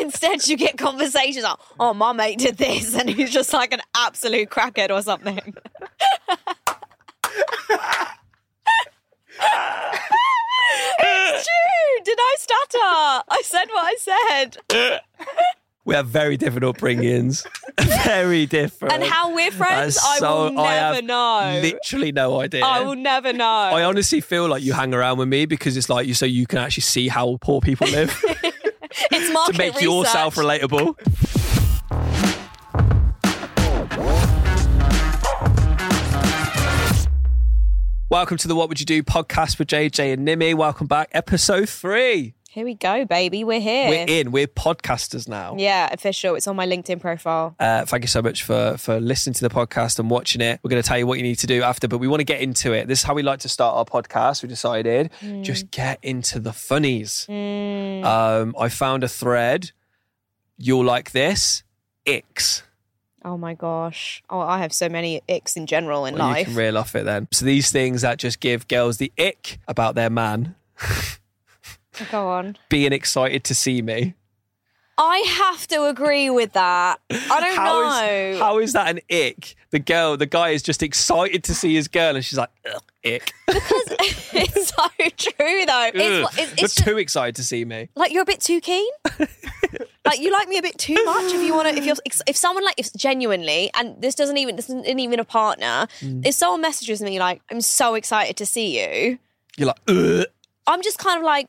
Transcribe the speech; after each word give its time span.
Instead, 0.00 0.46
you 0.48 0.56
get 0.56 0.76
conversations 0.76 1.44
like, 1.44 1.56
"Oh, 1.78 1.94
my 1.94 2.12
mate 2.12 2.38
did 2.38 2.56
this," 2.56 2.94
and 2.94 3.08
he's 3.08 3.30
just 3.30 3.52
like 3.52 3.72
an 3.72 3.80
absolute 3.94 4.50
crackhead 4.50 4.90
or 4.90 5.02
something. 5.02 5.54
it's 10.98 11.46
true. 11.46 12.04
Did 12.04 12.18
I 12.18 12.36
stutter? 12.38 13.24
I 13.28 13.42
said 13.44 13.66
what 13.68 13.84
I 13.84 13.96
said. 13.98 15.02
We 15.86 15.94
have 15.94 16.06
very 16.06 16.38
different 16.38 16.64
upbringings. 16.64 17.46
very 18.04 18.46
different. 18.46 18.94
And 18.94 19.04
how 19.04 19.34
we're 19.34 19.50
friends, 19.50 19.96
That's 19.96 20.22
I 20.22 20.32
will 20.32 20.52
never 20.52 20.68
have 20.68 21.04
know. 21.04 21.60
Literally 21.62 22.10
no 22.10 22.40
idea. 22.40 22.64
I 22.64 22.80
will 22.80 22.96
never 22.96 23.34
know. 23.34 23.44
I 23.44 23.84
honestly 23.84 24.22
feel 24.22 24.48
like 24.48 24.62
you 24.62 24.72
hang 24.72 24.94
around 24.94 25.18
with 25.18 25.28
me 25.28 25.44
because 25.44 25.76
it's 25.76 25.90
like 25.90 26.06
you 26.06 26.14
so 26.14 26.24
you 26.24 26.46
can 26.46 26.58
actually 26.58 26.82
see 26.82 27.08
how 27.08 27.36
poor 27.42 27.60
people 27.60 27.86
live 27.88 28.18
it's 29.10 29.50
to 29.52 29.58
make 29.58 29.74
research. 29.74 29.82
yourself 29.82 30.36
relatable. 30.36 30.94
Welcome 38.10 38.36
to 38.38 38.48
the 38.48 38.54
What 38.54 38.68
Would 38.68 38.78
You 38.78 38.86
Do 38.86 39.02
podcast 39.02 39.58
with 39.58 39.68
JJ 39.68 40.12
and 40.12 40.26
Nimi. 40.26 40.54
Welcome 40.54 40.86
back, 40.86 41.08
episode 41.12 41.68
three. 41.68 42.34
Here 42.54 42.64
we 42.64 42.74
go, 42.74 43.04
baby. 43.04 43.42
We're 43.42 43.58
here. 43.58 43.88
We're 43.88 44.06
in. 44.06 44.30
We're 44.30 44.46
podcasters 44.46 45.26
now. 45.26 45.56
Yeah, 45.58 45.88
official. 45.92 46.36
It's 46.36 46.46
on 46.46 46.54
my 46.54 46.68
LinkedIn 46.68 47.00
profile. 47.00 47.56
Uh, 47.58 47.84
thank 47.84 48.04
you 48.04 48.06
so 48.08 48.22
much 48.22 48.44
for 48.44 48.76
for 48.78 49.00
listening 49.00 49.34
to 49.34 49.40
the 49.40 49.52
podcast 49.52 49.98
and 49.98 50.08
watching 50.08 50.40
it. 50.40 50.60
We're 50.62 50.68
going 50.70 50.80
to 50.80 50.86
tell 50.86 50.96
you 50.96 51.04
what 51.04 51.18
you 51.18 51.24
need 51.24 51.40
to 51.40 51.48
do 51.48 51.64
after, 51.64 51.88
but 51.88 51.98
we 51.98 52.06
want 52.06 52.20
to 52.20 52.24
get 52.24 52.40
into 52.40 52.72
it. 52.72 52.86
This 52.86 53.00
is 53.00 53.04
how 53.04 53.14
we 53.14 53.24
like 53.24 53.40
to 53.40 53.48
start 53.48 53.74
our 53.74 53.84
podcast. 53.84 54.44
We 54.44 54.48
decided 54.48 55.10
just 55.42 55.72
get 55.72 55.98
into 56.00 56.38
the 56.38 56.52
funnies. 56.52 57.26
Um, 57.28 58.54
I 58.56 58.68
found 58.68 59.02
a 59.02 59.08
thread. 59.08 59.72
You'll 60.56 60.84
like 60.84 61.10
this. 61.10 61.64
Icks. 62.06 62.62
Oh 63.24 63.36
my 63.36 63.54
gosh. 63.54 64.22
Oh, 64.30 64.38
I 64.38 64.58
have 64.58 64.72
so 64.72 64.88
many 64.88 65.22
icks 65.28 65.56
in 65.56 65.66
general 65.66 66.04
in 66.06 66.14
Well, 66.14 66.28
You 66.28 66.34
life. 66.34 66.46
can 66.46 66.54
reel 66.54 66.78
off 66.78 66.94
it 66.94 67.04
then. 67.04 67.26
So 67.32 67.46
these 67.46 67.72
things 67.72 68.02
that 68.02 68.18
just 68.20 68.38
give 68.38 68.68
girls 68.68 68.98
the 68.98 69.10
ick 69.18 69.58
about 69.66 69.96
their 69.96 70.10
man 70.10 70.54
Go 72.10 72.28
on. 72.28 72.56
being 72.68 72.92
excited 72.92 73.44
to 73.44 73.54
see 73.54 73.82
me. 73.82 74.14
I 74.96 75.18
have 75.26 75.66
to 75.68 75.86
agree 75.86 76.30
with 76.30 76.52
that. 76.52 77.00
I 77.10 77.40
don't 77.40 77.56
How 77.56 77.80
know. 77.82 78.06
is 78.06 78.38
how 78.38 78.58
is 78.60 78.72
that 78.74 78.88
an 78.88 79.00
ick? 79.10 79.56
The 79.70 79.80
girl, 79.80 80.16
the 80.16 80.26
guy 80.26 80.50
is 80.50 80.62
just 80.62 80.84
excited 80.84 81.42
to 81.44 81.54
see 81.54 81.74
his 81.74 81.88
girl, 81.88 82.14
and 82.14 82.24
she's 82.24 82.38
like, 82.38 82.50
Ugh, 82.72 82.80
ick. 83.04 83.32
it's 83.48 84.68
so 84.68 84.86
true 85.16 85.66
though. 85.66 85.88
Ugh. 85.88 85.92
It's, 85.94 86.38
it's, 86.38 86.38
You're 86.38 86.64
it's 86.66 86.74
too 86.76 86.98
excited 86.98 87.34
to 87.36 87.42
see 87.42 87.64
me. 87.64 87.88
like 87.96 88.12
you're 88.12 88.22
a 88.22 88.26
bit 88.26 88.40
too 88.40 88.60
keen. 88.60 88.88
like 90.04 90.20
you 90.20 90.30
like 90.30 90.48
me 90.48 90.58
a 90.58 90.62
bit 90.62 90.78
too 90.78 90.94
much. 91.04 91.32
If 91.32 91.42
you 91.42 91.54
want 91.54 91.68
to, 91.70 91.74
if 91.76 91.84
you're, 91.84 91.96
if 92.26 92.36
someone 92.36 92.64
like, 92.64 92.74
if 92.78 92.92
genuinely, 92.94 93.70
and 93.74 94.00
this 94.00 94.14
doesn't 94.14 94.36
even, 94.36 94.54
this 94.54 94.66
isn't 94.70 94.86
even 94.86 95.18
a 95.18 95.24
partner. 95.24 95.88
Mm. 96.00 96.24
If 96.24 96.34
someone 96.36 96.60
messages 96.60 97.00
me 97.02 97.18
like, 97.18 97.42
I'm 97.50 97.60
so 97.60 97.94
excited 97.94 98.36
to 98.36 98.46
see 98.46 98.80
you, 98.80 99.18
You're 99.56 99.68
like, 99.68 99.80
Ugh. 99.88 100.26
I'm 100.68 100.82
just 100.82 100.98
kind 100.98 101.18
of 101.18 101.24
like, 101.24 101.48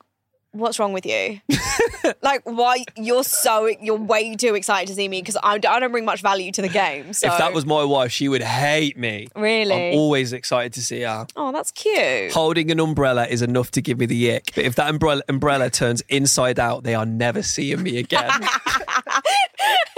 what's 0.55 0.79
wrong 0.79 0.93
with 0.93 1.05
you? 1.05 1.39
like, 2.21 2.41
why 2.43 2.83
you're 2.95 3.23
so 3.23 3.65
you're 3.65 3.97
way 3.97 4.35
too 4.35 4.55
excited 4.55 4.87
to 4.87 4.95
see 4.95 5.07
me 5.07 5.21
because 5.21 5.37
I, 5.43 5.53
I 5.53 5.57
don't 5.79 5.91
bring 5.91 6.05
much 6.05 6.21
value 6.21 6.51
to 6.53 6.61
the 6.61 6.69
game. 6.69 7.13
So 7.13 7.27
if 7.27 7.37
that 7.37 7.53
was 7.53 7.65
my 7.65 7.83
wife, 7.83 8.11
she 8.11 8.27
would 8.27 8.41
hate 8.43 8.97
me. 8.97 9.27
really, 9.35 9.89
I'm 9.91 9.97
always 9.97 10.33
excited 10.33 10.73
to 10.73 10.83
see 10.83 11.01
her. 11.01 11.27
oh, 11.35 11.51
that's 11.51 11.71
cute. 11.71 12.31
Holding 12.31 12.71
an 12.71 12.79
umbrella 12.79 13.25
is 13.27 13.41
enough 13.41 13.71
to 13.71 13.81
give 13.81 13.99
me 13.99 14.05
the 14.05 14.35
ick. 14.35 14.51
But 14.55 14.65
if 14.65 14.75
that 14.75 14.89
umbrella, 14.89 15.21
umbrella 15.27 15.69
turns 15.69 16.01
inside 16.09 16.59
out, 16.59 16.83
they 16.83 16.95
are 16.95 17.05
never 17.05 17.41
seeing 17.41 17.83
me 17.83 17.97
again. 17.97 18.31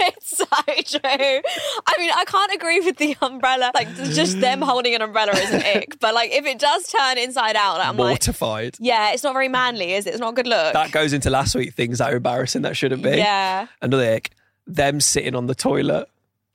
it's 0.00 0.38
so 0.38 0.44
true. 0.44 1.42
I 1.86 1.94
mean, 1.98 2.10
I 2.14 2.24
can't 2.26 2.52
agree 2.52 2.80
with 2.80 2.96
the 2.96 3.16
umbrella. 3.22 3.70
Like, 3.74 3.94
just 3.96 4.40
them 4.40 4.60
mm. 4.60 4.64
holding 4.64 4.94
an 4.94 5.02
umbrella 5.02 5.32
is 5.32 5.50
an 5.50 5.62
ick. 5.62 5.98
But 6.00 6.14
like, 6.14 6.30
if 6.32 6.46
it 6.46 6.58
does 6.58 6.88
turn 6.88 7.18
inside 7.18 7.56
out, 7.56 7.80
I'm 7.80 7.96
like, 7.96 8.08
Mortified. 8.08 8.76
yeah, 8.78 9.12
it's 9.12 9.22
not 9.22 9.32
very 9.32 9.48
manly, 9.48 9.92
is 9.92 10.06
it? 10.06 10.10
It's 10.10 10.20
not 10.20 10.30
a 10.30 10.36
good 10.36 10.46
look. 10.46 10.72
That 10.72 10.92
goes 10.92 11.12
into 11.12 11.30
last 11.30 11.54
week 11.54 11.74
things 11.74 11.98
that 11.98 12.12
are 12.12 12.16
embarrassing 12.16 12.62
that 12.62 12.76
shouldn't 12.76 13.02
be. 13.02 13.10
yeah. 13.10 13.66
Another 13.82 14.12
ick. 14.12 14.30
Them 14.66 15.00
sitting 15.00 15.34
on 15.34 15.46
the 15.46 15.54
toilet. 15.54 16.08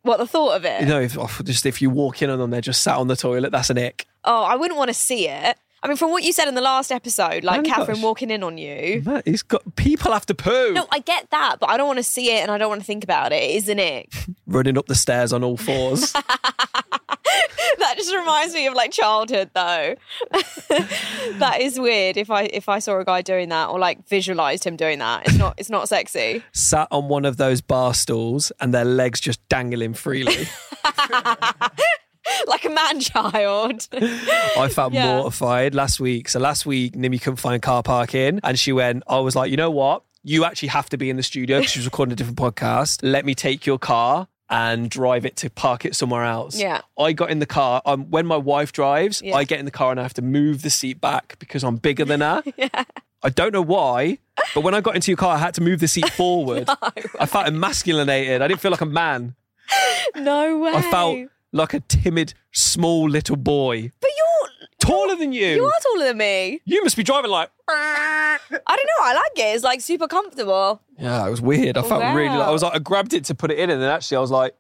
What 0.04 0.18
the 0.18 0.28
thought 0.28 0.58
of 0.58 0.66
it? 0.66 0.82
You 0.82 0.88
know, 0.88 1.00
if, 1.00 1.18
oh, 1.18 1.30
just 1.44 1.66
if 1.66 1.82
you 1.82 1.90
walk 1.90 2.22
in 2.22 2.30
on 2.30 2.38
them, 2.38 2.52
they're 2.52 2.62
just 2.62 2.84
sat 2.84 2.98
on 2.98 3.08
the 3.08 3.16
toilet. 3.16 3.52
That's 3.52 3.70
an 3.70 3.78
ick. 3.78 4.06
Oh, 4.26 4.44
I 4.44 4.56
wouldn't 4.56 4.78
want 4.78 4.90
to 4.90 4.94
see 4.94 5.28
it. 5.28 5.58
I 5.84 5.88
mean, 5.90 5.98
from 5.98 6.12
what 6.12 6.24
you 6.24 6.32
said 6.32 6.48
in 6.48 6.56
the 6.56 6.62
last 6.62 6.94
episode, 6.94 7.44
like 7.44 7.60
Oh 7.60 7.64
Catherine 7.64 8.02
walking 8.02 8.32
in 8.32 8.42
on 8.42 8.58
you. 8.58 9.02
Man, 9.06 9.22
he's 9.26 9.44
got 9.44 9.76
people 9.76 10.14
have 10.14 10.26
to 10.28 10.34
poo. 10.34 10.72
No, 10.72 10.88
I 10.90 11.00
get 11.00 11.30
that, 11.32 11.58
but 11.60 11.70
I 11.70 11.76
don't 11.76 11.88
want 11.88 12.00
to 12.00 12.04
see 12.04 12.32
it 12.32 12.42
and 12.42 12.50
I 12.50 12.58
don't 12.58 12.70
want 12.70 12.80
to 12.80 12.88
think 12.88 13.04
about 13.04 13.34
it. 13.34 13.44
It 13.44 13.56
is 13.56 13.68
an 13.68 13.82
ick. 13.82 14.14
Running 14.48 14.78
up 14.78 14.88
the 14.88 14.96
stairs 14.96 15.34
on 15.34 15.44
all 15.44 15.58
fours. 15.58 16.14
that 17.80 17.96
just 17.98 18.16
reminds 18.16 18.54
me 18.54 18.66
of 18.68 18.74
like 18.74 18.92
childhood, 18.92 19.50
though. 19.54 19.96
that 20.32 21.58
is 21.60 21.78
weird. 21.78 22.16
If 22.16 22.32
I 22.32 22.44
if 22.44 22.70
I 22.70 22.80
saw 22.80 23.00
a 23.00 23.06
guy 23.06 23.22
doing 23.22 23.50
that 23.50 23.70
or 23.70 23.78
like 23.78 24.08
visualized 24.08 24.64
him 24.64 24.78
doing 24.78 25.00
that, 25.00 25.28
it's 25.28 25.38
not 25.38 25.56
it's 25.58 25.70
not 25.70 25.90
sexy. 25.90 26.44
sat 26.54 26.88
on 26.92 27.10
one 27.10 27.26
of 27.26 27.36
those 27.36 27.60
bar 27.60 27.94
stools 27.94 28.54
and 28.62 28.74
their 28.74 28.86
legs 28.86 29.20
just 29.20 29.46
dangling 29.50 29.96
freely. 29.96 30.48
like 32.48 32.66
a 32.66 32.70
man 32.70 33.00
child. 33.00 33.88
I 33.92 34.70
felt 34.70 34.94
Yeah. 34.94 35.18
mortified 35.18 35.76
last 35.76 36.00
week. 36.00 36.30
So 36.30 36.40
last 36.40 36.66
week, 36.66 36.94
Nimi 36.94 37.22
couldn't 37.22 37.38
find 37.38 37.62
car 37.62 37.84
parking, 37.84 38.40
and 38.44 38.58
she 38.60 38.72
went. 38.72 39.04
I 39.08 39.20
was 39.20 39.36
like, 39.36 39.52
you 39.52 39.58
know 39.58 39.72
what? 39.72 40.04
You 40.24 40.46
actually 40.46 40.70
have 40.70 40.90
to 40.90 40.98
be 40.98 41.10
in 41.10 41.18
the 41.18 41.24
studio 41.24 41.60
because 41.60 41.72
she 41.72 41.80
was 41.80 41.86
recording 41.86 42.14
a 42.14 42.16
different 42.16 42.38
podcast. 42.38 43.00
Let 43.04 43.26
me 43.26 43.36
take 43.36 43.66
your 43.66 43.78
car 43.78 44.28
and 44.50 44.90
drive 44.90 45.26
it 45.26 45.36
to 45.38 45.50
park 45.50 45.84
it 45.84 45.96
somewhere 45.96 46.24
else. 46.24 46.58
Yeah. 46.60 46.82
I 46.98 47.12
got 47.14 47.30
in 47.32 47.40
the 47.40 47.46
car. 47.46 47.82
Um, 47.86 48.10
when 48.12 48.26
my 48.26 48.38
wife 48.38 48.72
drives, 48.72 49.22
Yeah. 49.22 49.36
I 49.36 49.44
get 49.46 49.60
in 49.60 49.66
the 49.66 49.72
car 49.72 49.92
and 49.92 50.00
I 50.00 50.04
have 50.04 50.14
to 50.16 50.22
move 50.22 50.62
the 50.62 50.70
seat 50.70 51.02
back 51.02 51.38
because 51.40 51.64
I'm 51.64 51.76
bigger 51.78 52.06
than 52.06 52.22
her. 52.22 52.44
yeah. 52.58 52.84
I 53.24 53.30
don't 53.30 53.52
know 53.54 53.62
why, 53.62 54.20
but 54.54 54.62
when 54.62 54.74
I 54.76 54.82
got 54.82 54.96
into 54.96 55.10
your 55.12 55.18
car, 55.18 55.36
I 55.36 55.40
had 55.40 55.54
to 55.56 55.62
move 55.62 55.80
the 55.80 55.88
seat 55.88 56.10
forward. 56.14 56.70
I 57.20 57.26
felt 57.26 57.48
emasculated. 57.48 58.42
I 58.42 58.48
didn't 58.48 58.60
feel 58.62 58.72
like 58.72 58.82
a 58.82 58.86
man. 58.86 59.36
No 60.16 60.60
way. 60.60 60.74
I 60.74 60.82
felt 60.84 61.18
like 61.54 61.74
a 61.74 61.80
timid, 61.82 62.34
small 62.52 63.10
little 63.10 63.38
boy. 63.38 63.92
But 64.02 64.10
you're 64.18 64.50
Taller 64.80 65.16
than 65.16 65.32
you. 65.32 65.48
you 65.48 65.64
are 65.66 65.72
taller 65.94 66.08
than 66.08 66.18
me. 66.18 66.60
You 66.66 66.84
must 66.84 66.98
be 66.98 67.04
driving 67.04 67.32
like. 67.32 67.50
I 67.70 68.38
don't 68.50 68.60
know. 68.70 69.04
I 69.04 69.14
like 69.14 69.32
it. 69.48 69.56
It's 69.56 69.64
like 69.64 69.80
super 69.80 70.08
comfortable. 70.10 70.82
Yeah, 71.00 71.26
it 71.26 71.30
was 71.30 71.40
weird. 71.40 71.78
I 71.78 71.84
felt 71.84 72.04
really. 72.16 72.28
I 72.28 72.50
was 72.52 72.64
like, 72.64 72.76
I 72.76 72.80
grabbed 72.80 73.14
it 73.14 73.24
to 73.26 73.36
put 73.36 73.50
it 73.50 73.60
in, 73.60 73.70
and 73.70 73.82
then 73.82 73.90
actually, 73.90 74.18
I 74.18 74.20
was 74.20 74.32
like, 74.32 74.56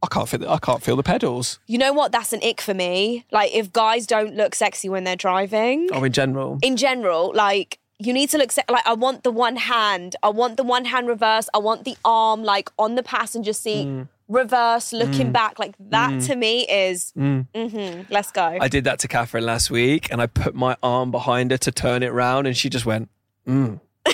I 0.00 0.06
can't 0.06 0.28
feel. 0.28 0.38
The, 0.40 0.48
I 0.48 0.58
can't 0.58 0.80
feel 0.80 0.94
the 0.94 1.02
pedals. 1.02 1.58
You 1.66 1.78
know 1.78 1.92
what? 1.92 2.12
That's 2.12 2.32
an 2.32 2.40
ick 2.44 2.60
for 2.60 2.72
me. 2.72 3.24
Like 3.32 3.52
if 3.52 3.72
guys 3.72 4.06
don't 4.06 4.36
look 4.36 4.54
sexy 4.54 4.88
when 4.88 5.02
they're 5.02 5.16
driving. 5.16 5.88
Oh, 5.92 6.04
in 6.04 6.12
general. 6.12 6.58
in 6.62 6.76
general, 6.76 7.32
like 7.34 7.80
you 7.98 8.12
need 8.12 8.30
to 8.30 8.38
look 8.38 8.52
se- 8.52 8.62
like 8.70 8.86
I 8.86 8.92
want 8.92 9.24
the 9.24 9.32
one 9.32 9.56
hand, 9.56 10.14
I 10.22 10.28
want 10.28 10.56
the 10.56 10.62
one 10.62 10.84
hand 10.84 11.08
reverse, 11.08 11.48
I 11.52 11.58
want 11.58 11.84
the 11.84 11.96
arm 12.04 12.44
like 12.44 12.70
on 12.78 12.94
the 12.94 13.02
passenger 13.02 13.52
seat, 13.52 13.88
Mm. 13.88 14.08
Reverse, 14.28 14.92
looking 14.92 15.32
back. 15.32 15.58
Like 15.58 15.74
that 15.90 16.20
to 16.22 16.36
me 16.36 16.66
is, 16.68 17.12
mhm, 17.16 18.06
let's 18.10 18.30
go. 18.30 18.58
I 18.60 18.68
did 18.68 18.84
that 18.84 18.98
to 19.00 19.08
Catherine 19.08 19.44
last 19.46 19.70
week, 19.70 20.10
and 20.12 20.20
I 20.22 20.26
put 20.26 20.54
my 20.54 20.76
arm 20.82 21.10
behind 21.10 21.50
her 21.50 21.58
to 21.58 21.72
turn 21.72 22.02
it 22.02 22.12
round, 22.12 22.46
and 22.46 22.56
she 22.56 22.68
just 22.68 22.86
went. 22.86 23.08
Mm. 23.46 23.80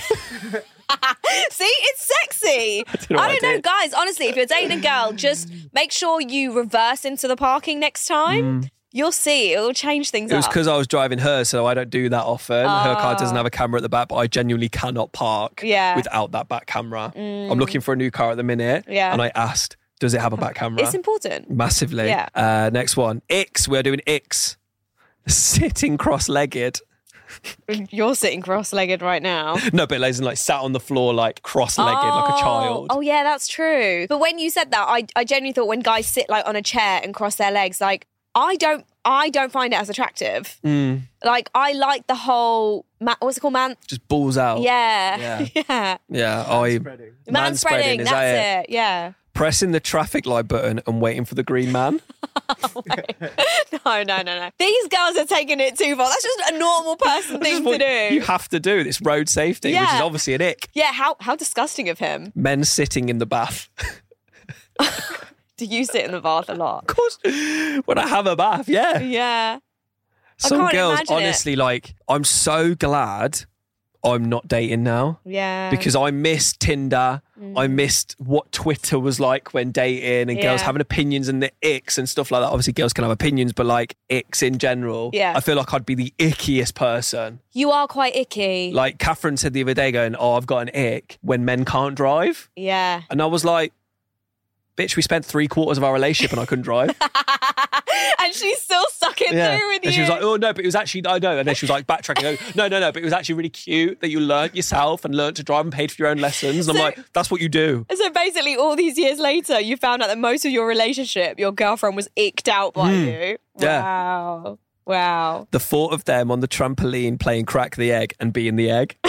See, 1.51 1.65
it's 1.65 2.13
sexy. 2.21 2.85
I 3.11 3.13
know 3.13 3.19
I 3.19 3.29
don't 3.29 3.43
know, 3.43 3.53
did. 3.55 3.63
guys. 3.63 3.93
Honestly, 3.95 4.27
if 4.27 4.37
you're 4.37 4.47
dating 4.47 4.79
a 4.79 4.81
girl, 4.81 5.13
just 5.13 5.49
make 5.73 5.91
sure 5.93 6.21
you 6.21 6.57
reverse 6.57 7.05
into 7.05 7.27
the 7.29 7.37
parking 7.37 7.81
next 7.81 8.07
time. 8.07 8.69
You'll 8.93 9.11
see, 9.13 9.53
it'll 9.55 9.73
change 9.73 10.11
things 10.11 10.31
Mm. 10.31 10.35
It 10.35 10.37
was 10.37 10.47
because 10.47 10.69
I 10.69 10.77
was 10.77 10.87
driving 10.87 11.19
her, 11.19 11.43
so 11.43 11.67
I 11.67 11.75
don't 11.75 11.91
do 11.91 12.09
that 12.11 12.23
often. 12.23 12.65
Her 12.65 12.95
car 12.95 13.17
doesn't 13.17 13.37
have 13.37 13.47
a 13.47 13.51
camera 13.51 13.79
at 13.79 13.83
the 13.83 13.89
back, 13.89 14.07
but 14.09 14.17
I 14.17 14.29
genuinely 14.29 14.69
cannot 14.69 15.11
park 15.13 15.63
Yeah. 15.65 15.97
without 15.97 16.31
that 16.33 16.49
back 16.49 16.67
camera. 16.67 17.13
I'm 17.17 17.59
looking 17.59 17.81
for 17.81 17.93
a 17.93 17.97
new 17.97 18.13
car 18.13 18.31
at 18.31 18.37
the 18.37 18.45
minute, 18.45 18.85
Yeah. 18.89 19.13
and 19.13 19.21
I 19.21 19.33
asked, 19.35 19.77
"Does 20.05 20.15
it 20.15 20.21
have 20.21 20.33
a 20.33 20.37
back 20.37 20.55
camera?" 20.55 20.83
It's 20.83 20.95
important. 20.95 21.51
Massively. 21.51 22.07
Yeah. 22.07 22.29
Uh, 22.35 22.71
next 22.73 22.97
one, 22.97 23.23
Icks. 23.29 23.67
We're 23.69 23.83
doing 23.83 24.01
Icks. 24.07 24.57
Sitting 25.27 25.97
cross-legged. 25.97 26.81
You're 27.91 28.15
sitting 28.15 28.43
cross-legged 28.43 29.03
right 29.03 29.23
now. 29.23 29.57
No, 29.73 29.87
but 29.87 30.03
as 30.03 30.19
in 30.19 30.25
like 30.25 30.37
sat 30.37 30.61
on 30.61 30.73
the 30.73 30.81
floor 30.81 31.13
like 31.15 31.43
cross-legged 31.43 31.91
like 31.91 32.35
a 32.35 32.41
child. 32.41 32.89
Oh 32.91 33.01
yeah, 33.01 33.23
that's 33.25 33.49
true. 33.49 34.07
But 34.09 34.19
when 34.19 34.39
you 34.39 34.51
said 34.51 34.71
that, 34.71 34.87
I 34.87 35.07
I 35.17 35.25
genuinely 35.25 35.53
thought 35.53 35.67
when 35.67 35.81
guys 35.81 36.07
sit 36.07 36.29
like 36.29 36.47
on 36.47 36.57
a 36.57 36.63
chair 36.63 37.01
and 37.03 37.15
cross 37.15 37.37
their 37.37 37.51
legs, 37.51 37.81
like 37.81 38.07
I 38.35 38.57
don't 38.57 38.85
I 39.05 39.31
don't 39.31 39.51
find 39.51 39.73
it 39.73 39.81
as 39.81 39.89
attractive. 39.89 40.59
Mm. 40.65 41.03
Like 41.25 41.49
I 41.55 41.73
like 41.73 42.07
the 42.07 42.15
whole 42.15 42.85
ma- 43.01 43.17
what's 43.21 43.39
it 43.39 43.41
called, 43.41 43.55
man? 43.55 43.77
Just 43.87 44.07
balls 44.09 44.37
out. 44.37 44.61
Yeah, 44.61 45.17
Yeah. 45.17 45.49
yeah. 45.69 45.97
Yeah. 46.09 46.45
I 46.49 46.79
Man 47.31 47.55
spreading. 47.57 48.01
is 48.01 48.09
That's 48.09 48.15
that 48.15 48.61
it? 48.65 48.71
Yeah. 48.71 49.13
Pressing 49.35 49.73
the 49.73 49.81
traffic 49.81 50.27
light 50.27 50.47
button 50.49 50.81
and 50.87 51.01
waiting 51.01 51.25
for 51.25 51.35
the 51.35 51.43
green 51.43 51.73
man. 51.73 52.01
no, 53.85 54.03
no, 54.03 54.03
no, 54.03 54.23
no. 54.23 54.51
These 54.59 54.89
girls 54.89 55.17
are 55.17 55.27
taking 55.27 55.61
it 55.61 55.77
too 55.77 55.97
far. 55.97 56.09
That's 56.09 56.23
just 56.23 56.51
a 56.53 56.59
normal 56.59 56.97
person 56.97 57.41
thing 57.43 57.65
to 57.65 57.79
do. 57.79 58.15
You 58.15 58.21
have 58.23 58.49
to 58.51 58.61
do 58.61 58.85
this 58.85 59.01
road 59.01 59.29
safety, 59.29 59.73
which 59.73 59.81
is 59.83 60.01
obviously 60.01 60.35
an 60.35 60.43
ick. 60.43 60.69
yeah, 60.75 60.93
how 60.93 61.17
how 61.21 61.35
disgusting 61.37 61.89
of 61.89 61.99
him. 61.99 62.33
Men 62.35 62.65
sitting 62.65 63.09
in 63.09 63.19
the 63.19 63.27
bath. 63.27 63.69
Do 65.57 65.65
you 65.67 65.85
sit 65.85 66.05
in 66.05 66.13
the 66.13 66.21
bath 66.21 66.49
a 66.49 66.55
lot? 66.55 66.85
Of 66.89 66.97
course, 66.97 67.19
when 67.85 67.99
I 67.99 68.07
have 68.09 68.27
a 68.27 68.35
bath, 68.37 68.69
yeah. 68.69 68.99
Yeah. 68.99 69.59
Some 70.37 70.69
girls, 70.71 70.95
imagine 70.95 71.13
it. 71.15 71.17
honestly, 71.17 71.57
like, 71.57 71.95
I'm 72.09 72.25
so 72.25 72.75
glad 72.75 73.45
I'm 74.03 74.25
not 74.29 74.49
dating 74.49 74.83
now 74.83 75.21
Yeah. 75.25 75.71
because 75.71 75.95
I 75.95 76.11
miss 76.11 76.53
Tinder. 76.57 77.23
I 77.37 77.67
mm. 77.67 77.73
missed 77.73 78.15
what 78.19 78.51
Twitter 78.53 78.99
was 78.99 79.19
like 79.19 79.53
when 79.53 79.73
dating 79.73 80.31
and 80.31 80.41
girls 80.41 80.63
having 80.63 80.81
opinions 80.81 81.29
and 81.29 81.43
the 81.43 81.51
icks 81.63 81.99
and 81.99 82.09
stuff 82.09 82.31
like 82.31 82.43
that. 82.43 82.49
Obviously, 82.49 82.73
girls 82.73 82.93
can 82.93 83.03
have 83.03 83.11
opinions, 83.11 83.53
but 83.53 83.67
like 83.67 83.97
icks 84.09 84.43
in 84.43 84.59
general. 84.59 85.11
Yeah. 85.13 85.33
I 85.37 85.41
feel 85.41 85.57
like 85.57 85.75
I'd 85.75 85.87
be 85.87 85.95
the 85.95 86.13
ickiest 86.19 86.75
person. 86.75 87.41
you 87.53 87.71
are 87.71 87.89
quite 87.89 88.15
icky. 88.15 88.73
Like 88.73 88.99
Catherine 88.99 89.37
said 89.37 89.53
the 89.53 89.63
other 89.63 89.75
day, 89.75 89.91
going, 89.91 90.15
Oh, 90.17 90.35
I've 90.35 90.47
got 90.47 90.69
an 90.69 90.81
ick 90.81 91.19
when 91.23 91.45
men 91.45 91.65
can't 91.65 91.97
drive. 91.97 92.51
yeah. 92.55 93.03
And 93.11 93.21
I 93.21 93.27
was 93.27 93.45
like, 93.45 93.73
Bitch, 94.77 94.97
we 94.97 95.03
spent 95.03 95.25
three 95.25 95.47
quarters 95.47 95.79
of 95.79 95.85
our 95.85 95.93
relationship 95.93 96.33
and 96.33 96.41
I 96.41 96.47
couldn't 96.47 96.65
drive. 96.65 96.91
she's 98.41 98.61
still 98.61 98.85
stuck 98.91 99.21
it 99.21 99.33
Yeah. 99.33 99.57
through 99.57 99.69
with 99.69 99.83
you. 99.85 99.89
And 99.89 99.95
she 99.95 100.01
was 100.01 100.11
like, 100.11 100.23
oh, 100.23 100.37
no, 100.37 100.53
but 100.53 100.65
it 100.65 100.67
was 100.67 100.75
actually, 100.75 101.07
I 101.07 101.19
know. 101.19 101.39
And 101.39 101.47
then 101.49 101.55
she 101.55 101.65
was 101.65 101.71
like 101.71 101.87
backtracking. 101.87 102.39
oh, 102.41 102.53
No, 102.55 102.69
no, 102.69 102.81
no, 102.81 102.93
but 102.93 103.03
it 103.03 103.05
was 103.05 103.13
actually 103.13 103.37
really 103.37 103.49
cute 103.51 104.01
that 104.01 104.09
you 104.11 104.21
learnt 104.21 104.55
yourself 104.57 105.05
and 105.05 105.15
learnt 105.15 105.37
to 105.37 105.43
drive 105.43 105.65
and 105.65 105.73
paid 105.73 105.91
for 105.93 106.03
your 106.03 106.09
own 106.11 106.19
lessons. 106.19 106.69
And 106.69 106.77
So- 106.77 106.85
I'm 106.85 106.93
like, 106.97 107.13
that's 107.13 107.31
what 107.31 107.41
you 107.41 107.49
do. 107.49 107.87
So 107.95 108.11
basically, 108.11 108.57
all 108.57 108.77
these 108.77 108.99
years 108.99 109.19
later, 109.19 109.61
you 109.61 109.77
found 109.77 110.03
out 110.03 110.09
that 110.09 110.19
most 110.19 110.45
of 110.45 110.51
your 110.53 110.67
relationship, 110.67 111.39
your 111.39 111.53
girlfriend 111.53 111.97
was 111.97 112.09
icked 112.17 112.49
out 112.49 112.75
by 112.75 112.93
you. 112.93 113.39
Hmm. 113.57 113.63
Yeah. 113.65 113.83
Wow. 113.83 114.59
Wow. 114.87 115.49
The 115.51 115.61
thought 115.61 115.93
of 115.95 116.05
them 116.05 116.31
on 116.31 116.41
the 116.41 116.49
trampoline 116.49 117.19
playing 117.19 117.47
crack 117.47 117.77
the 117.77 117.91
egg 117.93 118.15
and 118.21 118.33
being 118.35 118.57
the 118.57 118.71
egg. 118.71 118.97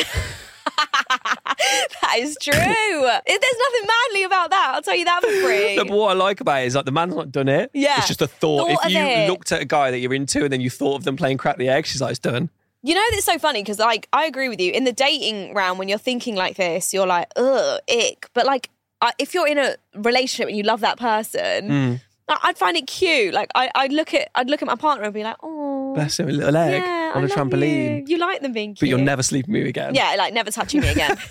That 2.16 2.24
is 2.24 2.38
true. 2.42 2.54
There's 2.54 2.70
nothing 3.28 3.88
manly 3.88 4.24
about 4.24 4.50
that. 4.52 4.72
I'll 4.76 4.82
tell 4.82 4.96
you 4.96 5.06
that 5.06 5.22
for 5.22 5.30
free. 5.42 5.76
No, 5.76 5.86
but 5.86 5.94
what 5.98 6.10
I 6.12 6.14
like 6.14 6.42
about 6.42 6.64
it 6.64 6.68
is 6.68 6.76
like 6.76 6.86
the 6.86 6.92
man's 6.92 7.16
not 7.16 7.32
done 7.32 7.48
it. 7.50 7.72
Yeah. 7.74 7.98
It's 7.98 8.08
just 8.08 8.22
a 8.22 8.28
thought. 8.28 8.70
Thought 8.70 8.86
if 8.88 8.92
you 8.92 9.00
it. 9.00 9.30
looked 9.30 9.52
at 9.52 9.62
a 9.62 9.66
guy 9.66 9.92
that 9.92 10.00
you're 10.00 10.14
into 10.14 10.44
and 10.44 10.52
then 10.54 10.62
you 10.62 10.70
thought 10.70 10.96
of 10.96 11.04
them 11.04 11.16
playing 11.18 11.38
crack 11.38 11.58
the 11.58 11.70
egg, 11.70 11.86
she's 11.86 12.02
like, 12.02 12.12
it's 12.12 12.20
done. 12.20 12.50
You 12.84 12.94
know, 12.94 13.04
that's 13.12 13.26
so 13.26 13.40
funny 13.40 13.64
because, 13.64 13.80
like, 13.80 14.08
I 14.14 14.26
agree 14.26 14.48
with 14.48 14.62
you. 14.62 14.72
In 14.72 14.84
the 14.84 14.94
dating 14.94 15.56
round, 15.56 15.80
when 15.80 15.90
you're 15.90 15.98
thinking 15.98 16.36
like 16.36 16.56
this, 16.56 16.94
you're 16.94 17.08
like, 17.08 17.28
ugh, 17.36 17.80
ick. 17.90 18.30
But, 18.36 18.46
like, 18.46 18.70
if 19.18 19.34
you're 19.34 19.48
in 19.48 19.58
a 19.58 19.76
relationship 19.96 20.50
and 20.50 20.56
you 20.58 20.64
love 20.64 20.82
that 20.82 20.98
person, 21.00 21.70
Mm. 21.70 22.02
I'd 22.28 22.58
find 22.58 22.76
it 22.78 22.88
cute. 22.88 23.34
Like, 23.36 23.50
I, 23.54 23.70
I'd 23.76 23.92
look 23.94 24.14
at, 24.14 24.30
I'd 24.36 24.50
look 24.50 24.62
at 24.64 24.68
my 24.68 24.76
partner 24.76 25.04
and 25.04 25.14
be 25.14 25.24
like, 25.24 25.36
oh, 25.44 25.75
Bless 25.96 26.20
him, 26.20 26.30
a 26.30 26.32
little 26.32 26.56
egg 26.58 26.82
yeah, 26.84 27.12
on 27.16 27.24
I 27.24 27.26
a 27.26 27.30
trampoline. 27.30 28.08
You. 28.08 28.16
you 28.16 28.18
like 28.18 28.42
them 28.42 28.52
being 28.54 28.70
cute, 28.76 28.80
But 28.82 28.90
you'll 28.90 29.00
never 29.06 29.24
sleep 29.24 29.48
with 29.48 29.54
me 29.54 29.68
again. 29.68 29.96
yeah, 29.96 30.16
like 30.18 30.34
never 30.34 30.52
touching 30.52 30.82
me 30.82 30.90
again. 30.90 31.18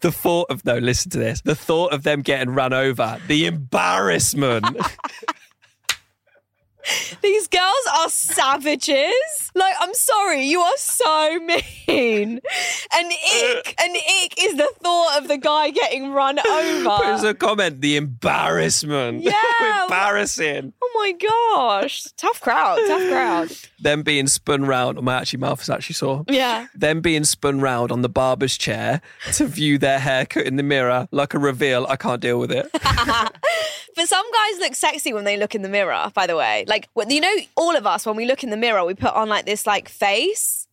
The 0.00 0.12
thought 0.12 0.50
of 0.50 0.64
no, 0.64 0.78
listen 0.78 1.10
to 1.12 1.18
this. 1.18 1.40
The 1.40 1.54
thought 1.54 1.92
of 1.92 2.02
them 2.02 2.22
getting 2.22 2.50
run 2.50 2.72
over, 2.72 3.18
the 3.26 3.46
embarrassment. 3.46 4.66
These 7.22 7.48
girls 7.48 7.86
are 7.98 8.08
savages. 8.08 9.50
Like, 9.54 9.74
I'm 9.80 9.94
sorry, 9.94 10.44
you 10.44 10.60
are 10.60 10.76
so 10.76 11.38
mean. 11.88 12.40
An 12.96 13.12
ick, 13.12 13.74
an 13.82 13.96
ick 13.96 14.34
is 14.42 14.56
the 14.56 14.70
thought 14.80 15.22
of 15.22 15.28
the 15.28 15.38
guy 15.38 15.70
getting 15.70 16.12
run 16.12 16.38
over. 16.38 16.98
There's 17.02 17.24
a 17.24 17.34
comment, 17.34 17.80
the 17.80 17.96
embarrassment. 17.96 19.22
Yeah. 19.22 19.84
Embarrassing. 19.84 20.72
Oh 20.82 20.90
my 20.94 21.12
gosh. 21.12 22.04
Tough 22.16 22.40
crowd, 22.40 22.78
tough 22.86 23.08
crowd. 23.10 23.52
Them 23.80 24.02
being 24.02 24.26
spun 24.26 24.64
round, 24.64 25.00
my 25.02 25.14
actually 25.16 25.40
mouth 25.40 25.60
is 25.62 25.70
actually 25.70 25.94
sore. 25.94 26.24
Yeah. 26.28 26.66
Them 26.74 27.00
being 27.00 27.24
spun 27.24 27.60
round 27.60 27.92
on 27.92 28.02
the 28.02 28.08
barber's 28.08 28.56
chair 28.56 29.00
to 29.34 29.46
view 29.46 29.78
their 29.78 29.98
haircut 29.98 30.46
in 30.46 30.56
the 30.56 30.62
mirror 30.62 31.08
like 31.10 31.34
a 31.34 31.38
reveal. 31.38 31.86
I 31.88 31.96
can't 31.96 32.20
deal 32.20 32.38
with 32.38 32.52
it. 32.52 32.68
But 33.96 34.08
some 34.08 34.26
guys 34.32 34.58
look 34.58 34.74
sexy 34.74 35.12
when 35.12 35.22
they 35.22 35.36
look 35.36 35.54
in 35.54 35.62
the 35.62 35.68
mirror, 35.68 36.10
by 36.14 36.26
the 36.26 36.36
way. 36.36 36.64
Like, 36.66 36.73
when- 36.94 37.10
you 37.10 37.20
know, 37.20 37.34
all 37.56 37.76
of 37.76 37.86
us, 37.86 38.04
when 38.06 38.16
we 38.16 38.26
look 38.26 38.42
in 38.44 38.50
the 38.50 38.56
mirror, 38.56 38.84
we 38.84 38.94
put 38.94 39.14
on 39.14 39.28
like 39.28 39.46
this 39.46 39.66
like 39.66 39.88
face. 39.88 40.66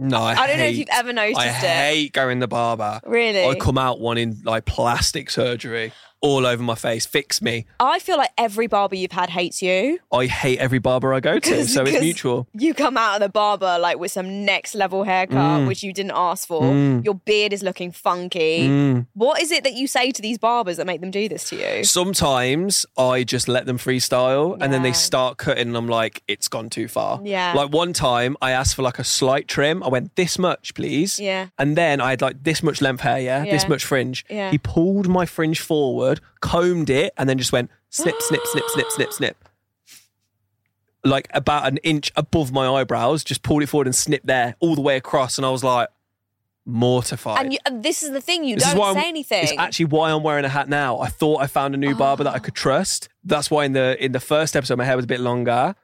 No, 0.00 0.18
I, 0.18 0.34
I 0.34 0.46
don't 0.46 0.58
know 0.58 0.64
if 0.64 0.76
you've 0.76 0.88
ever 0.92 1.12
noticed 1.12 1.40
I 1.40 1.46
it. 1.48 1.54
hate 1.54 2.12
going 2.12 2.38
to 2.38 2.44
the 2.44 2.48
barber. 2.48 3.00
Really? 3.04 3.44
I 3.44 3.56
come 3.56 3.76
out 3.76 3.98
wanting 3.98 4.40
like 4.44 4.64
plastic 4.64 5.28
surgery 5.28 5.92
all 6.20 6.46
over 6.46 6.62
my 6.62 6.74
face. 6.74 7.06
Fix 7.06 7.40
me. 7.42 7.66
I 7.80 7.98
feel 7.98 8.16
like 8.16 8.30
every 8.38 8.66
barber 8.66 8.96
you've 8.96 9.12
had 9.12 9.30
hates 9.30 9.62
you. 9.62 9.98
I 10.12 10.26
hate 10.26 10.58
every 10.58 10.78
barber 10.78 11.14
I 11.14 11.20
go 11.20 11.38
to, 11.38 11.64
so 11.66 11.82
it's 11.84 12.00
mutual. 12.00 12.46
You 12.52 12.74
come 12.74 12.96
out 12.96 13.14
of 13.16 13.20
the 13.20 13.28
barber 13.28 13.78
like 13.78 13.98
with 13.98 14.10
some 14.12 14.44
next 14.44 14.74
level 14.74 15.04
haircut, 15.04 15.38
Mm. 15.38 15.66
which 15.68 15.82
you 15.82 15.92
didn't 15.92 16.12
ask 16.14 16.46
for. 16.48 16.64
Your 17.04 17.14
beard 17.14 17.52
is 17.52 17.62
looking 17.62 17.92
funky. 17.92 18.68
Mm. 18.68 19.06
What 19.14 19.40
is 19.40 19.50
it 19.52 19.64
that 19.64 19.74
you 19.74 19.86
say 19.86 20.10
to 20.10 20.20
these 20.22 20.38
barbers 20.38 20.76
that 20.78 20.86
make 20.86 21.00
them 21.00 21.10
do 21.10 21.28
this 21.28 21.48
to 21.50 21.56
you? 21.56 21.84
Sometimes 21.84 22.86
I 22.96 23.22
just 23.24 23.46
let 23.48 23.66
them 23.66 23.78
freestyle 23.78 24.56
and 24.60 24.72
then 24.72 24.82
they 24.82 24.92
start 24.92 25.36
cutting 25.36 25.68
and 25.68 25.76
I'm 25.76 25.88
like, 25.88 26.22
it's 26.26 26.48
gone 26.48 26.70
too 26.70 26.88
far. 26.88 27.20
Yeah. 27.22 27.52
Like 27.54 27.70
one 27.72 27.92
time 27.92 28.36
I 28.40 28.52
asked 28.52 28.74
for 28.76 28.82
like 28.82 28.98
a 28.98 29.04
slight 29.04 29.46
trim. 29.46 29.82
I 29.82 29.88
went, 29.88 30.16
this 30.16 30.38
much, 30.38 30.74
please. 30.74 31.20
Yeah. 31.20 31.48
And 31.58 31.76
then 31.76 32.00
I 32.00 32.10
had 32.10 32.22
like 32.22 32.42
this 32.42 32.62
much 32.62 32.80
length 32.80 33.02
hair, 33.02 33.20
yeah, 33.20 33.44
this 33.44 33.68
much 33.68 33.84
fringe. 33.84 34.24
Yeah. 34.30 34.50
He 34.50 34.58
pulled 34.58 35.06
my 35.08 35.26
fringe 35.26 35.60
forward, 35.60 36.07
combed 36.40 36.90
it, 36.90 37.12
and 37.16 37.28
then 37.28 37.38
just 37.38 37.52
went 37.52 37.70
snip, 37.90 38.20
snip, 38.20 38.46
snip, 38.46 38.64
snip, 38.68 38.90
snip, 38.90 39.12
snip. 39.12 39.44
Like 41.04 41.28
about 41.32 41.66
an 41.68 41.78
inch 41.78 42.12
above 42.16 42.52
my 42.52 42.68
eyebrows, 42.68 43.24
just 43.24 43.42
pulled 43.42 43.62
it 43.62 43.68
forward 43.68 43.86
and 43.86 43.94
snipped 43.94 44.26
there 44.26 44.56
all 44.60 44.74
the 44.74 44.80
way 44.80 44.96
across. 44.96 45.38
And 45.38 45.46
I 45.46 45.50
was 45.50 45.62
like, 45.62 45.88
mortified. 46.68 47.40
And, 47.40 47.52
you, 47.52 47.58
and 47.66 47.82
this 47.82 48.02
is 48.02 48.10
the 48.10 48.20
thing, 48.20 48.44
you 48.44 48.56
This 48.56 48.64
don't 48.64 48.94
say 48.94 49.00
I'm- 49.00 49.08
anything. 49.08 49.42
It's 49.42 49.52
actually 49.58 49.86
why 49.86 50.12
I'm 50.12 50.22
wearing 50.22 50.44
a 50.44 50.48
hat 50.50 50.68
now. 50.68 50.98
I 51.00 51.08
thought 51.08 51.40
I 51.40 51.46
found 51.46 51.74
a 51.74 51.78
new 51.78 51.94
barber 51.94 52.24
that 52.24 52.34
I 52.34 52.38
could 52.38 52.54
ah. 52.56 52.62
trust. 52.62 53.08
That's 53.24 53.50
why 53.50 53.64
in 53.64 53.72
the 53.72 54.02
in 54.04 54.12
the 54.12 54.20
first 54.20 54.54
episode 54.54 54.76
my 54.76 54.84
hair 54.84 54.96
was 54.96 55.04
a 55.04 55.08
bit 55.08 55.20
longer. 55.20 55.74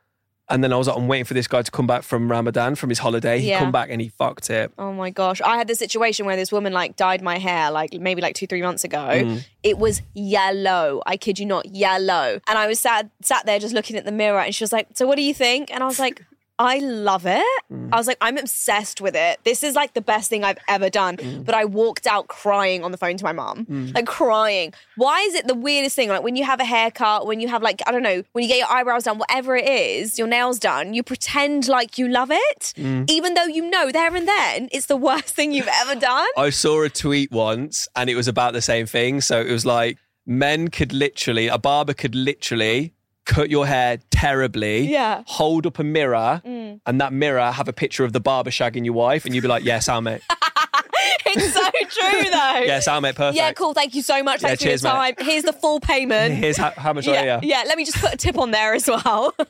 And 0.51 0.63
then 0.63 0.73
I 0.75 0.77
was 0.77 0.89
like, 0.89 0.97
I'm 0.97 1.09
waiting 1.09 1.25
for 1.25 1.33
this 1.33 1.47
guy 1.47 1.63
to 1.63 1.71
come 1.71 1.87
back 1.87 2.03
from 2.03 2.31
Ramadan 2.31 2.75
from 2.75 2.91
his 2.91 2.99
holiday. 2.99 3.39
He 3.41 3.49
Yeah. 3.49 3.61
come 3.61 3.73
back 3.73 3.89
and 3.91 4.01
he 4.01 4.09
fucked 4.09 4.51
it. 4.51 4.71
Oh 4.79 4.93
my 4.93 5.09
gosh. 5.09 5.41
I 5.41 5.57
had 5.57 5.69
this 5.69 5.79
situation 5.79 6.27
where 6.27 6.37
this 6.37 6.53
woman 6.53 6.73
like 6.75 6.97
dyed 6.97 7.23
my 7.23 7.39
hair 7.39 7.71
like 7.71 7.95
maybe 7.95 8.21
like 8.21 8.35
two, 8.35 8.47
three 8.47 8.61
months 8.61 8.85
ago. 8.85 8.99
Mm. 8.99 9.45
It 9.63 9.79
was 9.79 10.03
yellow. 10.13 11.03
I 11.07 11.17
kid 11.17 11.39
you 11.39 11.47
not, 11.47 11.67
yellow. 11.67 12.41
And 12.47 12.59
I 12.59 12.67
was 12.67 12.79
sat 12.79 13.09
sat 13.23 13.47
there 13.47 13.59
just 13.59 13.75
looking 13.75 13.97
at 13.97 14.05
the 14.05 14.13
mirror 14.13 14.41
and 14.41 14.55
she 14.55 14.63
was 14.63 14.73
like, 14.73 14.89
So 14.95 15.07
what 15.07 15.17
do 15.17 15.23
you 15.23 15.33
think? 15.33 15.73
And 15.73 15.83
I 15.83 15.87
was 15.87 15.99
like, 15.99 16.23
I 16.59 16.79
love 16.79 17.27
it. 17.27 17.63
Mm. 17.73 17.89
I 17.93 17.97
was 17.97 18.07
like, 18.07 18.19
I'm 18.21 18.39
obsessed 18.39 19.01
with 19.01 19.17
it. 19.17 19.41
This 19.45 19.65
is 19.65 19.75
like 19.75 19.95
the 19.95 20.01
best 20.01 20.31
thing 20.31 20.45
I've 20.45 20.59
ever 20.69 20.89
done. 20.89 21.17
Mm. 21.17 21.45
But 21.45 21.57
I 21.57 21.65
walked 21.65 22.07
out 22.07 22.29
crying 22.29 22.85
on 22.85 22.93
the 22.93 22.97
phone 22.97 23.17
to 23.17 23.25
my 23.25 23.33
mum, 23.33 23.67
like 23.95 24.07
crying. 24.07 24.73
Why 24.97 25.21
is 25.23 25.35
it 25.35 25.49
the 25.49 25.55
weirdest 25.55 25.97
thing? 25.97 26.11
Like 26.11 26.23
when 26.23 26.37
you 26.37 26.45
have 26.45 26.61
a 26.61 26.65
haircut, 26.65 27.27
when 27.27 27.41
you 27.41 27.49
have 27.49 27.61
like, 27.63 27.83
I 27.87 27.93
don't 27.93 28.03
know, 28.05 28.23
when 28.33 28.43
you 28.45 28.49
get 28.49 28.59
your 28.59 28.71
eyebrows 28.71 29.03
done, 29.05 29.19
whatever 29.19 29.57
it 29.57 29.67
is, 29.69 30.17
your 30.17 30.29
nails 30.29 30.61
done, 30.61 30.95
you 30.95 31.03
pretend 31.03 31.67
like 31.67 31.99
you 31.99 32.07
love 32.09 32.31
it, 32.31 32.73
Mm. 32.77 33.11
even 33.11 33.35
though 33.35 33.45
you 33.47 33.69
know 33.69 33.91
there 33.91 34.15
and 34.15 34.29
then 34.29 34.69
it's 34.71 34.87
the 34.87 34.97
worst 35.09 35.35
thing 35.35 35.53
you've 35.53 35.69
ever 35.83 35.99
done. 35.99 36.29
I 36.37 36.51
saw 36.51 36.83
a 36.85 36.89
tweet 36.89 37.33
once 37.33 37.89
and 37.97 38.09
it 38.09 38.15
was 38.15 38.29
about 38.29 38.53
the 38.53 38.63
same 38.63 38.87
thing. 38.87 39.21
So 39.21 39.41
it 39.41 39.51
was 39.51 39.67
like 39.67 39.99
men 40.25 40.69
could 40.69 40.93
literally, 40.93 41.49
a 41.49 41.59
barber 41.59 41.95
could 41.95 42.15
literally 42.15 42.95
cut 43.27 43.49
your 43.51 43.67
hair 43.67 43.99
terribly, 44.29 44.87
Yeah. 44.87 45.19
Mm. 45.19 45.25
hold 45.29 45.67
up 45.67 45.79
a 45.79 45.85
mirror, 45.85 46.41
and 46.45 47.01
that 47.01 47.13
mirror 47.13 47.51
have 47.51 47.69
a 47.69 47.73
picture 47.73 48.05
of 48.05 48.13
the 48.13 48.21
barber 48.21 48.51
shagging 48.51 48.85
your 48.85 48.95
wife, 48.95 49.25
and 49.25 49.35
you'd 49.35 49.43
be 49.43 49.49
like, 49.49 49.65
Yes, 49.65 49.89
our 49.89 50.01
mate. 50.01 50.23
it's 51.37 51.55
so 51.55 51.71
true 51.71 52.23
though. 52.31 52.65
yes, 52.65 52.89
our 52.89 53.01
mate, 53.01 53.15
perfect. 53.15 53.37
Yeah, 53.37 53.53
cool. 53.53 53.75
Thank 53.75 53.95
you 53.95 54.03
so 54.03 54.23
much. 54.23 54.43
Yeah, 54.43 54.49
Thanks 54.49 54.63
cheers, 54.63 54.83
for 54.83 54.89
your 54.89 54.99
mate. 54.99 55.21
Here's 55.21 55.45
the 55.45 55.53
full 55.53 55.81
payment. 55.81 56.35
Here's 56.39 56.57
how, 56.57 56.71
how 56.71 56.93
much 56.93 57.07
yeah, 57.07 57.39
are 57.39 57.43
you? 57.43 57.49
yeah, 57.49 57.65
let 57.67 57.77
me 57.77 57.85
just 57.85 57.99
put 57.99 58.13
a 58.15 58.17
tip 58.17 58.39
on 58.39 58.51
there 58.51 58.75
as 58.75 58.87
well. 58.89 59.35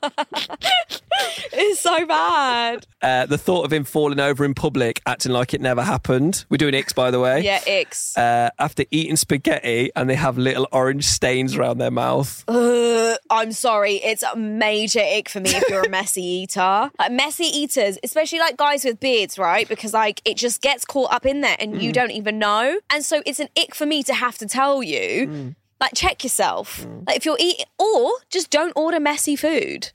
it's 1.53 1.81
so 1.81 2.07
bad. 2.07 2.87
Uh, 3.03 3.27
the 3.27 3.39
thought 3.39 3.65
of 3.65 3.73
him 3.73 3.85
falling 3.85 4.21
over 4.21 4.45
in 4.45 4.55
public, 4.55 5.01
acting 5.07 5.33
like 5.33 5.55
it 5.55 5.61
never 5.61 5.83
happened. 5.83 6.45
We're 6.49 6.57
doing 6.57 6.75
icks, 6.75 6.93
by 6.93 7.11
the 7.11 7.21
way. 7.21 7.43
Yeah, 7.43 7.61
icks. 7.67 8.17
Uh, 8.17 8.51
after 8.59 8.85
eating 8.91 9.17
spaghetti 9.17 9.91
and 9.95 10.09
they 10.09 10.15
have 10.15 10.39
little 10.39 10.67
orange 10.73 11.05
stains 11.05 11.57
around 11.57 11.79
their 11.79 11.91
mouth. 11.91 12.45
Uh, 12.49 13.17
I'm 13.31 13.53
sorry, 13.53 13.95
it's 13.97 14.23
a 14.23 14.37
major 14.37 15.01
ick 15.01 15.29
for 15.29 15.41
me 15.41 15.51
if 15.51 15.69
you're 15.69 15.85
a 15.85 15.89
messy 15.89 16.23
eater. 16.23 16.91
Like 16.99 17.13
messy 17.13 17.45
eaters, 17.45 17.99
especially 18.03 18.39
like 18.39 18.57
guys 18.57 18.85
with 18.85 19.01
beards, 19.01 19.39
right? 19.39 19.69
Because 19.69 19.93
like 19.93 20.21
it 20.25 20.37
just 20.37 20.63
gets 20.63 20.85
caught 20.85 21.13
up 21.13 21.27
in 21.27 21.41
there 21.41 21.57
and 21.59 21.74
you 21.81 21.91
mm. 21.91 21.95
don't 21.95 22.11
even 22.11 22.39
know. 22.39 22.79
And 22.91 23.05
so 23.05 23.23
it's 23.27 23.41
an 23.41 23.49
ick 23.59 23.75
for 23.75 23.87
me 23.87 24.03
to 24.05 24.15
have 24.15 24.39
to 24.39 24.47
tell 24.47 24.83
you, 24.83 25.27
mm. 25.27 25.55
like 25.81 25.93
check 25.95 26.25
yourself. 26.25 26.85
Mm. 26.85 27.07
Like 27.07 27.17
if 27.17 27.25
you're 27.25 27.37
eating, 27.39 27.67
or 27.79 28.13
just 28.31 28.51
don't 28.51 28.73
order 28.77 29.01
messy 29.01 29.37
food. 29.37 29.93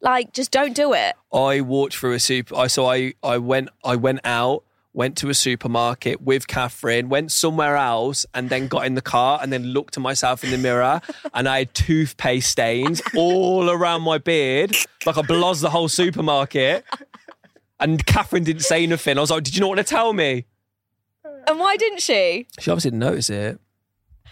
Like 0.00 0.32
just 0.32 0.50
don't 0.50 0.74
do 0.74 0.92
it. 0.92 1.14
I 1.32 1.60
walked 1.60 1.96
through 1.96 2.14
a 2.14 2.18
super. 2.18 2.56
I 2.56 2.66
so 2.66 2.86
I 2.86 3.14
I 3.22 3.38
went 3.38 3.68
I 3.84 3.96
went 3.96 4.20
out 4.24 4.64
went 4.94 5.16
to 5.16 5.30
a 5.30 5.34
supermarket 5.34 6.20
with 6.20 6.46
Catherine, 6.46 7.08
went 7.08 7.32
somewhere 7.32 7.76
else, 7.76 8.26
and 8.34 8.50
then 8.50 8.68
got 8.68 8.84
in 8.84 8.94
the 8.94 9.02
car 9.02 9.38
and 9.42 9.52
then 9.52 9.64
looked 9.64 9.96
at 9.96 10.02
myself 10.02 10.44
in 10.44 10.50
the 10.50 10.58
mirror 10.58 11.00
and 11.34 11.48
I 11.48 11.60
had 11.60 11.74
toothpaste 11.74 12.50
stains 12.50 13.00
all 13.16 13.70
around 13.70 14.02
my 14.02 14.18
beard, 14.18 14.76
like 15.06 15.16
I 15.16 15.22
blozzed 15.22 15.62
the 15.62 15.70
whole 15.70 15.88
supermarket. 15.88 16.84
And 17.80 18.04
Catherine 18.06 18.44
didn't 18.44 18.62
say 18.62 18.84
anything. 18.84 19.18
I 19.18 19.20
was 19.20 19.30
like, 19.30 19.42
Did 19.42 19.56
you 19.56 19.60
not 19.60 19.68
want 19.68 19.78
to 19.78 19.84
tell 19.84 20.12
me? 20.12 20.44
And 21.46 21.58
why 21.58 21.76
didn't 21.76 22.00
she? 22.00 22.46
She 22.58 22.70
obviously 22.70 22.90
didn't 22.90 23.00
notice 23.00 23.30
it. 23.30 23.58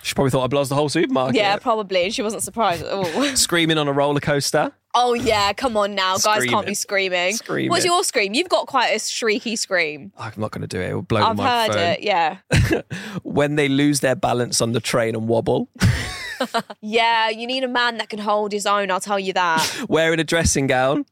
She 0.03 0.15
probably 0.15 0.31
thought 0.31 0.45
I 0.45 0.47
blozzed 0.47 0.71
the 0.71 0.75
whole 0.77 0.89
supermarket. 0.89 1.37
Yeah, 1.37 1.57
probably. 1.59 2.05
And 2.05 2.15
she 2.15 2.23
wasn't 2.23 2.43
surprised 2.43 2.83
at 2.85 2.91
all. 2.93 3.05
Screaming 3.37 3.77
on 3.77 3.87
a 3.87 3.93
roller 3.93 4.21
coaster. 4.21 4.73
oh 4.95 5.13
yeah, 5.15 5.53
come 5.53 5.77
on 5.77 5.95
now, 5.95 6.17
guys 6.17 6.45
can't 6.47 6.67
be 6.67 6.75
screaming. 6.75 7.35
Screaming. 7.37 7.69
What's 7.71 7.85
your 7.85 8.03
scream? 8.03 8.33
You've 8.35 8.49
got 8.49 8.67
quite 8.67 8.89
a 8.89 8.97
shrieky 8.99 9.59
scream. 9.59 10.11
I'm 10.19 10.33
not 10.39 10.51
going 10.53 10.63
to 10.63 10.67
do 10.67 10.81
it. 10.81 10.89
It 10.91 10.95
will 10.95 11.03
blow 11.03 11.21
I've 11.23 11.37
the 11.37 11.43
heard 11.43 11.75
it. 11.77 12.03
Yeah, 12.03 12.39
When 13.23 13.57
they 13.57 13.69
lose 13.69 14.01
their 14.01 14.17
balance 14.17 14.61
on 14.63 14.73
the 14.73 14.81
train 14.81 15.15
and 15.15 15.29
wobble, 15.29 15.69
yeah. 16.81 17.29
You 17.29 17.47
need 17.47 17.63
a 17.65 17.69
man 17.69 17.99
that 17.99 18.09
can 18.09 18.19
hold 18.21 18.53
his 18.53 18.67
own. 18.67 18.91
I'll 18.91 19.01
tell 19.01 19.21
you 19.21 19.33
that. 19.35 19.85
wearing 19.89 20.19
a 20.19 20.25
dressing 20.25 20.67
gown. 20.67 21.05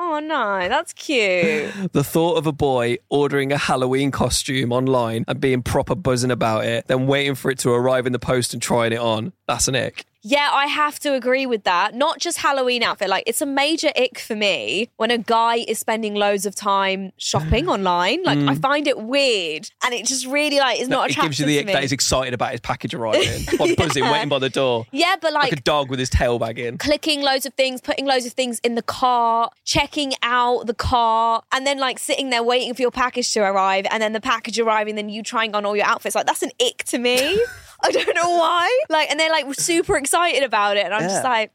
Oh 0.00 0.18
no, 0.18 0.68
that's 0.68 0.92
cute. 0.94 1.70
The 1.92 2.02
thought 2.02 2.36
of 2.36 2.46
a 2.46 2.52
boy 2.52 2.98
ordering 3.08 3.52
a 3.52 3.58
Halloween 3.58 4.10
costume 4.10 4.72
online 4.72 5.24
and 5.28 5.40
being 5.40 5.62
proper 5.62 5.94
buzzing 5.94 6.30
about 6.30 6.64
it, 6.64 6.86
then 6.88 7.06
waiting 7.06 7.34
for 7.34 7.50
it 7.50 7.58
to 7.60 7.70
arrive 7.70 8.06
in 8.06 8.12
the 8.12 8.18
post 8.18 8.54
and 8.54 8.62
trying 8.62 8.92
it 8.92 8.98
on. 8.98 9.32
That's 9.46 9.68
an 9.68 9.76
ick. 9.76 10.06
Yeah, 10.22 10.50
I 10.52 10.66
have 10.66 10.98
to 11.00 11.14
agree 11.14 11.46
with 11.46 11.64
that. 11.64 11.94
Not 11.94 12.18
just 12.18 12.38
Halloween 12.38 12.82
outfit. 12.82 13.08
Like, 13.08 13.24
it's 13.26 13.40
a 13.40 13.46
major 13.46 13.90
ick 13.96 14.18
for 14.18 14.36
me 14.36 14.90
when 14.96 15.10
a 15.10 15.18
guy 15.18 15.56
is 15.66 15.78
spending 15.78 16.14
loads 16.14 16.44
of 16.46 16.54
time 16.54 17.12
shopping 17.16 17.68
online. 17.74 18.22
Like, 18.22 18.38
I 18.40 18.54
find 18.54 18.86
it 18.86 18.98
weird, 18.98 19.70
and 19.84 19.94
it 19.94 20.04
just 20.06 20.26
really 20.26 20.58
like 20.58 20.78
is 20.80 20.88
not 20.88 21.08
Mm. 21.10 21.18
it 21.18 21.22
gives 21.22 21.38
you 21.40 21.46
the 21.46 21.58
ick 21.60 21.66
that 21.66 21.80
he's 21.82 21.92
excited 21.92 22.34
about 22.34 22.50
his 22.50 22.60
package 22.60 22.92
arriving. 22.94 23.46
Like 23.58 23.76
buzzing, 23.76 24.04
waiting 24.04 24.28
by 24.28 24.38
the 24.38 24.50
door. 24.50 24.86
yeah, 24.92 25.16
but 25.20 25.32
Like 25.32 25.44
like, 25.44 25.52
a 25.52 25.62
dog 25.62 25.88
with 25.88 25.98
his 25.98 26.10
tail 26.10 26.38
wagging. 26.38 26.76
clicking 26.76 27.22
loads 27.22 27.46
of 27.46 27.54
things, 27.54 27.80
putting 27.80 28.04
loads 28.04 28.26
of 28.26 28.32
things 28.32 28.58
in 28.60 28.74
the 28.74 28.82
cart, 28.82 29.52
checking 29.64 30.12
out 30.22 30.66
the 30.66 30.74
cart, 30.74 31.44
and 31.52 31.66
then 31.66 31.78
like 31.78 31.98
sitting 31.98 32.28
there 32.30 32.42
waiting 32.42 32.74
for 32.74 32.82
your 32.82 32.90
package 32.90 33.32
to 33.32 33.40
arrive, 33.40 33.86
and 33.90 34.02
then 34.02 34.12
the 34.12 34.20
package 34.20 34.58
arriving, 34.58 34.96
then 34.96 35.08
you 35.08 35.22
trying 35.22 35.54
on 35.54 35.64
all 35.64 35.74
your 35.76 35.86
outfits. 35.86 36.14
Like 36.14 36.26
that's 36.26 36.42
an 36.42 36.50
ick 36.60 36.84
to 36.84 36.98
me. 36.98 37.42
I 37.82 37.90
don't 37.92 38.14
know 38.14 38.28
why. 38.36 38.78
Like, 38.90 39.10
and 39.10 39.18
they're 39.18 39.30
like 39.30 39.46
super 39.54 39.96
excited 39.96 40.09
about 40.14 40.76
it, 40.76 40.84
and 40.84 40.94
I'm 40.94 41.02
just 41.02 41.24
like, 41.24 41.52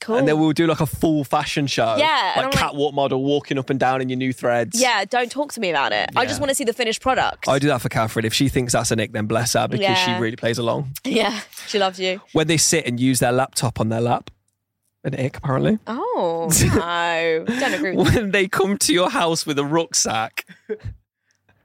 cool. 0.00 0.16
And 0.16 0.26
then 0.26 0.38
we'll 0.40 0.52
do 0.52 0.66
like 0.66 0.80
a 0.80 0.86
full 0.86 1.24
fashion 1.24 1.66
show. 1.66 1.96
Yeah, 1.96 2.32
Like 2.36 2.36
I'm 2.38 2.44
like- 2.50 2.52
catwalk 2.54 2.94
model 2.94 3.22
walking 3.22 3.58
up 3.58 3.68
and 3.70 3.78
down 3.78 4.00
in 4.00 4.08
your 4.08 4.16
new 4.16 4.32
threads. 4.32 4.80
yeah, 4.80 5.04
don't 5.04 5.30
talk 5.30 5.52
to 5.52 5.60
me 5.60 5.70
about 5.70 5.92
it. 5.92 6.10
I 6.16 6.24
just 6.26 6.40
want 6.40 6.48
to 6.50 6.54
see 6.54 6.64
the 6.64 6.72
finished 6.72 7.00
product. 7.02 7.48
I 7.48 7.58
do 7.58 7.68
that 7.68 7.80
for 7.82 7.88
Catherine. 7.90 8.24
If 8.24 8.32
she 8.34 8.48
thinks 8.48 8.72
that's 8.72 8.90
an 8.90 9.00
ick, 9.00 9.12
then 9.12 9.26
bless 9.26 9.52
her 9.54 9.68
because 9.68 9.98
she 9.98 10.12
really 10.12 10.36
plays 10.36 10.58
along. 10.58 10.92
yeah, 11.04 11.40
she 11.66 11.78
loves 11.78 12.00
you. 12.00 12.20
When 12.32 12.46
they 12.46 12.56
sit 12.56 12.86
and 12.86 12.98
use 12.98 13.18
their 13.20 13.32
laptop 13.32 13.78
on 13.80 13.88
their 13.90 14.00
lap, 14.00 14.30
an 15.04 15.14
ick 15.18 15.36
apparently. 15.38 15.78
Oh 15.86 16.50
no, 16.74 17.44
don't 17.58 17.74
agree 17.74 17.96
with 17.96 18.06
that. 18.06 18.14
When 18.22 18.30
they 18.32 18.48
come 18.48 18.76
to 18.78 18.92
your 18.92 19.10
house 19.10 19.46
with 19.46 19.58
a 19.58 19.64
rucksack, 19.64 20.44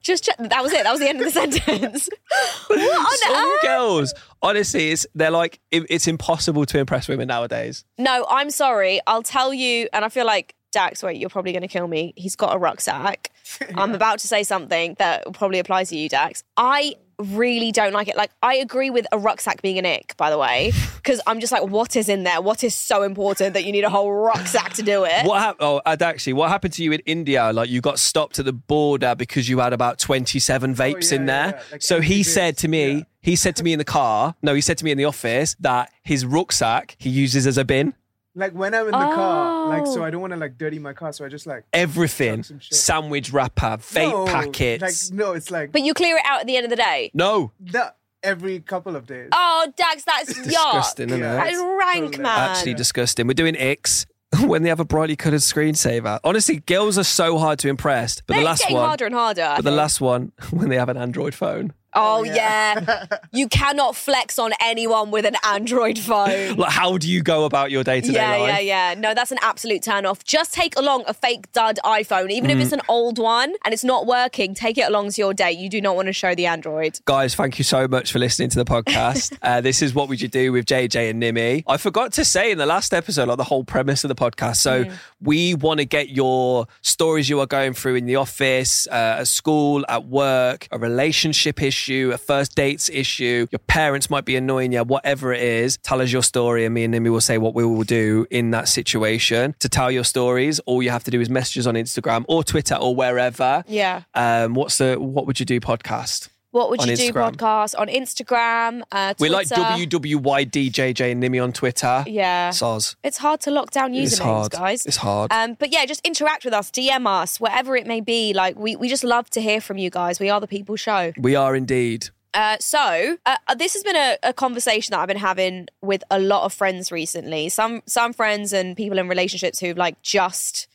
Just 0.06 0.24
check. 0.24 0.36
That 0.38 0.62
was 0.62 0.72
it. 0.72 0.84
That 0.84 0.92
was 0.92 1.00
the 1.00 1.08
end 1.08 1.18
of 1.20 1.24
the 1.24 1.30
sentence. 1.40 2.08
what 2.68 2.78
on 2.78 3.16
some 3.18 3.34
earth? 3.34 3.62
girls, 3.62 4.14
honestly, 4.40 4.92
it's 4.92 5.06
they're 5.14 5.30
like 5.30 5.60
it, 5.70 5.84
it's 5.90 6.06
impossible 6.06 6.64
to 6.66 6.78
impress 6.78 7.08
women 7.08 7.28
nowadays. 7.28 7.84
No, 7.98 8.24
I'm 8.30 8.50
sorry. 8.50 9.00
I'll 9.06 9.22
tell 9.24 9.52
you, 9.52 9.88
and 9.92 10.04
I 10.04 10.08
feel 10.08 10.24
like 10.26 10.54
Dax. 10.72 11.02
Wait, 11.02 11.16
you're 11.18 11.30
probably 11.30 11.52
going 11.52 11.62
to 11.62 11.68
kill 11.68 11.88
me. 11.88 12.12
He's 12.16 12.36
got 12.36 12.54
a 12.54 12.58
rucksack. 12.58 13.32
I'm 13.74 13.94
about 13.94 14.20
to 14.20 14.28
say 14.28 14.42
something 14.44 14.94
that 14.98 15.24
will 15.26 15.32
probably 15.32 15.58
applies 15.58 15.88
to 15.88 15.96
you, 15.96 16.08
Dax. 16.08 16.44
I 16.56 16.94
really 17.18 17.72
don't 17.72 17.92
like 17.92 18.08
it. 18.08 18.16
Like, 18.16 18.30
I 18.42 18.56
agree 18.56 18.90
with 18.90 19.06
a 19.12 19.18
rucksack 19.18 19.62
being 19.62 19.78
an 19.78 19.86
ick, 19.86 20.16
by 20.16 20.30
the 20.30 20.38
way, 20.38 20.72
because 20.96 21.20
I'm 21.26 21.40
just 21.40 21.52
like, 21.52 21.62
what 21.62 21.96
is 21.96 22.08
in 22.08 22.24
there? 22.24 22.40
What 22.40 22.64
is 22.64 22.74
so 22.74 23.02
important 23.02 23.54
that 23.54 23.64
you 23.64 23.72
need 23.72 23.84
a 23.84 23.90
whole 23.90 24.12
rucksack 24.12 24.74
to 24.74 24.82
do 24.82 25.04
it? 25.04 25.24
What 25.26 25.40
happened? 25.40 25.66
Oh, 25.66 25.80
Ad, 25.86 26.02
actually, 26.02 26.34
what 26.34 26.48
happened 26.48 26.74
to 26.74 26.82
you 26.82 26.92
in 26.92 27.00
India? 27.06 27.52
Like 27.52 27.68
you 27.68 27.80
got 27.80 27.98
stopped 27.98 28.38
at 28.38 28.44
the 28.44 28.52
border 28.52 29.14
because 29.14 29.48
you 29.48 29.58
had 29.58 29.72
about 29.72 29.98
twenty-seven 29.98 30.72
oh, 30.72 30.74
vapes 30.74 31.10
yeah, 31.10 31.16
in 31.16 31.26
there. 31.26 31.46
yeah. 31.46 31.62
Like 31.72 31.82
so 31.82 32.00
he 32.00 32.16
empty 32.16 32.22
said 32.24 32.56
to 32.58 32.68
me, 32.68 32.92
yeah. 32.92 33.02
he 33.20 33.36
said 33.36 33.56
to 33.56 33.64
me 33.64 33.72
in 33.72 33.78
the 33.78 33.84
car. 33.84 34.34
No, 34.42 34.54
he 34.54 34.60
said 34.60 34.78
to 34.78 34.84
me 34.84 34.90
in 34.90 34.98
the 34.98 35.04
office 35.04 35.56
that 35.60 35.90
his 36.02 36.24
rucksack 36.24 36.96
he 36.98 37.10
uses 37.10 37.46
as 37.46 37.58
a 37.58 37.64
bin. 37.64 37.94
Like 38.38 38.52
when 38.52 38.74
I'm 38.74 38.84
in 38.84 38.92
the 38.92 38.98
car, 38.98 39.68
like 39.70 39.86
so 39.86 40.02
Oh. 40.02 40.04
I 40.04 40.10
don't 40.10 40.20
want 40.20 40.34
to 40.34 40.38
like 40.38 40.58
dirty 40.58 40.78
my 40.78 40.92
car, 40.92 41.12
so 41.12 41.24
I 41.24 41.28
just 41.28 41.46
like 41.46 41.64
Everything, 41.72 42.42
some 42.42 42.58
shit. 42.60 42.74
sandwich 42.74 43.32
wrapper, 43.32 43.78
vape 43.78 44.10
no, 44.10 44.26
packets. 44.26 45.10
Like 45.10 45.18
no, 45.18 45.32
it's 45.32 45.50
like 45.50 45.72
but 45.72 45.80
you 45.82 45.94
clear 45.94 46.16
it 46.16 46.22
out 46.26 46.40
at 46.42 46.46
the 46.46 46.56
end 46.56 46.64
of 46.64 46.70
the 46.70 46.76
day. 46.76 47.10
no, 47.14 47.50
the, 47.58 47.94
every 48.22 48.60
couple 48.60 48.94
of 48.94 49.06
days. 49.06 49.30
Oh, 49.32 49.72
Dax, 49.76 50.04
that's 50.04 50.34
disgusting, 50.34 51.08
isn't 51.08 51.20
Yeah. 51.20 51.34
That 51.36 51.46
it? 51.48 51.54
is 51.54 51.60
rank, 51.62 52.18
man. 52.18 52.50
Actually 52.50 52.74
disgusting. 52.74 53.26
We're 53.26 53.32
doing 53.34 53.54
icks 53.54 54.04
when 54.44 54.62
they 54.62 54.68
have 54.68 54.80
a 54.80 54.84
brightly 54.84 55.16
coloured 55.16 55.40
screensaver. 55.40 56.20
Honestly, 56.22 56.56
girls 56.60 56.98
are 56.98 57.04
so 57.04 57.38
hard 57.38 57.58
to 57.60 57.68
impress. 57.68 58.20
But 58.26 58.36
the 58.36 58.42
last 58.42 58.60
getting 58.60 58.76
one, 58.76 58.86
harder 58.86 59.06
and 59.06 59.14
harder. 59.14 59.52
But 59.56 59.64
the 59.64 59.70
last 59.70 60.00
one 60.00 60.32
when 60.50 60.68
they 60.68 60.76
have 60.76 60.88
an 60.90 60.96
Android 60.98 61.34
phone. 61.34 61.72
Oh 61.96 62.22
yeah. 62.24 63.06
you 63.32 63.48
cannot 63.48 63.96
flex 63.96 64.38
on 64.38 64.52
anyone 64.60 65.10
with 65.10 65.24
an 65.24 65.36
Android 65.44 65.98
phone. 65.98 66.56
Like, 66.56 66.70
how 66.72 66.98
do 66.98 67.10
you 67.10 67.22
go 67.22 67.44
about 67.44 67.70
your 67.70 67.82
day 67.84 68.00
to 68.00 68.06
day 68.08 68.14
Yeah, 68.14 68.36
life? 68.36 68.48
yeah, 68.62 68.92
yeah. 68.92 69.00
No, 69.00 69.14
that's 69.14 69.32
an 69.32 69.38
absolute 69.42 69.82
turn 69.82 70.04
off. 70.06 70.22
Just 70.24 70.52
take 70.52 70.76
along 70.78 71.04
a 71.06 71.14
fake 71.14 71.50
dud 71.52 71.78
iPhone, 71.84 72.30
even 72.30 72.50
Mm. 72.50 72.54
if 72.56 72.60
it's 72.60 72.72
an 72.72 72.82
old 72.88 73.18
one 73.18 73.54
and 73.64 73.72
it's 73.72 73.84
not 73.84 74.06
working. 74.06 74.54
Take 74.54 74.78
it 74.78 74.82
along 74.88 75.10
to 75.12 75.20
your 75.20 75.32
day. 75.34 75.52
You 75.52 75.68
do 75.68 75.80
not 75.80 75.96
want 75.96 76.06
to 76.06 76.12
show 76.12 76.34
the 76.34 76.46
Android. 76.46 77.00
Guys, 77.06 77.34
thank 77.34 77.58
you 77.58 77.64
so 77.64 77.88
much 77.88 78.12
for 78.12 78.18
listening 78.18 78.50
to 78.50 78.58
the 78.58 78.64
podcast. 78.64 79.36
uh, 79.42 79.60
this 79.60 79.80
is 79.82 79.94
what 79.94 80.08
would 80.08 80.20
you 80.20 80.28
do 80.28 80.52
with 80.52 80.66
JJ 80.66 81.10
and 81.10 81.22
Nimi. 81.22 81.64
I 81.66 81.76
forgot 81.78 82.12
to 82.14 82.24
say 82.24 82.50
in 82.52 82.58
the 82.58 82.66
last 82.66 82.92
episode, 82.92 83.28
like 83.28 83.38
the 83.38 83.44
whole 83.44 83.64
premise 83.64 84.04
of 84.04 84.08
the 84.08 84.14
podcast. 84.14 84.56
So 84.56 84.84
Mm. 84.84 84.92
we 85.20 85.54
want 85.54 85.78
to 85.80 85.86
get 85.86 86.10
your 86.10 86.66
stories 86.82 87.28
you 87.30 87.40
are 87.40 87.46
going 87.46 87.72
through 87.72 87.94
in 87.94 88.04
the 88.06 88.16
office, 88.16 88.86
uh, 88.88 89.16
at 89.20 89.28
school, 89.28 89.84
at 89.88 90.04
work, 90.06 90.68
a 90.70 90.78
relationship 90.78 91.62
issue, 91.62 91.85
a 91.88 92.18
first 92.18 92.54
dates 92.54 92.88
issue. 92.88 93.46
Your 93.50 93.58
parents 93.60 94.10
might 94.10 94.24
be 94.24 94.36
annoying 94.36 94.72
you, 94.72 94.82
whatever 94.82 95.32
it 95.32 95.42
is. 95.42 95.78
Tell 95.78 96.00
us 96.00 96.12
your 96.12 96.22
story, 96.22 96.64
and 96.64 96.74
me 96.74 96.84
and 96.84 96.94
Nimi 96.94 97.10
will 97.10 97.20
say 97.20 97.38
what 97.38 97.54
we 97.54 97.64
will 97.64 97.84
do 97.84 98.26
in 98.30 98.50
that 98.50 98.68
situation. 98.68 99.54
To 99.60 99.68
tell 99.68 99.90
your 99.90 100.04
stories, 100.04 100.58
all 100.60 100.82
you 100.82 100.90
have 100.90 101.04
to 101.04 101.10
do 101.10 101.20
is 101.20 101.30
message 101.30 101.58
us 101.58 101.66
on 101.66 101.74
Instagram 101.74 102.24
or 102.28 102.44
Twitter 102.44 102.74
or 102.74 102.94
wherever. 102.94 103.64
Yeah. 103.66 104.02
Um, 104.14 104.54
what's 104.54 104.78
the 104.78 104.96
What 104.96 105.26
Would 105.26 105.40
You 105.40 105.46
Do 105.46 105.60
podcast? 105.60 106.28
What 106.56 106.70
would 106.70 106.80
On 106.80 106.88
you 106.88 106.96
do 106.96 107.12
podcast 107.12 107.74
on 107.78 107.88
Instagram? 107.88 108.80
Uh, 108.90 109.12
We 109.18 109.28
like. 109.28 109.46
WWYDJJ 109.48 111.12
and 111.12 111.22
Nimi 111.22 111.42
on 111.42 111.52
Twitter. 111.52 112.02
Yeah. 112.06 112.48
Soz. 112.50 112.96
It's 113.04 113.18
hard 113.18 113.40
to 113.42 113.50
lock 113.50 113.70
down 113.72 113.94
It's 113.94 114.18
usernames, 114.18 114.22
hard. 114.24 114.52
guys. 114.52 114.86
It's 114.86 114.96
hard. 114.96 115.30
Um, 115.32 115.54
but 115.54 115.70
yeah, 115.70 115.84
just 115.84 116.00
interact 116.06 116.46
with 116.46 116.54
us, 116.54 116.70
DM 116.70 117.06
us, 117.06 117.38
whatever 117.38 117.76
it 117.76 117.86
may 117.86 118.00
be. 118.00 118.32
Like 118.32 118.58
we, 118.58 118.74
we 118.74 118.88
just 118.88 119.04
love 119.04 119.28
to 119.30 119.40
hear 119.42 119.60
from 119.60 119.76
you 119.76 119.90
guys. 119.90 120.18
We 120.18 120.30
are 120.30 120.40
the 120.40 120.46
people 120.48 120.76
show. 120.76 121.12
we 121.18 121.34
are 121.36 121.54
indeed. 121.54 122.08
Uh, 122.32 122.56
so 122.60 123.16
uh, 123.26 123.36
uh, 123.48 123.54
this 123.54 123.72
has 123.74 123.82
been 123.82 123.96
a, 123.96 124.16
a 124.22 124.32
conversation 124.32 124.92
that 124.92 125.00
I've 125.00 125.08
been 125.08 125.16
having 125.18 125.68
with 125.82 126.04
a 126.10 126.18
lot 126.18 126.44
of 126.44 126.52
friends 126.54 126.90
recently. 126.92 127.48
Some 127.50 127.82
some 127.86 128.12
friends 128.12 128.52
and 128.52 128.76
people 128.76 128.98
in 128.98 129.08
relationships 129.08 129.60
who've 129.60 129.76
like 129.76 130.00
just 130.02 130.68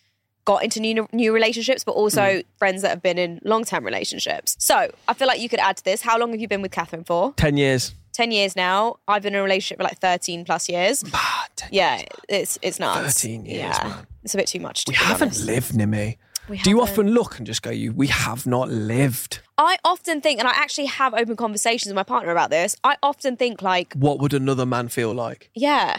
got 0.51 0.63
into 0.65 0.79
new 0.79 1.07
new 1.23 1.31
relationships, 1.39 1.81
but 1.87 1.93
also 2.01 2.21
Mm. 2.21 2.43
friends 2.61 2.79
that 2.83 2.89
have 2.95 3.03
been 3.09 3.17
in 3.25 3.31
long 3.43 3.63
term 3.71 3.83
relationships. 3.91 4.49
So 4.59 4.77
I 5.09 5.13
feel 5.17 5.27
like 5.31 5.39
you 5.43 5.49
could 5.53 5.59
add 5.69 5.75
to 5.77 5.83
this. 5.89 5.99
How 6.09 6.15
long 6.19 6.29
have 6.33 6.41
you 6.43 6.47
been 6.53 6.61
with 6.65 6.71
Catherine 6.79 7.03
for? 7.11 7.33
10 7.37 7.57
years. 7.57 7.93
Ten 8.13 8.31
years 8.31 8.55
now. 8.55 8.79
I've 9.07 9.23
been 9.23 9.33
in 9.35 9.39
a 9.39 9.43
relationship 9.49 9.77
for 9.79 9.85
like 9.89 9.99
thirteen 10.07 10.43
plus 10.49 10.67
years. 10.67 10.95
Ah, 11.13 11.45
10 11.55 11.69
Yeah, 11.71 12.01
it's 12.37 12.53
it's 12.61 12.77
nuts. 12.77 12.99
13 13.21 13.45
years, 13.45 13.57
yeah, 13.77 13.87
man. 13.87 14.07
it's 14.23 14.33
a 14.33 14.37
bit 14.37 14.47
too 14.53 14.59
much. 14.67 14.77
To 14.85 14.91
We 14.91 14.95
haven't 14.95 15.29
honest. 15.29 15.45
lived, 15.45 15.71
Nimi. 15.79 16.17
We 16.49 16.57
Do 16.57 16.69
you 16.71 16.81
often 16.81 17.05
look 17.13 17.37
and 17.37 17.47
just 17.47 17.61
go, 17.61 17.71
"You, 17.71 17.93
we 17.93 18.07
have 18.07 18.45
not 18.45 18.67
lived"? 18.69 19.39
I 19.57 19.77
often 19.85 20.19
think, 20.21 20.39
and 20.39 20.47
I 20.47 20.55
actually 20.63 20.87
have 20.87 21.13
open 21.21 21.35
conversations 21.37 21.87
with 21.91 21.95
my 21.95 22.03
partner 22.03 22.31
about 22.37 22.49
this. 22.49 22.75
I 22.83 22.93
often 23.01 23.37
think 23.37 23.61
like, 23.61 23.93
What 23.93 24.19
would 24.19 24.33
another 24.33 24.65
man 24.65 24.89
feel 24.89 25.13
like? 25.13 25.49
yeah, 25.55 25.91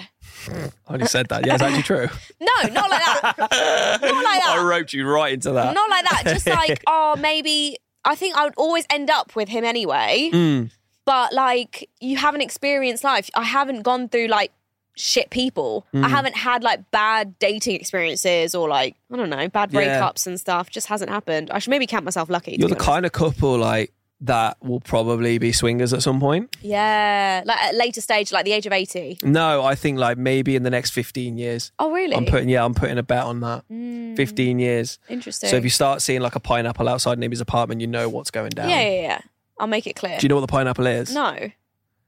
I 0.88 0.94
only 0.94 1.06
said 1.06 1.28
that. 1.28 1.46
Yeah, 1.46 1.54
it's 1.54 1.62
actually 1.62 1.82
true. 1.82 2.08
no, 2.40 2.68
not 2.72 2.90
like 2.90 3.04
that, 3.04 3.34
not 3.38 4.24
like 4.24 4.42
that. 4.42 4.56
I 4.58 4.62
roped 4.64 4.92
you 4.92 5.08
right 5.08 5.32
into 5.32 5.52
that. 5.52 5.74
Not 5.74 5.90
like 5.90 6.04
that. 6.10 6.22
Just 6.26 6.46
like, 6.48 6.82
oh, 6.86 7.16
maybe 7.18 7.78
I 8.04 8.14
think 8.14 8.36
I 8.36 8.44
would 8.44 8.54
always 8.56 8.84
end 8.90 9.10
up 9.10 9.36
with 9.36 9.48
him 9.48 9.64
anyway. 9.64 10.30
Mm. 10.32 10.70
But 11.04 11.32
like, 11.32 11.88
you 12.00 12.16
haven't 12.16 12.40
experienced 12.42 13.04
life. 13.04 13.28
I 13.34 13.44
haven't 13.44 13.82
gone 13.82 14.08
through 14.08 14.28
like 14.28 14.52
shit 14.96 15.30
people. 15.30 15.86
Mm. 15.94 16.04
I 16.04 16.08
haven't 16.08 16.36
had 16.36 16.62
like 16.62 16.90
bad 16.90 17.38
dating 17.38 17.76
experiences 17.76 18.54
or 18.54 18.68
like 18.68 18.96
I 19.12 19.16
don't 19.16 19.30
know 19.30 19.48
bad 19.48 19.72
Yeah. 19.72 20.00
breakups 20.00 20.26
and 20.26 20.38
stuff. 20.38 20.70
Just 20.70 20.86
hasn't 20.88 21.10
happened. 21.10 21.50
I 21.50 21.58
should 21.58 21.70
maybe 21.70 21.86
count 21.86 22.04
myself 22.04 22.28
lucky. 22.30 22.56
You're 22.58 22.68
the 22.68 22.74
honest. 22.74 22.86
kind 22.86 23.06
of 23.06 23.12
couple 23.12 23.58
like 23.58 23.92
that 24.22 24.56
will 24.62 24.80
probably 24.80 25.38
be 25.38 25.52
swingers 25.52 25.92
at 25.92 26.02
some 26.02 26.20
point. 26.20 26.56
Yeah, 26.62 27.42
like 27.44 27.58
at 27.58 27.74
a 27.74 27.76
later 27.76 28.00
stage, 28.00 28.32
like 28.32 28.44
the 28.44 28.52
age 28.52 28.66
of 28.66 28.72
eighty. 28.72 29.18
No, 29.22 29.62
I 29.64 29.74
think 29.74 29.98
like 29.98 30.16
maybe 30.16 30.56
in 30.56 30.62
the 30.62 30.70
next 30.70 30.90
15 30.90 31.36
years. 31.36 31.72
Oh, 31.78 31.90
really? 31.92 32.14
I'm 32.14 32.24
putting 32.24 32.48
yeah, 32.48 32.64
I'm 32.64 32.74
putting 32.74 32.98
a 32.98 33.02
bet 33.02 33.24
on 33.24 33.40
that. 33.40 33.64
Hmm. 33.68 34.14
15 34.14 34.58
years. 34.58 34.98
Interesting. 35.08 35.50
So 35.50 35.56
if 35.56 35.64
you 35.64 35.70
start 35.70 36.02
seeing 36.02 36.20
like 36.20 36.36
a 36.36 36.40
pineapple 36.40 36.88
outside 36.88 37.18
Nimi's 37.18 37.40
apartment, 37.40 37.80
you 37.80 37.86
know 37.86 38.08
what's 38.08 38.30
going 38.30 38.50
down. 38.50 38.68
yeah, 38.68 38.80
yeah, 38.82 39.00
yeah. 39.02 39.20
I'll 39.58 39.66
make 39.66 39.86
it 39.86 39.96
clear. 39.96 40.18
Do 40.18 40.24
you 40.24 40.28
know 40.28 40.36
what 40.36 40.42
the 40.42 40.46
pineapple 40.52 40.86
is? 40.86 41.12
no. 41.14 41.50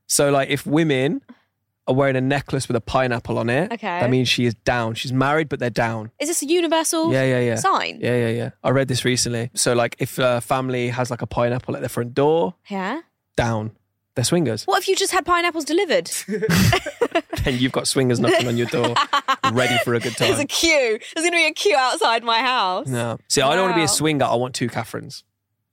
So 0.06 0.30
like 0.30 0.50
if 0.50 0.66
women 0.66 1.22
are 1.86 1.94
wearing 1.94 2.16
a 2.16 2.20
necklace 2.20 2.66
with 2.66 2.76
a 2.76 2.80
pineapple 2.80 3.36
on 3.38 3.50
it, 3.50 3.70
Okay. 3.72 4.00
that 4.00 4.08
means 4.10 4.26
she 4.28 4.46
is 4.46 4.54
down. 4.54 4.94
She's 4.94 5.12
married, 5.12 5.48
but 5.50 5.58
they're 5.58 5.68
down. 5.68 6.10
Is 6.18 6.28
this 6.28 6.40
a 6.42 6.46
universal 6.46 7.12
Yeah, 7.12 7.24
yeah, 7.24 7.40
yeah. 7.40 7.54
sign? 7.56 7.98
Yeah, 8.00 8.16
yeah, 8.16 8.28
yeah. 8.30 8.50
I 8.62 8.70
read 8.70 8.88
this 8.88 9.04
recently. 9.04 9.50
So 9.54 9.74
like 9.74 9.96
if 9.98 10.18
a 10.18 10.40
family 10.40 10.88
has 10.88 11.10
like 11.10 11.20
a 11.22 11.26
pineapple 11.26 11.74
at 11.76 11.82
their 11.82 11.88
front 11.90 12.14
door, 12.14 12.54
Yeah. 12.70 13.00
down. 13.36 13.72
They're 14.14 14.24
swingers. 14.24 14.64
What 14.64 14.78
if 14.80 14.86
you 14.88 14.94
just 14.94 15.12
had 15.12 15.26
pineapples 15.26 15.64
delivered? 15.64 16.08
and 17.44 17.60
you've 17.60 17.72
got 17.72 17.88
swingers 17.88 18.20
knocking 18.20 18.46
on 18.46 18.56
your 18.56 18.68
door, 18.68 18.94
ready 19.52 19.76
for 19.84 19.94
a 19.94 19.98
good 20.00 20.16
time. 20.16 20.28
There's 20.28 20.38
a 20.38 20.44
queue. 20.46 20.98
There's 21.14 21.24
going 21.28 21.32
to 21.32 21.36
be 21.36 21.46
a 21.46 21.52
queue 21.52 21.76
outside 21.76 22.22
my 22.22 22.38
house. 22.38 22.86
No. 22.86 23.18
See, 23.28 23.42
I 23.42 23.54
don't 23.56 23.62
want 23.64 23.72
to 23.74 23.78
be 23.80 23.84
a 23.84 23.88
swinger. 23.88 24.24
I 24.24 24.36
want 24.36 24.54
two 24.54 24.68
Catherines. 24.68 25.24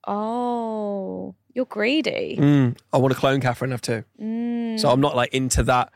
Oh, 0.08 1.36
you're 1.54 1.66
greedy. 1.66 2.38
Mm, 2.40 2.78
I 2.92 2.98
want 2.98 3.14
a 3.14 3.16
clone 3.18 3.42
Catherine 3.42 3.72
of 3.74 3.82
two. 3.82 4.04
Mm, 4.20 4.80
So 4.80 4.90
I'm 4.90 5.02
not 5.02 5.16
like 5.16 5.34
into 5.34 5.64
that. 5.64 5.92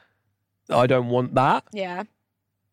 I 0.69 0.87
don't 0.87 1.09
want 1.09 1.35
that. 1.35 1.63
yeah. 1.73 2.03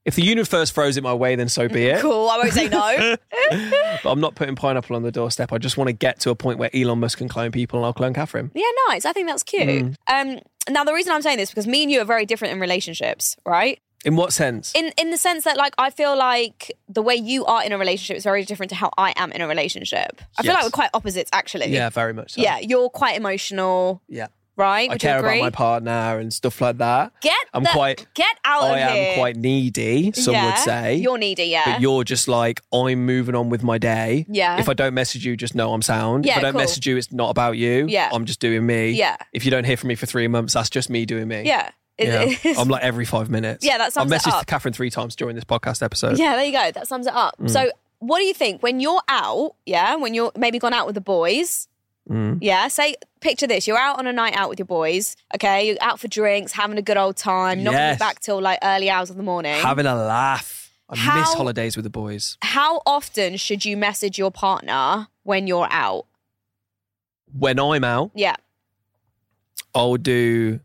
If 0.04 0.16
the 0.16 0.22
universe 0.22 0.72
throws 0.72 0.96
it 0.96 1.04
my 1.04 1.14
way, 1.14 1.36
then 1.36 1.48
so 1.48 1.68
be 1.68 1.84
it. 1.86 2.00
Cool. 2.02 2.28
I 2.28 2.36
won't 2.38 2.52
say 2.52 2.68
no. 2.68 3.16
but 4.02 4.10
I'm 4.10 4.18
not 4.18 4.34
putting 4.34 4.56
pineapple 4.56 4.96
on 4.96 5.02
the 5.04 5.12
doorstep. 5.12 5.52
I 5.52 5.58
just 5.58 5.76
want 5.76 5.86
to 5.86 5.92
get 5.92 6.18
to 6.20 6.30
a 6.30 6.34
point 6.34 6.58
where 6.58 6.70
Elon 6.74 6.98
Musk 6.98 7.18
can 7.18 7.28
clone 7.28 7.52
people 7.52 7.78
and 7.78 7.86
I'll 7.86 7.92
clone 7.92 8.12
Catherine. 8.12 8.50
yeah, 8.52 8.66
nice. 8.88 9.04
I 9.04 9.12
think 9.12 9.28
that's 9.28 9.44
cute. 9.44 9.62
Mm. 9.68 9.94
Um, 10.12 10.40
now 10.68 10.82
the 10.82 10.92
reason 10.92 11.12
I'm 11.12 11.22
saying 11.22 11.38
this 11.38 11.50
because 11.50 11.68
me 11.68 11.82
and 11.82 11.92
you 11.92 12.00
are 12.00 12.04
very 12.04 12.26
different 12.26 12.52
in 12.52 12.58
relationships, 12.58 13.36
right? 13.46 13.80
In 14.04 14.16
what 14.16 14.32
sense? 14.32 14.72
In 14.74 14.90
in 14.98 15.10
the 15.10 15.16
sense 15.16 15.44
that 15.44 15.56
like 15.56 15.74
I 15.78 15.90
feel 15.90 16.16
like 16.16 16.72
the 16.88 17.02
way 17.02 17.14
you 17.14 17.44
are 17.44 17.62
in 17.64 17.70
a 17.70 17.78
relationship 17.78 18.16
is 18.16 18.24
very 18.24 18.44
different 18.44 18.70
to 18.70 18.74
how 18.76 18.90
I 18.98 19.12
am 19.14 19.30
in 19.30 19.40
a 19.40 19.46
relationship. 19.46 20.20
I 20.36 20.42
feel 20.42 20.52
like 20.54 20.64
we're 20.64 20.70
quite 20.70 20.90
opposites 20.94 21.30
actually. 21.32 21.66
yeah, 21.66 21.88
very 21.90 22.12
much 22.12 22.32
so. 22.32 22.42
Yeah, 22.42 22.58
you're 22.58 22.90
quite 22.90 23.16
emotional, 23.16 24.02
Yeah. 24.08 24.26
Right? 24.56 24.90
I 24.90 24.98
care 24.98 25.18
about 25.18 25.38
my 25.38 25.50
partner 25.50 26.18
and 26.18 26.32
stuff 26.32 26.60
like 26.60 26.78
that. 26.78 27.12
Get 27.20 27.36
I'm 27.54 27.62
the- 27.64 27.70
quite- 27.70 28.06
get 28.14 28.36
out 28.44 28.62
I 28.64 28.78
of 28.80 28.90
here. 28.92 29.08
am 29.12 29.18
quite 29.18 29.36
needy, 29.36 30.12
some 30.12 30.34
Yeah. 30.34 30.46
would 30.46 30.58
say. 30.58 30.96
You're 30.96 31.18
needy, 31.18 31.44
yeah. 31.46 31.62
but 31.72 31.80
you're 31.80 32.04
just 32.04 32.28
like, 32.28 32.60
I'm 32.72 33.04
moving 33.06 33.34
on 33.34 33.48
with 33.50 33.62
my 33.62 33.78
day. 33.78 34.26
Yeah. 34.28 34.58
If 34.58 34.68
I 34.68 34.74
don't 34.74 34.94
message 34.94 35.24
you, 35.24 35.36
just 35.36 35.54
know 35.54 35.72
I'm 35.72 35.82
sound. 35.82 36.26
Yeah, 36.26 36.32
if 36.32 36.38
I 36.38 36.40
don't 36.42 36.52
cool. 36.52 36.60
message 36.60 36.86
you, 36.86 36.96
it's 36.96 37.12
not 37.12 37.30
about 37.30 37.56
you. 37.56 37.86
Yeah. 37.88 38.10
I'm 38.12 38.24
just 38.24 38.40
doing 38.40 38.64
me. 38.66 38.90
Yeah. 38.90 39.16
If 39.32 39.44
you 39.44 39.50
don't 39.50 39.64
hear 39.64 39.76
from 39.76 39.88
me 39.88 39.94
for 39.94 40.06
three 40.06 40.28
months, 40.28 40.54
that's 40.54 40.70
just 40.70 40.90
me 40.90 41.06
doing 41.06 41.28
me. 41.28 41.42
yeah. 41.44 41.70
It- 41.98 42.38
Yeah. 42.44 42.54
I'm 42.58 42.68
like 42.68 42.82
every 42.82 43.04
five 43.04 43.28
minutes. 43.30 43.64
Yeah, 43.64 43.78
that 43.78 43.86
I've 43.88 43.92
sums 43.92 44.10
it 44.10 44.14
messaged. 44.22 44.46
Catherine 44.46 44.72
three 44.74 44.90
times 44.90 45.14
during 45.14 45.34
this 45.34 45.44
podcast 45.44 45.82
episode. 45.82 46.18
Yeah, 46.18 46.36
there 46.36 46.44
you 46.44 46.52
go. 46.52 46.70
That 46.72 46.88
sums 46.88 47.06
it 47.06 47.14
up. 47.14 47.36
Mm. 47.38 47.50
So, 47.50 47.70
what 47.98 48.18
do 48.18 48.24
you 48.24 48.34
think 48.34 48.62
when 48.62 48.80
you're 48.80 49.02
out? 49.08 49.54
Yeah, 49.66 49.94
when 49.96 50.12
you're 50.14 50.32
maybe 50.36 50.58
gone 50.58 50.72
out 50.72 50.86
with 50.86 50.94
the 50.94 51.00
boys. 51.02 51.68
Mm. 52.10 52.38
Yeah, 52.40 52.66
say 52.68 52.96
picture 53.20 53.46
this: 53.46 53.66
you're 53.66 53.78
out 53.78 53.98
on 53.98 54.06
a 54.06 54.12
night 54.12 54.34
out 54.36 54.48
with 54.48 54.58
your 54.58 54.66
boys. 54.66 55.16
Okay, 55.34 55.68
you're 55.68 55.76
out 55.80 56.00
for 56.00 56.08
drinks, 56.08 56.52
having 56.52 56.76
a 56.78 56.82
good 56.82 56.96
old 56.96 57.16
time, 57.16 57.62
not 57.62 57.72
Yes. 57.74 57.98
back 57.98 58.20
till 58.20 58.40
like 58.40 58.58
early 58.62 58.90
hours 58.90 59.08
of 59.10 59.16
the 59.16 59.22
morning. 59.22 59.54
Having 59.60 59.86
a 59.86 59.94
laugh. 59.94 60.70
I 60.88 60.96
How- 60.96 61.20
miss 61.20 61.32
holidays 61.32 61.76
with 61.76 61.84
the 61.84 61.90
boys. 61.90 62.36
How 62.42 62.82
often 62.84 63.36
should 63.36 63.64
you 63.64 63.76
message 63.76 64.18
your 64.18 64.30
partner 64.30 65.06
when 65.22 65.46
you're 65.46 65.68
out? 65.70 66.06
When 67.32 67.58
I'm 67.58 67.84
out, 67.84 68.10
Yeah. 68.14 68.34
I'll 69.74 69.96
do. 69.96 70.60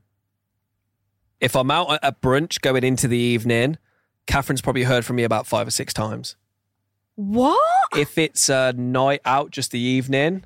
If 1.39 1.55
I'm 1.55 1.69
out 1.71 1.99
at 2.01 2.19
brunch 2.21 2.59
going 2.61 2.83
into 2.83 3.07
the 3.07 3.17
evening, 3.17 3.77
Catherine's 4.25 4.61
probably 4.61 4.83
heard 4.83 5.05
from 5.05 5.15
me 5.17 5.23
about 5.23 5.45
five 5.47 5.67
or 5.67 5.71
six 5.71 5.93
times. 5.93 6.35
What? 7.15 7.59
If 7.95 8.17
it's 8.17 8.49
a 8.49 8.73
night 8.73 9.21
out, 9.23 9.51
just 9.51 9.71
the 9.71 9.79
evening, 9.79 10.43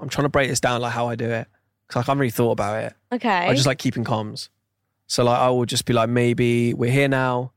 I'm 0.00 0.08
trying 0.08 0.24
to 0.24 0.28
break 0.28 0.48
this 0.48 0.60
down 0.60 0.80
like 0.80 0.92
how 0.92 1.08
I 1.08 1.14
do 1.16 1.28
it 1.30 1.46
because 1.86 2.00
I 2.00 2.02
haven't 2.02 2.18
really 2.20 2.30
thought 2.30 2.52
about 2.52 2.82
it. 2.84 2.94
Okay. 3.12 3.28
I 3.28 3.54
just 3.54 3.66
like 3.66 3.78
keeping 3.78 4.04
comms. 4.04 4.48
So 5.06 5.24
like 5.24 5.38
I 5.38 5.48
will 5.50 5.64
just 5.66 5.84
be 5.86 5.92
like, 5.92 6.08
maybe 6.08 6.74
we're 6.74 6.90
here 6.90 7.08
now. 7.08 7.52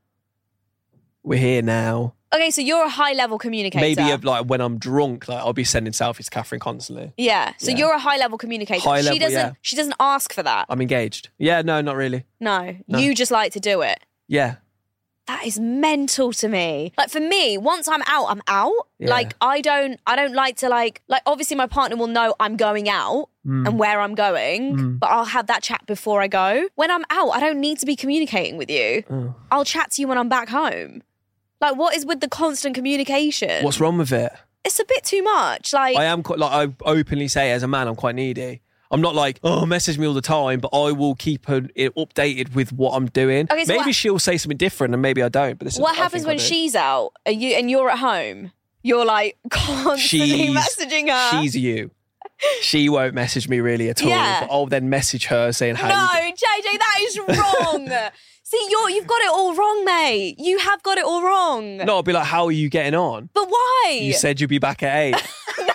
We're 1.23 1.37
here 1.39 1.61
now. 1.61 2.15
okay, 2.33 2.49
so 2.49 2.61
you're 2.61 2.83
a 2.85 2.89
high 2.89 3.13
level 3.13 3.37
communicator. 3.37 3.81
Maybe 3.81 4.09
of, 4.11 4.23
like 4.23 4.45
when 4.45 4.59
I'm 4.61 4.79
drunk, 4.79 5.27
like 5.27 5.37
I'll 5.39 5.53
be 5.53 5.63
sending 5.63 5.93
selfies 5.93 6.25
to 6.25 6.31
Catherine 6.31 6.59
constantly. 6.59 7.13
yeah. 7.17 7.53
So 7.57 7.69
Yeah. 7.71 7.77
you're 7.77 7.93
a 7.93 7.99
high 7.99 8.17
level 8.17 8.37
communicator. 8.37 8.81
High 8.81 9.01
she 9.01 9.05
level, 9.05 9.19
doesn't. 9.19 9.37
yeah. 9.37 9.51
She 9.61 9.75
doesn't 9.75 9.95
ask 9.99 10.33
for 10.33 10.41
that. 10.43 10.65
I'm 10.69 10.81
engaged. 10.81 11.29
Yeah, 11.37 11.61
no, 11.61 11.81
not 11.81 11.95
really. 11.95 12.25
No, 12.39 12.75
No. 12.87 12.97
you 12.99 13.13
just 13.13 13.31
like 13.31 13.51
to 13.53 13.59
do 13.59 13.81
it. 13.81 13.99
Yeah. 14.27 14.55
That 15.31 15.45
is 15.47 15.59
mental 15.59 16.33
to 16.33 16.47
me. 16.49 16.91
Like 16.97 17.09
for 17.09 17.21
me, 17.21 17.57
once 17.57 17.87
I'm 17.87 18.01
out, 18.05 18.25
I'm 18.29 18.41
out. 18.47 18.73
Yeah. 18.99 19.09
Like 19.09 19.33
I 19.39 19.61
don't 19.61 19.97
I 20.05 20.15
don't 20.15 20.33
like 20.33 20.57
to 20.57 20.67
like 20.67 21.01
like 21.07 21.21
obviously 21.25 21.55
my 21.55 21.67
partner 21.67 21.95
will 21.95 22.07
know 22.07 22.35
I'm 22.39 22.57
going 22.57 22.89
out 22.89 23.29
Mm. 23.43 23.67
and 23.67 23.79
where 23.79 23.99
I'm 23.99 24.13
going, 24.13 24.97
but 24.99 25.07
I'll 25.07 25.25
have 25.25 25.47
that 25.47 25.63
chat 25.63 25.83
before 25.87 26.21
I 26.21 26.27
go. 26.27 26.67
When 26.75 26.91
I'm 26.91 27.03
out, 27.09 27.29
I 27.31 27.39
don't 27.39 27.59
need 27.59 27.79
to 27.79 27.87
be 27.87 27.95
communicating 27.95 28.55
with 28.55 28.69
you. 28.69 29.03
Oh. 29.09 29.33
I'll 29.51 29.65
chat 29.65 29.89
to 29.93 30.01
you 30.01 30.07
when 30.07 30.19
I'm 30.19 30.29
back 30.29 30.47
home. 30.49 31.01
Like 31.59 31.75
what 31.75 31.95
is 31.95 32.05
with 32.05 32.19
the 32.19 32.27
constant 32.29 32.75
communication? 32.75 33.63
What's 33.65 33.79
wrong 33.79 33.97
with 33.97 34.11
it? 34.11 34.31
it's 34.63 34.79
a 34.79 34.85
bit 34.85 35.03
too 35.03 35.23
much. 35.23 35.73
Like 35.73 35.97
I 35.97 36.05
am 36.05 36.21
quite 36.21 36.37
like 36.39 36.51
I 36.51 36.73
openly 36.85 37.27
say 37.29 37.51
as 37.51 37.63
a 37.63 37.67
man, 37.67 37.87
I'm 37.87 37.95
quite 37.95 38.13
needy. 38.15 38.61
I'm 38.91 39.01
not 39.01 39.15
like 39.15 39.39
oh 39.43 39.65
message 39.65 39.97
me 39.97 40.05
all 40.05 40.13
the 40.13 40.21
time, 40.21 40.59
but 40.59 40.69
I 40.73 40.91
will 40.91 41.15
keep 41.15 41.45
her 41.47 41.67
it 41.75 41.95
updated 41.95 42.53
with 42.53 42.71
what 42.73 42.91
I'm 42.91 43.07
doing. 43.07 43.47
Okay, 43.49 43.65
so 43.65 43.73
maybe 43.73 43.85
what- 43.87 43.95
she'll 43.95 44.19
say 44.19 44.37
something 44.37 44.57
different, 44.57 44.93
and 44.93 45.01
maybe 45.01 45.23
I 45.23 45.29
don't. 45.29 45.57
But 45.57 45.65
this 45.65 45.75
is 45.75 45.79
what 45.79 45.95
happens 45.95 46.25
when 46.25 46.37
she's 46.37 46.75
out? 46.75 47.13
Are 47.25 47.31
you 47.31 47.55
and 47.55 47.71
you're 47.71 47.89
at 47.89 47.99
home? 47.99 48.51
You're 48.83 49.05
like 49.05 49.37
constantly 49.49 49.97
She's- 50.47 50.55
messaging 50.77 51.09
her. 51.09 51.41
She's 51.41 51.55
you. 51.55 51.91
She 52.61 52.89
won't 52.89 53.13
message 53.13 53.47
me 53.47 53.59
really 53.59 53.89
at 53.89 54.01
all. 54.01 54.09
Yeah. 54.09 54.41
But 54.41 54.51
I'll 54.51 54.65
then 54.65 54.89
message 54.89 55.27
her 55.27 55.51
saying 55.51 55.75
how. 55.75 55.87
No, 55.89 56.07
JJ, 56.31 56.35
that 56.79 56.99
is 57.01 57.19
wrong. 57.19 57.87
See, 58.43 58.67
you're 58.69 58.89
you've 58.89 59.07
got 59.07 59.21
it 59.21 59.29
all 59.29 59.53
wrong, 59.55 59.85
mate. 59.85 60.35
You 60.39 60.57
have 60.57 60.81
got 60.83 60.97
it 60.97 61.05
all 61.05 61.23
wrong. 61.23 61.77
No, 61.77 61.95
I'll 61.97 62.03
be 62.03 62.11
like, 62.11 62.25
how 62.25 62.45
are 62.45 62.51
you 62.51 62.67
getting 62.67 62.95
on? 62.95 63.29
But 63.33 63.47
why? 63.47 63.99
You 64.01 64.11
said 64.13 64.41
you'd 64.41 64.49
be 64.49 64.57
back 64.59 64.83
at 64.83 64.97
eight. 64.97 65.15
no. 65.59 65.73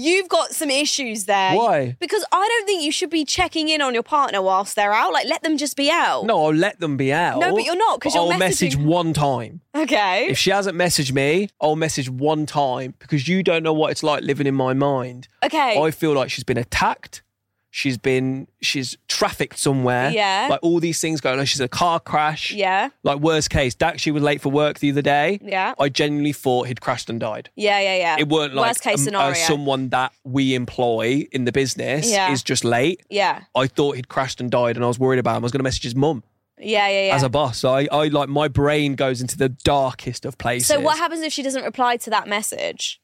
You've 0.00 0.28
got 0.28 0.54
some 0.54 0.70
issues 0.70 1.24
there. 1.24 1.56
Why? 1.56 1.96
Because 1.98 2.24
I 2.30 2.46
don't 2.46 2.66
think 2.66 2.84
you 2.84 2.92
should 2.92 3.10
be 3.10 3.24
checking 3.24 3.68
in 3.68 3.82
on 3.82 3.94
your 3.94 4.04
partner 4.04 4.40
whilst 4.40 4.76
they're 4.76 4.92
out. 4.92 5.12
Like, 5.12 5.26
let 5.26 5.42
them 5.42 5.56
just 5.56 5.76
be 5.76 5.90
out. 5.90 6.24
No, 6.24 6.46
I'll 6.46 6.54
let 6.54 6.78
them 6.78 6.96
be 6.96 7.12
out. 7.12 7.40
No, 7.40 7.52
but 7.52 7.64
you're 7.64 7.76
not 7.76 7.98
because 7.98 8.14
you're 8.14 8.32
I'll 8.32 8.38
message 8.38 8.76
one 8.76 9.12
time. 9.12 9.60
Okay. 9.74 10.28
If 10.28 10.38
she 10.38 10.50
hasn't 10.50 10.78
messaged 10.78 11.10
me, 11.10 11.48
I'll 11.60 11.74
message 11.74 12.08
one 12.08 12.46
time 12.46 12.94
because 13.00 13.26
you 13.26 13.42
don't 13.42 13.64
know 13.64 13.72
what 13.72 13.90
it's 13.90 14.04
like 14.04 14.22
living 14.22 14.46
in 14.46 14.54
my 14.54 14.72
mind. 14.72 15.26
okay. 15.42 15.76
I 15.76 15.90
feel 15.90 16.12
like 16.12 16.30
she's 16.30 16.44
been 16.44 16.58
attacked. 16.58 17.22
She's 17.70 17.98
been 17.98 18.48
she's 18.62 18.96
trafficked 19.08 19.58
somewhere. 19.58 20.10
Yeah. 20.10 20.48
Like 20.50 20.60
all 20.62 20.80
these 20.80 21.00
things 21.02 21.20
going 21.20 21.38
on. 21.38 21.44
She's 21.44 21.60
a 21.60 21.68
car 21.68 22.00
crash. 22.00 22.50
yeah. 22.52 22.88
Like 23.02 23.20
worst 23.20 23.50
case, 23.50 23.74
Dax 23.74 24.00
she 24.00 24.10
was 24.10 24.22
late 24.22 24.40
for 24.40 24.48
work 24.48 24.78
the 24.78 24.90
other 24.90 25.02
day. 25.02 25.38
Yeah. 25.42 25.74
I 25.78 25.90
genuinely 25.90 26.32
thought 26.32 26.66
he'd 26.68 26.80
crashed 26.80 27.10
and 27.10 27.20
died. 27.20 27.50
Yeah, 27.56 27.78
yeah, 27.80 27.96
yeah. 27.96 28.16
It 28.18 28.28
weren't 28.30 28.54
like 28.54 28.70
worst 28.70 28.82
case 28.82 29.00
uh, 29.02 29.04
scenario. 29.04 29.34
someone 29.34 29.90
that 29.90 30.12
we 30.24 30.54
employ 30.54 31.26
in 31.30 31.44
the 31.44 31.52
business 31.52 32.10
Yeah. 32.10 32.32
is 32.32 32.42
just 32.42 32.64
late. 32.64 33.02
yeah. 33.10 33.42
I 33.54 33.66
thought 33.66 33.96
he'd 33.96 34.08
crashed 34.08 34.40
and 34.40 34.50
died, 34.50 34.76
and 34.76 34.84
I 34.84 34.88
was 34.88 34.98
worried 34.98 35.18
about 35.18 35.36
him. 35.36 35.42
I 35.42 35.44
was 35.44 35.52
going 35.52 35.60
to 35.60 35.64
message 35.64 35.82
his 35.82 35.94
mum 35.94 36.22
Yeah, 36.58 36.88
yeah, 36.88 37.06
yeah. 37.08 37.14
as 37.16 37.22
a 37.22 37.28
boss. 37.28 37.58
So 37.58 37.68
I, 37.74 37.86
I 37.92 38.08
like 38.08 38.30
my 38.30 38.48
brain 38.48 38.94
goes 38.94 39.20
into 39.20 39.36
the 39.36 39.50
darkest 39.50 40.24
of 40.24 40.38
places. 40.38 40.68
so 40.68 40.80
what 40.80 40.96
happens 40.96 41.20
if 41.20 41.34
she 41.34 41.42
doesn't 41.42 41.64
reply 41.64 41.98
to 41.98 42.10
that 42.10 42.26
message? 42.26 43.00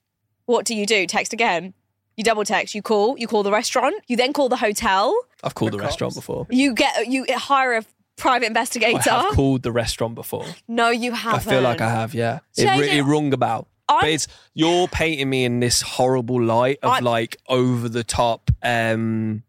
What 0.46 0.64
do 0.64 0.74
you 0.74 0.86
do? 0.86 1.06
Text 1.06 1.32
again? 1.34 1.74
You 2.16 2.24
double 2.24 2.44
text. 2.44 2.74
You 2.74 2.82
call. 2.82 3.18
You 3.18 3.26
call 3.26 3.42
the 3.42 3.50
restaurant. 3.52 3.94
You 4.06 4.16
then 4.16 4.32
call 4.32 4.48
the 4.48 4.56
hotel. 4.56 5.14
I've 5.42 5.54
called 5.54 5.72
the, 5.72 5.78
The 5.78 5.82
restaurant 5.82 6.14
before. 6.14 6.46
You 6.50 6.74
get. 6.74 7.06
You 7.08 7.26
hire 7.30 7.74
a 7.74 7.84
private 8.16 8.46
investigator. 8.46 8.98
I 9.10 9.22
have 9.22 9.34
called 9.34 9.62
the 9.62 9.72
restaurant 9.72 10.14
before. 10.14 10.44
no, 10.68 10.90
you 10.90 11.12
haven't. 11.12 11.46
I 11.48 11.50
feel 11.50 11.60
like 11.62 11.80
I 11.80 11.90
have, 11.90 12.14
yeah. 12.14 12.38
It, 12.56 12.66
JJ, 12.66 12.78
ru- 12.78 12.84
it 12.84 13.02
rung 13.02 13.32
about. 13.32 13.66
But 13.88 13.94
I'm- 14.04 14.12
it's 14.14 14.28
you're 14.54 14.86
painting 14.88 15.28
me 15.28 15.44
in 15.44 15.58
this 15.60 15.82
horrible 15.82 16.40
light 16.42 16.78
of 16.82 16.92
I'm- 16.92 17.04
like 17.04 17.36
over 17.48 17.88
the 17.88 18.04
top, 18.04 18.50
um, 18.62 19.42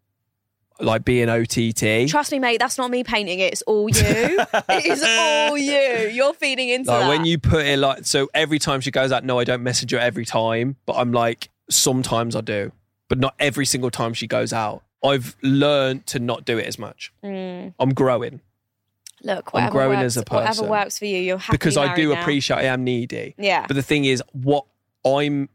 like 0.80 1.06
being 1.06 1.30
OTT. 1.30 2.10
Trust 2.10 2.32
me, 2.34 2.40
mate. 2.40 2.60
That's 2.60 2.78
not 2.78 2.92
me 2.92 3.04
painting 3.04 3.40
it. 3.40 3.54
It's 3.54 3.62
all 3.62 3.88
you. 3.88 3.96
it 4.70 4.86
is 4.86 5.04
all 5.08 5.58
you. 5.58 6.10
You're 6.12 6.34
feeding 6.34 6.68
into 6.70 6.92
Like 6.92 7.02
that. 7.02 7.08
when 7.10 7.24
you 7.26 7.38
put 7.38 7.66
it 7.66 7.80
like 7.80 8.06
so 8.06 8.28
every 8.34 8.60
time 8.60 8.82
she 8.82 8.92
goes 8.92 9.12
out, 9.14 9.24
no, 9.24 9.40
I 9.40 9.44
don't 9.46 9.64
message 9.64 9.92
her 9.92 10.00
every 10.00 10.26
time, 10.26 10.76
but 10.86 10.94
I'm 10.98 11.14
like 11.14 11.50
sometimes 11.70 12.36
I 12.36 12.42
do, 12.42 12.72
but 13.08 13.20
not 13.20 13.36
every 13.40 13.66
single 13.66 13.92
time 13.92 14.14
she 14.14 14.28
goes 14.28 14.54
out. 14.54 14.84
I've 15.04 15.36
learned 15.42 16.08
to 16.08 16.20
not 16.20 16.46
do 16.46 16.58
it 16.58 16.66
as 16.66 16.80
much. 16.80 17.12
Mm. 17.24 17.74
I'm 17.80 17.94
growing 17.94 18.42
Look, 19.24 19.50
I'm 19.54 19.72
growing 19.72 20.00
works, 20.00 20.06
as 20.06 20.18
a 20.18 20.24
person. 20.24 20.46
Whatever 20.66 20.70
works 20.70 21.00
for 21.00 21.06
you, 21.06 21.18
you're 21.18 21.38
happy 21.38 21.58
because 21.58 21.78
I 21.78 21.96
do 21.96 22.14
now. 22.14 22.22
appreciate 22.22 22.58
I 22.58 22.64
am 22.64 22.84
needy. 22.84 23.34
Yeah. 23.38 23.66
But 23.68 23.76
the 23.76 23.82
thing 23.84 24.06
is, 24.06 24.22
what 24.34 24.66
I'm 25.06 25.50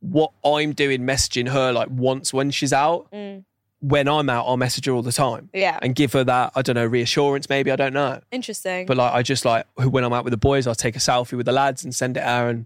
what 0.00 0.32
I'm 0.44 0.72
doing 0.72 1.02
messaging 1.02 1.48
her 1.48 1.72
like 1.72 1.88
once 1.90 2.32
when 2.32 2.50
she's 2.50 2.72
out. 2.72 3.10
Mm. 3.12 3.44
When 3.80 4.08
I'm 4.08 4.30
out, 4.30 4.46
I'll 4.46 4.56
message 4.56 4.86
her 4.86 4.92
all 4.92 5.02
the 5.02 5.12
time 5.12 5.50
Yeah. 5.52 5.78
and 5.82 5.94
give 5.94 6.12
her 6.14 6.24
that, 6.24 6.52
I 6.56 6.62
don't 6.62 6.74
know, 6.76 6.86
reassurance 6.86 7.48
maybe, 7.50 7.70
I 7.70 7.76
don't 7.76 7.92
know. 7.92 8.20
Interesting. 8.32 8.86
But 8.86 8.96
like 8.96 9.12
I 9.12 9.22
just 9.22 9.44
like 9.44 9.66
when 9.76 10.02
I'm 10.02 10.12
out 10.14 10.24
with 10.24 10.30
the 10.30 10.38
boys, 10.38 10.66
I'll 10.66 10.74
take 10.74 10.96
a 10.96 10.98
selfie 10.98 11.34
with 11.34 11.44
the 11.46 11.52
lads 11.52 11.84
and 11.84 11.94
send 11.94 12.16
it 12.16 12.22
her 12.22 12.48
and 12.48 12.64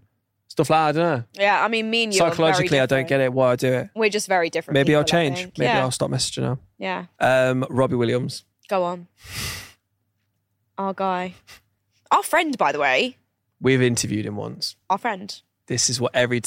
stuff 0.51 0.69
like 0.69 0.77
that. 0.77 0.87
I 0.87 0.91
don't 0.91 1.17
know. 1.19 1.23
yeah, 1.43 1.63
I 1.63 1.67
mean, 1.67 1.89
me 1.89 2.03
and 2.03 2.13
you. 2.13 2.19
Psychologically, 2.19 2.79
I 2.79 2.85
don't 2.85 3.07
get 3.07 3.21
it 3.21 3.31
why 3.33 3.51
I 3.51 3.55
do 3.55 3.71
it. 3.73 3.89
We're 3.95 4.09
just 4.09 4.27
very 4.27 4.49
different. 4.49 4.75
Maybe 4.75 4.95
I'll 4.95 5.03
change. 5.03 5.45
Maybe 5.57 5.65
yeah. 5.67 5.79
I'll 5.81 5.91
stop 5.91 6.11
messaging 6.11 6.43
her. 6.43 6.57
Yeah. 6.77 7.05
Um, 7.19 7.65
Robbie 7.69 7.95
Williams. 7.95 8.43
Go 8.67 8.83
on. 8.83 9.07
Our 10.77 10.93
guy. 10.93 11.35
Our 12.11 12.23
friend, 12.23 12.57
by 12.57 12.71
the 12.71 12.79
way. 12.79 13.17
We've 13.59 13.81
interviewed 13.81 14.25
him 14.25 14.35
once. 14.35 14.75
Our 14.89 14.97
friend. 14.97 15.41
This 15.67 15.89
is 15.89 16.01
what 16.01 16.13
every 16.13 16.41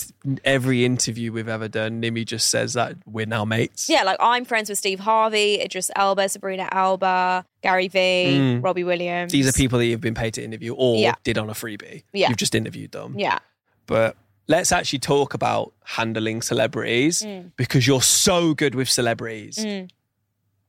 every 0.44 0.84
interview 0.84 1.32
we've 1.32 1.48
ever 1.48 1.68
done. 1.68 2.02
Nimi 2.02 2.26
just 2.26 2.50
says 2.50 2.74
that 2.74 2.96
we're 3.06 3.24
now 3.24 3.44
mates. 3.46 3.88
Yeah, 3.88 4.02
like 4.02 4.18
I'm 4.20 4.44
friends 4.44 4.68
with 4.68 4.76
Steve 4.76 5.00
Harvey, 5.00 5.60
Idris 5.62 5.90
Elba, 5.96 6.28
Sabrina 6.28 6.68
Elba, 6.72 7.46
Gary 7.62 7.88
Vee, 7.88 7.98
Mm. 8.34 8.64
Robbie 8.64 8.84
Williams. 8.84 9.32
These 9.32 9.48
are 9.48 9.52
people 9.52 9.78
that 9.78 9.86
you've 9.86 10.00
been 10.02 10.14
paid 10.14 10.34
to 10.34 10.44
interview 10.44 10.74
or 10.74 10.96
Yeah. 10.98 11.14
did 11.22 11.38
on 11.38 11.48
a 11.48 11.54
freebie. 11.54 12.02
Yeah. 12.12 12.28
You've 12.28 12.36
just 12.36 12.54
interviewed 12.54 12.92
them. 12.92 13.18
Yeah. 13.18 13.38
But 13.86 14.16
let's 14.48 14.72
actually 14.72 14.98
talk 15.00 15.34
about 15.34 15.72
handling 15.84 16.42
celebrities 16.42 17.22
Mm. 17.22 17.52
because 17.56 17.86
you're 17.86 18.02
so 18.02 18.54
good 18.54 18.74
with 18.74 18.88
celebrities. 18.88 19.56
Mm. 19.58 19.90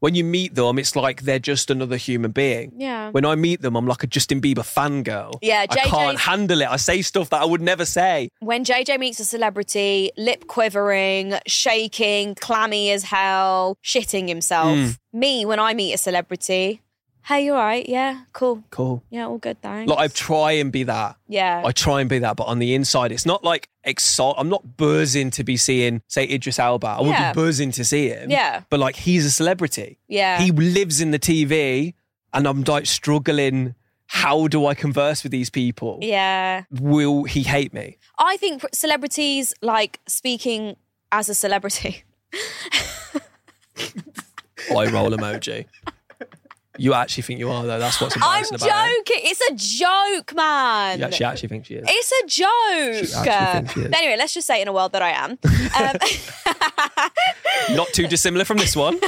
When 0.02 0.14
you 0.14 0.24
meet 0.24 0.54
them, 0.54 0.78
it's 0.78 0.96
like 0.96 1.22
they're 1.24 1.40
just 1.40 1.72
another 1.72 1.96
human 1.98 2.32
being. 2.32 2.74
Yeah. 2.78 3.10
When 3.12 3.26
I 3.26 3.34
meet 3.36 3.62
them, 3.62 3.76
I'm 3.76 3.88
like 3.88 4.04
a 4.04 4.08
Justin 4.08 4.40
Bieber 4.40 4.58
fangirl. 4.58 5.40
Yeah, 5.42 5.66
I 5.68 5.76
can't 5.78 6.20
handle 6.20 6.62
it. 6.62 6.68
I 6.70 6.76
say 6.76 7.02
stuff 7.02 7.30
that 7.32 7.42
I 7.42 7.46
would 7.46 7.62
never 7.62 7.86
say. 7.86 8.30
when 8.40 8.66
JJ 8.66 9.00
meets 9.00 9.20
a 9.20 9.26
celebrity, 9.26 10.12
lip 10.18 10.46
quivering, 10.48 11.34
shaking, 11.48 12.36
clammy 12.36 12.92
as 12.92 13.04
hell, 13.04 13.78
shitting 13.84 14.28
himself. 14.28 14.78
Mm. 14.78 14.98
Me, 15.14 15.46
when 15.46 15.60
I 15.60 15.74
meet 15.74 15.94
a 15.94 15.98
celebrity, 15.98 16.82
hey, 17.26 17.46
you 17.46 17.54
all 17.54 17.60
right? 17.60 17.88
Yeah, 17.88 18.22
cool. 18.34 18.64
Cool. 18.70 19.04
Yeah, 19.10 19.26
all 19.28 19.38
good, 19.38 19.62
thanks. 19.62 19.90
Like 19.90 20.00
I 20.00 20.08
try 20.08 20.54
and 20.54 20.72
be 20.72 20.84
that. 20.84 21.18
yeah. 21.28 21.62
I 21.66 21.72
try 21.72 22.02
and 22.02 22.10
be 22.10 22.20
that, 22.20 22.36
but 22.36 22.46
on 22.46 22.60
the 22.60 22.74
inside, 22.76 23.12
it's 23.12 23.26
not 23.26 23.44
like 23.44 23.70
exalt. 23.84 24.36
I'm 24.40 24.50
not 24.50 24.78
buzzing 24.78 25.32
to 25.32 25.44
be 25.44 25.58
seeing, 25.58 26.02
say, 26.08 26.28
Idris 26.30 26.60
Elba. 26.60 26.88
I 26.88 27.02
would 27.02 27.16
be 27.16 27.34
buzzing 27.42 27.72
to 27.72 27.84
see 27.86 28.10
him. 28.10 28.30
Yeah. 28.30 28.62
But 28.70 28.80
like, 28.80 28.96
he's 28.96 29.26
a 29.26 29.32
celebrity. 29.32 30.00
yeah. 30.08 30.40
He 30.40 30.52
lives 30.52 31.02
in 31.02 31.12
the 31.12 31.20
TV, 31.20 31.94
and 32.34 32.48
I'm 32.48 32.64
like 32.64 32.86
struggling. 32.86 33.76
How 34.08 34.48
do 34.48 34.68
I 34.68 34.76
converse 34.76 35.24
with 35.24 35.32
these 35.32 35.50
people? 35.50 35.98
yeah. 36.02 36.66
Will 36.72 37.24
he 37.24 37.42
hate 37.42 37.74
me? 37.74 37.98
I 38.20 38.38
think 38.38 38.64
celebrities, 38.72 39.52
like 39.64 40.00
speaking 40.08 40.76
as 41.12 41.28
a 41.28 41.34
celebrity, 41.34 42.04
Eye 44.72 44.86
roll 44.92 45.12
emoji. 45.12 45.66
You 46.78 46.94
actually 46.94 47.24
think 47.24 47.40
you 47.40 47.50
are 47.52 47.66
though. 47.66 47.80
That's 47.80 48.00
what's 48.02 48.16
I'm 48.18 48.22
embarrassing 48.46 48.58
joking. 48.58 48.68
about 48.70 48.90
it. 48.90 49.04
It's 49.08 49.42
a 49.42 49.78
joke, 49.80 50.36
man. 50.36 51.00
Yeah, 51.00 51.10
she 51.10 51.24
actually 51.24 51.50
thinks 51.50 51.68
she 51.68 51.76
is. 51.76 51.86
It's 51.88 52.12
a 52.12 52.28
joke. 52.28 53.06
She 53.10 53.16
actually 53.30 53.54
thinks 53.60 53.74
she 53.74 53.80
is. 53.82 53.88
But 53.90 53.98
anyway, 53.98 54.16
let's 54.18 54.34
just 54.34 54.48
say 54.48 54.62
in 54.62 54.68
a 54.68 54.74
world 54.74 54.92
that 54.94 55.02
I 55.02 55.12
am. 55.12 55.38
Um, 55.78 57.76
Not 57.76 57.88
too 57.90 58.08
dissimilar 58.08 58.46
from 58.46 58.58
this 58.58 58.76
one. 58.76 58.98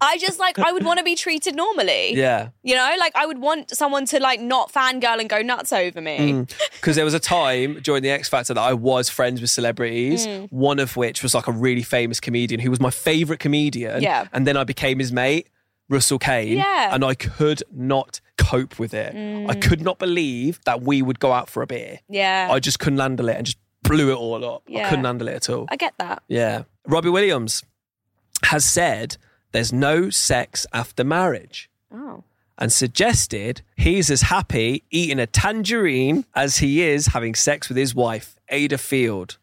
I 0.00 0.16
just 0.18 0.38
like 0.38 0.58
I 0.58 0.72
would 0.72 0.84
want 0.84 0.98
to 0.98 1.04
be 1.04 1.14
treated 1.14 1.54
normally. 1.54 2.14
Yeah. 2.14 2.48
You 2.62 2.74
know, 2.74 2.94
like 2.98 3.14
I 3.16 3.26
would 3.26 3.38
want 3.38 3.74
someone 3.76 4.06
to 4.06 4.20
like 4.20 4.40
not 4.40 4.72
fangirl 4.72 5.18
and 5.20 5.28
go 5.28 5.42
nuts 5.42 5.72
over 5.72 6.00
me. 6.00 6.46
Because 6.80 6.96
there 6.96 7.04
was 7.04 7.14
a 7.14 7.20
time 7.20 7.80
during 7.80 8.02
the 8.02 8.10
X 8.10 8.28
Factor 8.28 8.54
that 8.54 8.60
I 8.60 8.72
was 8.74 9.08
friends 9.08 9.40
with 9.40 9.50
celebrities, 9.50 10.26
Mm. 10.26 10.50
one 10.52 10.78
of 10.78 10.96
which 10.96 11.22
was 11.22 11.34
like 11.34 11.46
a 11.46 11.52
really 11.52 11.82
famous 11.82 12.20
comedian 12.20 12.60
who 12.60 12.70
was 12.70 12.80
my 12.80 12.90
favourite 12.90 13.40
comedian. 13.40 14.02
Yeah. 14.02 14.26
And 14.32 14.46
then 14.46 14.56
I 14.56 14.64
became 14.64 14.98
his 14.98 15.12
mate, 15.12 15.48
Russell 15.88 16.18
Kane. 16.18 16.56
Yeah. 16.58 16.90
Mm. 16.90 16.94
And 16.94 17.04
I 17.04 17.14
could 17.14 17.62
not 17.72 18.20
cope 18.36 18.78
with 18.78 18.92
it. 18.94 19.14
I 19.48 19.54
could 19.54 19.80
not 19.80 19.98
believe 19.98 20.60
that 20.64 20.82
we 20.82 21.02
would 21.02 21.18
go 21.20 21.32
out 21.32 21.48
for 21.48 21.62
a 21.62 21.66
beer. 21.66 22.00
Yeah. 22.08 22.48
I 22.50 22.60
just 22.60 22.78
couldn't 22.78 22.98
handle 22.98 23.28
it 23.28 23.36
and 23.36 23.46
just 23.46 23.58
blew 23.82 24.10
it 24.12 24.16
all 24.16 24.44
up. 24.44 24.62
I 24.68 24.72
Yeah. 24.72 24.88
couldn't 24.90 25.04
handle 25.04 25.28
it 25.28 25.34
at 25.34 25.48
all. 25.50 25.66
I 25.70 25.76
get 25.76 25.94
that. 25.98 26.22
Yeah. 26.28 26.64
Robbie 26.86 27.08
Williams 27.10 27.62
has 28.44 28.64
said 28.64 29.16
there's 29.52 29.72
no 29.72 30.10
sex 30.10 30.66
after 30.72 31.04
marriage 31.04 31.70
Oh. 31.92 32.22
and 32.58 32.70
suggested 32.72 33.62
he's 33.76 34.10
as 34.10 34.22
happy 34.22 34.84
eating 34.90 35.18
a 35.18 35.26
tangerine 35.26 36.24
as 36.34 36.58
he 36.58 36.82
is 36.82 37.06
having 37.08 37.34
sex 37.34 37.68
with 37.68 37.78
his 37.78 37.94
wife, 37.94 38.36
Ayda 38.52 38.78
Field. 38.78 39.38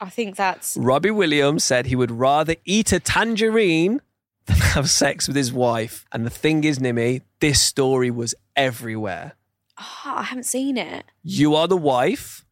I 0.00 0.10
think 0.10 0.36
that's 0.36 0.76
Robbie 0.76 1.10
Williams 1.10 1.64
said 1.64 1.86
he 1.86 1.96
would 1.96 2.10
rather 2.12 2.54
eat 2.64 2.92
a 2.92 3.00
tangerine 3.00 4.00
than 4.48 4.56
have 4.74 4.90
sex 4.90 5.28
with 5.28 5.36
his 5.36 5.52
wife. 5.52 6.04
And 6.12 6.26
the 6.26 6.30
thing 6.30 6.64
is, 6.64 6.78
Nimi, 6.78 7.22
this 7.40 7.60
story 7.60 8.10
was 8.10 8.34
everywhere. 8.56 9.34
oh, 9.78 10.14
I 10.16 10.22
haven't 10.24 10.44
seen 10.44 10.76
it. 10.76 11.04
You 11.22 11.54
are 11.54 11.68
the 11.68 11.76
wife. 11.76 12.44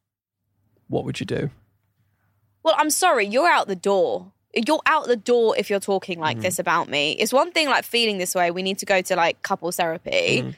What 0.88 1.04
would 1.04 1.18
you 1.18 1.26
do? 1.26 1.50
Well, 2.62 2.74
I'm 2.78 2.90
sorry, 2.90 3.26
you're 3.26 3.48
out 3.48 3.66
the 3.66 3.76
door. 3.76 4.32
You're 4.54 4.80
out 4.86 5.06
the 5.06 5.16
door 5.16 5.54
if 5.58 5.68
you're 5.68 5.80
talking 5.80 6.18
like 6.18 6.36
mm-hmm. 6.36 6.44
this 6.44 6.58
about 6.58 6.88
me. 6.88 7.12
It's 7.12 7.32
one 7.32 7.52
thing 7.52 7.68
like 7.68 7.84
feeling 7.84 8.18
this 8.18 8.34
way. 8.34 8.50
We 8.50 8.62
need 8.62 8.78
to 8.78 8.86
go 8.86 9.02
to 9.02 9.16
like 9.16 9.42
couples 9.42 9.76
therapy. 9.76 10.40
Mm-hmm. 10.40 10.50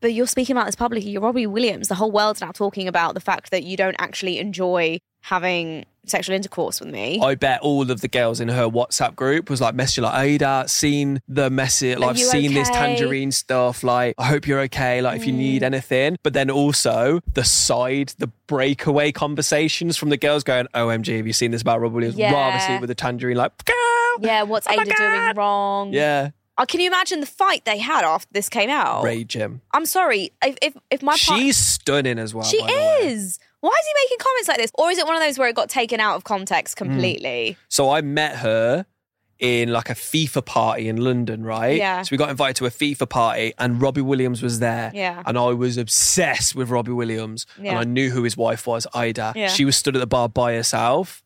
But 0.00 0.14
you're 0.14 0.26
speaking 0.26 0.56
about 0.56 0.66
this 0.66 0.76
publicly. 0.76 1.10
You're 1.10 1.20
Robbie 1.20 1.46
Williams. 1.46 1.88
The 1.88 1.96
whole 1.96 2.10
world's 2.10 2.40
now 2.40 2.52
talking 2.52 2.88
about 2.88 3.14
the 3.14 3.20
fact 3.20 3.50
that 3.50 3.64
you 3.64 3.76
don't 3.76 3.96
actually 3.98 4.38
enjoy 4.38 4.98
having 5.22 5.84
sexual 6.06 6.34
intercourse 6.34 6.80
with 6.80 6.88
me. 6.88 7.20
I 7.22 7.34
bet 7.34 7.60
all 7.60 7.88
of 7.90 8.00
the 8.00 8.08
girls 8.08 8.40
in 8.40 8.48
her 8.48 8.64
WhatsApp 8.68 9.14
group 9.14 9.50
was 9.50 9.60
like 9.60 9.74
messaging 9.74 10.02
like 10.02 10.14
Ayda, 10.40 10.68
seen 10.68 11.20
the 11.28 11.50
message, 11.50 11.98
like 11.98 12.10
I've 12.10 12.18
seen 12.18 12.54
this 12.54 12.68
tangerine 12.70 13.30
stuff. 13.32 13.84
Like 13.84 14.14
I 14.18 14.24
hope 14.26 14.46
you're 14.46 14.60
okay. 14.60 15.02
Like 15.02 15.20
if 15.20 15.26
you 15.26 15.32
Mm. 15.34 15.36
need 15.36 15.62
anything, 15.62 16.16
but 16.22 16.32
then 16.32 16.50
also 16.50 17.20
the 17.34 17.44
side, 17.44 18.14
the 18.18 18.28
breakaway 18.46 19.12
conversations 19.12 19.96
from 19.96 20.08
the 20.08 20.16
girls 20.16 20.42
going, 20.42 20.66
"OMG, 20.74 21.16
have 21.18 21.26
you 21.26 21.32
seen 21.34 21.50
this 21.50 21.62
about 21.62 21.80
Rob 21.80 21.92
Williams? 21.92 22.16
Yeah. 22.16 22.32
Rather 22.32 22.80
with 22.80 22.90
a 22.90 22.94
tangerine." 22.94 23.36
Like, 23.36 23.52
girl, 23.64 23.76
yeah, 24.20 24.42
what's 24.42 24.66
Oh 24.66 24.70
Ayda 24.72 24.96
doing 24.96 25.36
wrong? 25.36 25.92
yeah, 25.92 26.30
Oh, 26.58 26.66
can 26.66 26.80
you 26.80 26.88
imagine 26.88 27.20
the 27.20 27.26
fight 27.26 27.64
they 27.64 27.78
had 27.78 28.04
after 28.04 28.28
this 28.32 28.48
came 28.50 28.68
out? 28.68 29.02
rage 29.02 29.34
him. 29.34 29.62
I'm 29.72 29.86
sorry. 29.86 30.32
If 30.44 30.56
if, 30.60 30.74
if 30.90 31.02
my 31.02 31.12
part- 31.12 31.40
She's 31.40 31.56
stunning 31.56 32.18
as 32.18 32.34
well. 32.34 32.44
she 32.44 32.58
the 32.60 33.06
is. 33.06 33.38
Why 33.60 33.70
is 33.70 33.86
he 33.86 34.04
making 34.04 34.18
comments 34.18 34.48
like 34.48 34.58
this? 34.58 34.70
Or 34.78 34.90
is 34.90 34.98
it 34.98 35.06
one 35.06 35.16
of 35.16 35.22
those 35.22 35.38
where 35.38 35.48
it 35.48 35.54
got 35.56 35.68
taken 35.68 36.00
out 36.00 36.16
of 36.16 36.24
context 36.24 36.78
Hmm. 36.78 36.84
completely? 36.86 37.56
So 37.68 37.90
I 37.90 38.00
met 38.00 38.36
her 38.36 38.86
in 39.38 39.70
like 39.72 39.88
a 39.88 39.94
FIFA 39.94 40.44
party 40.44 40.88
in 40.88 40.98
London, 40.98 41.42
right? 41.42 41.76
Yeah. 41.78 42.02
So 42.02 42.08
we 42.12 42.18
got 42.18 42.28
invited 42.28 42.56
to 42.56 42.66
a 42.66 42.70
FIFA 42.70 43.08
party 43.08 43.54
and 43.58 43.80
Robbie 43.80 44.02
Williams 44.02 44.42
was 44.42 44.58
there. 44.60 44.90
Yeah. 44.94 45.22
And 45.24 45.38
I 45.38 45.46
was 45.54 45.78
obsessed 45.78 46.54
with 46.54 46.68
Robbie 46.68 46.92
Williams. 46.92 47.46
Yeah. 47.60 47.70
And 47.70 47.78
I 47.78 47.84
knew 47.84 48.10
who 48.10 48.22
his 48.22 48.36
wife 48.36 48.66
was, 48.66 48.86
Ida. 48.94 49.32
Yeah. 49.34 49.48
She 49.48 49.64
was 49.64 49.76
stood 49.76 49.96
at 49.96 50.00
the 50.00 50.06
bar 50.06 50.28
by 50.28 50.52
herself 50.54 51.22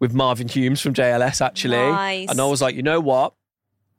with 0.00 0.12
Marvin 0.12 0.48
Humes 0.48 0.80
from 0.80 0.94
JLS, 0.94 1.40
actually. 1.40 1.76
Nice. 1.76 2.28
And 2.30 2.40
I 2.40 2.46
was 2.46 2.60
like, 2.60 2.74
you 2.74 2.82
know 2.82 2.98
what? 2.98 3.34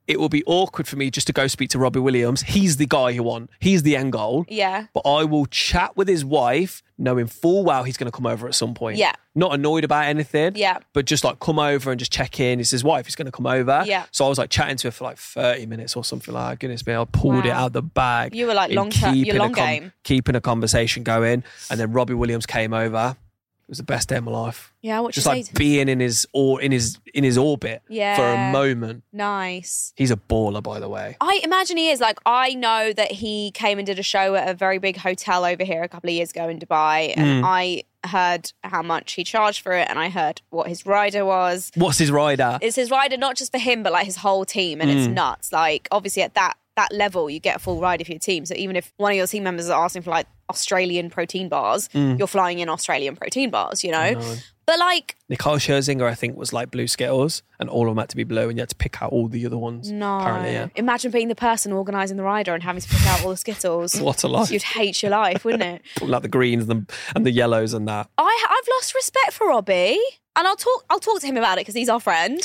It 0.06 0.20
will 0.20 0.28
be 0.28 0.42
awkward 0.46 0.86
for 0.86 0.96
me 0.96 1.10
just 1.10 1.26
to 1.28 1.32
go 1.32 1.46
speak 1.46 1.70
to 1.70 1.78
Robbie 1.78 2.00
Williams. 2.00 2.42
He's 2.42 2.76
the 2.76 2.86
guy 2.86 3.12
who 3.14 3.22
won. 3.22 3.48
He's 3.58 3.82
the 3.84 3.96
end 3.96 4.12
goal. 4.12 4.44
Yeah. 4.48 4.86
But 4.92 5.00
I 5.06 5.24
will 5.24 5.46
chat 5.46 5.96
with 5.96 6.08
his 6.08 6.24
wife, 6.26 6.82
knowing 6.98 7.26
full 7.26 7.64
well 7.64 7.84
he's 7.84 7.96
going 7.96 8.10
to 8.10 8.14
come 8.14 8.26
over 8.26 8.46
at 8.46 8.54
some 8.54 8.74
point. 8.74 8.98
Yeah. 8.98 9.12
Not 9.34 9.54
annoyed 9.54 9.82
about 9.82 10.04
anything. 10.04 10.52
Yeah. 10.56 10.78
But 10.92 11.06
just 11.06 11.24
like 11.24 11.40
come 11.40 11.58
over 11.58 11.90
and 11.90 11.98
just 11.98 12.12
check 12.12 12.38
in. 12.38 12.60
It's 12.60 12.70
his 12.70 12.84
wife. 12.84 13.06
He's 13.06 13.14
going 13.16 13.24
to 13.26 13.32
come 13.32 13.46
over. 13.46 13.82
Yeah. 13.86 14.04
So 14.10 14.26
I 14.26 14.28
was 14.28 14.36
like 14.36 14.50
chatting 14.50 14.76
to 14.76 14.88
her 14.88 14.92
for 14.92 15.04
like 15.04 15.16
30 15.16 15.64
minutes 15.66 15.96
or 15.96 16.04
something 16.04 16.34
like 16.34 16.50
that. 16.50 16.58
Goodness 16.60 16.86
me. 16.86 16.94
I 16.94 17.04
pulled 17.06 17.46
it 17.46 17.48
Wow. 17.48 17.64
out 17.64 17.72
the 17.72 17.82
bag. 17.82 18.34
You 18.34 18.46
were 18.46 18.54
like 18.54 18.72
long 18.72 18.90
term- 18.90 19.14
your 19.14 19.24
keeping 19.24 19.40
a 19.40 19.42
long 19.42 19.52
game. 19.52 19.92
Keeping 20.02 20.36
a 20.36 20.40
conversation 20.42 21.02
going. 21.02 21.44
And 21.70 21.80
then 21.80 21.92
Robbie 21.92 22.14
Williams 22.14 22.44
came 22.44 22.74
over. 22.74 23.16
It 23.64 23.70
was 23.70 23.78
the 23.78 23.84
best 23.84 24.10
day 24.10 24.16
of 24.16 24.24
my 24.24 24.30
life. 24.30 24.74
Yeah, 24.82 25.00
what 25.00 25.14
Just 25.14 25.26
like 25.26 25.52
being 25.54 25.88
in 25.88 25.98
his 25.98 26.26
or 26.34 26.60
in 26.60 26.70
his 26.70 26.98
in 27.14 27.24
his 27.24 27.38
orbit 27.38 27.82
yeah. 27.88 28.14
for 28.16 28.22
a 28.22 28.52
moment. 28.52 29.04
nice. 29.12 29.94
He's 29.96 30.10
a 30.10 30.16
baller, 30.16 30.62
by 30.62 30.80
the 30.80 30.88
way. 30.88 31.16
I 31.20 31.40
imagine 31.42 31.78
he 31.78 31.88
is. 31.90 31.98
Like, 32.00 32.18
I 32.26 32.54
know 32.54 32.92
that 32.92 33.10
he 33.12 33.50
came 33.52 33.78
and 33.78 33.86
did 33.86 33.98
a 33.98 34.02
show 34.02 34.34
at 34.34 34.48
a 34.48 34.54
very 34.54 34.78
big 34.78 34.98
hotel 34.98 35.44
over 35.46 35.64
here 35.64 35.82
a 35.82 35.88
couple 35.88 36.10
of 36.10 36.14
years 36.14 36.30
ago 36.30 36.48
in 36.48 36.58
Dubai. 36.58 37.14
And 37.16 37.38
Hmm. 37.40 37.44
I 37.46 37.84
heard 38.06 38.52
how 38.62 38.82
much 38.82 39.12
he 39.14 39.24
charged 39.24 39.60
for 39.62 39.72
it. 39.72 39.88
And 39.88 39.98
I 39.98 40.10
heard 40.10 40.42
what 40.50 40.68
his 40.68 40.84
rider 40.84 41.24
was. 41.24 41.70
What's 41.74 41.96
his 41.98 42.10
rider? 42.10 42.58
It's 42.60 42.76
his 42.76 42.90
rider, 42.90 43.16
not 43.16 43.36
just 43.36 43.50
for 43.50 43.58
him, 43.58 43.82
but 43.82 43.92
like 43.92 44.04
his 44.04 44.16
whole 44.16 44.44
team. 44.44 44.82
And 44.82 44.90
Hmm. 44.90 44.96
it's 44.98 45.06
nuts. 45.08 45.52
Like, 45.52 45.88
obviously, 45.90 46.22
at 46.22 46.34
that 46.34 46.58
that 46.76 46.92
level, 46.92 47.30
you 47.30 47.38
get 47.40 47.56
a 47.56 47.58
full 47.58 47.80
ride 47.80 48.00
of 48.00 48.08
your 48.08 48.18
team. 48.18 48.44
So 48.46 48.54
even 48.56 48.74
if 48.76 48.92
one 48.96 49.12
of 49.12 49.16
your 49.16 49.26
team 49.26 49.44
members 49.44 49.66
is 49.66 49.70
asking 49.70 50.02
for 50.02 50.10
like 50.10 50.26
Australian 50.50 51.08
protein 51.10 51.48
bars, 51.48 51.88
Mm. 51.88 52.18
you're 52.18 52.26
flying 52.26 52.58
in 52.58 52.68
Australian 52.68 53.16
protein 53.16 53.50
bars, 53.50 53.84
you 53.84 53.92
know? 53.92 54.20
But 54.66 54.78
like, 54.78 55.16
Nicole 55.28 55.56
Scherzinger, 55.56 56.04
I 56.08 56.14
think, 56.14 56.36
was 56.38 56.52
like 56.54 56.70
blue 56.70 56.86
Skittles, 56.86 57.42
and 57.60 57.68
all 57.68 57.82
of 57.86 57.90
them 57.94 57.98
had 57.98 58.08
to 58.08 58.16
be 58.16 58.24
blue, 58.24 58.48
and 58.48 58.56
you 58.56 58.62
had 58.62 58.70
to 58.70 58.74
pick 58.74 59.02
out 59.02 59.12
all 59.12 59.28
the 59.28 59.44
other 59.44 59.58
ones. 59.58 59.90
no. 59.90 60.18
Apparently, 60.20 60.52
yeah. 60.52 60.68
Imagine 60.74 61.10
being 61.10 61.28
the 61.28 61.34
person 61.34 61.70
organising 61.70 62.16
the 62.16 62.22
rider 62.22 62.54
and 62.54 62.62
having 62.62 62.80
to 62.80 62.88
pick 62.88 63.06
out 63.06 63.22
all 63.24 63.30
the 63.30 63.36
Skittles. 63.36 64.00
What 64.00 64.24
a 64.24 64.28
life. 64.28 64.50
You'd 64.50 64.62
hate 64.62 65.02
your 65.02 65.10
life, 65.10 65.44
wouldn't 65.44 65.62
it? 65.62 65.82
Like 66.02 66.22
the 66.22 66.28
greens 66.28 66.66
and 66.68 66.86
the, 66.88 66.94
and 67.14 67.26
the 67.26 67.30
yellows 67.30 67.74
and 67.74 67.86
that. 67.88 68.08
I 68.16 68.46
I've 68.50 68.68
lost 68.78 68.94
respect 68.94 69.32
for 69.32 69.48
Robbie, 69.48 70.00
and 70.34 70.48
I'll 70.48 70.56
talk 70.56 70.84
I'll 70.88 70.98
talk 71.00 71.20
to 71.20 71.26
him 71.26 71.36
about 71.36 71.58
it 71.58 71.60
because 71.60 71.74
he's 71.74 71.90
our 71.90 72.00
friend. 72.00 72.38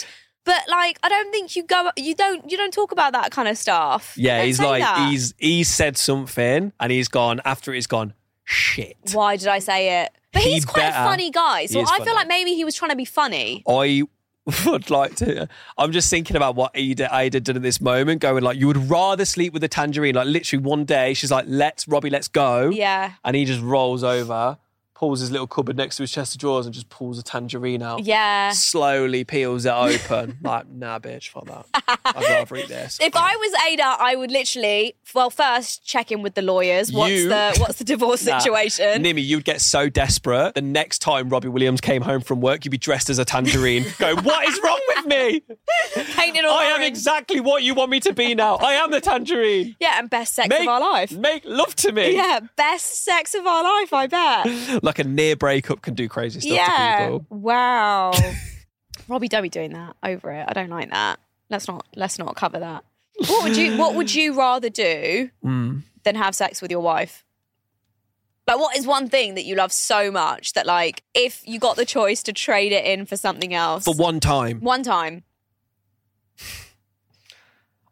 But 0.50 0.64
like, 0.68 0.98
I 1.04 1.10
don't 1.10 1.32
think 1.32 1.56
you 1.56 1.62
go 1.64 1.92
you 1.96 2.16
don't 2.16 2.50
you 2.50 2.58
don't 2.58 2.74
talk 2.74 2.92
about 2.92 3.14
that 3.14 3.30
kind 3.32 3.48
of 3.48 3.56
stuff. 3.56 4.16
Yeah, 4.18 4.42
he's 4.44 4.60
like 4.60 4.82
that. 4.82 5.10
he's 5.12 5.36
he's 5.38 5.68
said 5.70 5.96
something, 5.96 6.74
and 6.80 6.92
he's 6.92 7.08
gone 7.08 7.40
after 7.46 7.72
he's 7.72 7.86
gone. 7.86 8.14
Shit. 8.46 8.98
Why 9.14 9.36
did 9.36 9.48
I 9.48 9.60
say 9.60 10.02
it? 10.02 10.12
But 10.34 10.42
He 10.42 10.54
he's 10.54 10.66
quite 10.66 10.82
better. 10.90 11.02
a 11.02 11.04
funny 11.04 11.30
guy, 11.30 11.68
so 11.68 11.82
I 11.88 12.04
feel 12.04 12.16
like 12.16 12.28
maybe 12.28 12.56
he 12.56 12.66
was 12.66 12.74
trying 12.74 12.90
to 12.90 12.96
be 12.98 13.06
funny. 13.06 13.64
I 13.68 14.04
would 14.66 14.90
like 14.90 15.16
to. 15.18 15.48
I'm 15.78 15.92
just 15.92 16.10
thinking 16.10 16.36
about 16.36 16.56
what 16.56 16.74
Ayda 16.74 17.10
Ayda 17.12 17.44
did 17.44 17.56
at 17.56 17.62
this 17.62 17.80
moment, 17.80 18.22
going 18.22 18.44
like, 18.44 18.58
you 18.58 18.66
would 18.66 18.90
rather 18.90 19.26
sleep 19.26 19.54
with 19.54 19.64
a 19.64 19.68
tangerine. 19.68 20.16
Like 20.16 20.26
literally 20.28 20.64
one 20.64 20.86
day, 20.86 21.14
she's 21.14 21.30
like, 21.32 21.46
"Let's 21.48 21.88
Robbie, 21.88 22.10
let's 22.10 22.28
go." 22.28 22.70
Yeah. 22.70 23.12
and 23.24 23.36
he 23.36 23.46
just 23.46 23.62
rolls 23.62 24.04
over, 24.04 24.58
pulls 25.00 25.22
his 25.22 25.32
little 25.32 25.48
cupboard 25.48 25.78
next 25.78 25.96
to 25.96 26.04
his 26.04 26.12
chest 26.12 26.36
of 26.36 26.42
drawers, 26.42 26.66
and 26.66 26.74
just 26.76 26.90
pulls 26.90 27.18
a 27.18 27.24
tangerine 27.24 27.82
out. 27.82 28.04
Yeah. 28.04 28.52
Slowly 28.52 29.24
peels 29.24 29.66
it 29.66 29.70
open. 29.72 30.38
like, 30.44 30.68
nah, 30.70 31.00
bitch, 31.00 31.30
fuck 31.30 31.46
that. 31.46 31.66
I'd 32.04 32.16
rather 32.30 32.56
eat 32.58 32.68
this. 32.68 32.98
If 33.02 33.16
I 33.16 33.34
was 33.38 33.54
Ayda, 33.54 33.96
I 33.98 34.18
would 34.18 34.30
literally 34.30 34.96
well 35.16 35.30
first 35.30 35.86
check 35.86 36.12
in 36.12 36.22
with 36.22 36.36
the 36.36 36.42
lawyers. 36.42 36.92
What's 36.92 37.12
You- 37.14 37.30
the 37.30 37.56
what's 37.60 37.78
the 37.80 37.86
divorce 37.86 38.26
Nah. 38.26 38.40
situation? 38.40 39.02
Nimi, 39.02 39.26
you'd 39.26 39.46
get 39.46 39.62
so 39.62 39.88
desperate. 39.88 40.54
The 40.56 40.62
next 40.62 41.00
time 41.00 41.30
Robbie 41.30 41.48
Williams 41.48 41.80
came 41.80 42.02
home 42.02 42.20
from 42.22 42.42
work, 42.42 42.66
you'd 42.66 42.72
be 42.72 42.78
dressed 42.78 43.10
as 43.10 43.20
a 43.20 43.26
tangerine, 43.26 43.86
going, 44.00 44.18
"What 44.26 44.48
is 44.50 44.60
wrong 44.62 44.82
with 44.96 45.06
me? 45.06 45.42
Painted 46.14 46.44
all 46.44 46.58
I 46.58 46.66
am 46.66 46.82
exactly 46.82 47.40
what 47.40 47.64
you 47.64 47.74
want 47.74 47.90
me 47.90 48.02
to 48.02 48.12
be 48.14 48.36
now. 48.36 48.56
I 48.58 48.74
am 48.74 48.92
the 48.92 49.00
tangerine. 49.02 49.78
Yeah, 49.80 49.98
and 49.98 50.10
best 50.10 50.34
sex 50.36 50.50
Make, 50.50 50.62
of 50.64 50.68
our 50.68 50.82
life. 50.82 51.12
make 51.14 51.44
love 51.46 51.74
to 51.78 51.92
me. 51.94 52.16
Yeah, 52.16 52.42
best 52.58 53.06
sex 53.06 53.34
of 53.34 53.48
our 53.48 53.64
life, 53.64 53.94
I 53.94 54.08
bet. 54.08 54.84
Like 54.89 54.99
a 54.99 55.04
near 55.04 55.36
breakup 55.36 55.82
can 55.84 55.93
do 55.93 56.10
crazy 56.10 56.39
stuff 56.39 56.49
to 56.49 56.56
yeah. 56.56 57.06
people. 57.06 57.25
Wow. 57.30 58.12
Robbie, 59.08 59.28
don't 59.28 59.43
be 59.43 59.49
doing 59.49 59.73
that. 59.73 59.95
Over 60.04 60.32
it. 60.32 60.45
I 60.47 60.54
don't 60.54 60.69
like 60.69 60.89
that. 60.89 61.19
Let's 61.49 61.67
not 61.67 61.86
let's 61.95 62.17
not 62.17 62.36
cover 62.36 62.60
that. 62.60 62.84
What 63.28 63.43
would 63.43 63.56
you 63.58 63.78
what 63.78 63.93
would 63.95 64.13
you 64.13 64.36
rather 64.38 64.69
do 64.69 65.30
Mm. 65.45 65.84
than 66.04 66.15
have 66.15 66.34
sex 66.36 66.62
with 66.62 66.71
your 66.71 66.80
wife? 66.82 67.23
Like 68.47 68.58
what 68.58 68.75
is 68.75 68.88
one 68.88 69.10
thing 69.10 69.36
that 69.36 69.45
you 69.45 69.56
love 69.56 69.71
so 69.71 70.10
much 70.10 70.54
that 70.54 70.65
like 70.65 71.04
if 71.13 71.43
you 71.45 71.60
got 71.60 71.75
the 71.75 71.86
choice 71.86 72.23
to 72.23 72.34
trade 72.34 72.71
it 72.71 72.84
in 72.86 73.06
for 73.06 73.15
something 73.15 73.54
else 73.54 73.84
For 73.86 73.93
one 73.93 74.19
time, 74.19 74.60
one 74.60 74.82
time. 74.82 75.23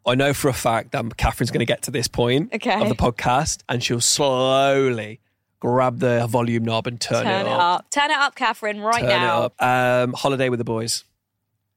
I 0.06 0.14
know 0.14 0.32
for 0.32 0.48
a 0.48 0.54
fact 0.54 0.92
that 0.92 1.16
Catherine's 1.16 1.50
going 1.50 1.60
to 1.60 1.66
get 1.66 1.82
to 1.82 1.90
this 1.90 2.08
point 2.08 2.52
Okay. 2.54 2.80
of 2.80 2.88
the 2.88 2.94
podcast 2.94 3.62
and 3.68 3.84
she'll 3.84 4.00
slowly 4.00 5.20
grab 5.60 5.98
the 5.98 6.26
volume 6.28 6.64
knob 6.64 6.86
and 6.86 7.00
turn, 7.00 7.24
Turn 7.24 7.46
it 7.46 7.48
up. 7.48 7.90
Turn 7.90 8.10
it 8.10 8.16
up, 8.16 8.34
Catherine, 8.34 8.80
right 8.80 9.00
Turn 9.00 9.08
now. 9.08 9.42
it 9.44 9.52
up. 9.58 9.62
Um, 10.08 10.12
holiday 10.12 10.48
with 10.48 10.58
the 10.58 10.64
boys. 10.64 11.04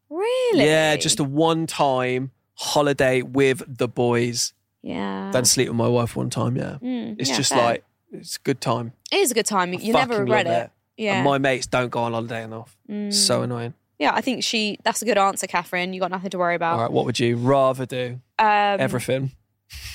Really? 0.09 0.65
Yeah, 0.65 0.95
just 0.97 1.19
a 1.19 1.23
one 1.23 1.67
time 1.67 2.31
holiday 2.55 3.21
with 3.21 3.63
the 3.67 3.87
boys. 3.87 4.53
Yeah. 4.81 5.29
Then 5.31 5.45
sleep 5.45 5.67
with 5.69 5.77
my 5.77 5.87
wife 5.87 6.15
one 6.15 6.29
time, 6.29 6.57
yeah. 6.57 6.77
Mm, 6.81 7.15
It's 7.19 7.29
yeah, 7.29 7.37
just 7.37 7.53
fair. 7.53 7.63
like, 7.63 7.83
it's 8.11 8.35
a 8.37 8.39
good 8.39 8.59
time. 8.61 8.93
it 9.11 9.17
is 9.17 9.31
a 9.31 9.33
good 9.33 9.45
time. 9.45 9.73
You 9.73 9.93
never 9.93 10.19
regret 10.19 10.45
love 10.47 10.63
it. 10.65 10.71
Yeah. 10.97 11.13
Mm. 11.13 11.15
And 11.17 11.25
my 11.25 11.37
mates 11.37 11.67
don't 11.67 11.89
go 11.89 12.01
on 12.01 12.11
holiday 12.11 12.43
enough. 12.43 12.75
So 13.11 13.43
annoying. 13.43 13.73
yeah, 13.99 14.11
I 14.13 14.21
think 14.21 14.43
she 14.43 14.77
that's 14.83 15.01
a 15.01 15.05
good 15.05 15.17
answer, 15.17 15.47
Catherine. 15.47 15.93
You 15.93 16.01
got 16.01 16.11
nothing 16.11 16.29
to 16.31 16.37
worry 16.37 16.55
about. 16.55 16.75
All 16.75 16.81
right, 16.81 16.91
what 16.91 17.05
would 17.05 17.19
you 17.19 17.37
rather 17.37 17.85
do? 17.85 18.19
Um 18.37 18.79
Everything. 18.81 19.31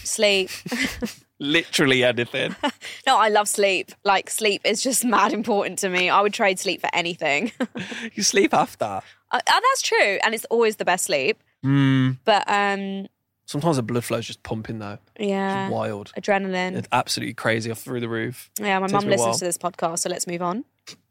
Sleep. 0.04 0.50
Literally 1.38 2.02
anything. 2.02 2.56
no, 3.06 3.18
I 3.18 3.28
love 3.28 3.46
sleep. 3.48 3.92
Like 4.04 4.30
sleep 4.30 4.62
is 4.64 4.82
just 4.82 5.04
mad 5.16 5.32
important 5.32 5.78
to 5.80 5.88
me. 5.90 6.08
I 6.08 6.20
would 6.22 6.32
trade 6.32 6.58
sleep 6.58 6.80
for 6.80 6.88
anything. 6.94 7.52
you 8.14 8.22
sleep 8.22 8.54
after. 8.54 8.84
Uh, 8.84 9.00
uh, 9.32 9.40
that's 9.46 9.82
true, 9.82 10.18
and 10.24 10.34
it's 10.34 10.46
always 10.46 10.76
the 10.76 10.84
best 10.84 11.04
sleep. 11.04 11.42
Mm. 11.64 12.18
But 12.24 12.44
um, 12.48 13.08
Sometimes 13.44 13.76
the 13.76 13.82
blood 13.82 14.04
flow's 14.04 14.26
just 14.26 14.42
pumping 14.42 14.78
though. 14.78 14.98
yeah, 15.20 15.66
It's 15.66 15.72
wild. 15.72 16.12
adrenaline. 16.18 16.74
It's 16.74 16.88
absolutely 16.90 17.34
crazy 17.34 17.70
off 17.70 17.78
through 17.80 18.00
the 18.00 18.08
roof. 18.08 18.50
yeah, 18.58 18.78
my 18.78 18.88
mum 18.90 19.06
me 19.06 19.14
a 19.14 19.18
while. 19.18 19.28
listens 19.28 19.38
to 19.40 19.44
this 19.44 19.58
podcast, 19.58 20.00
so 20.00 20.08
let's 20.08 20.26
move 20.26 20.42
on. 20.42 20.64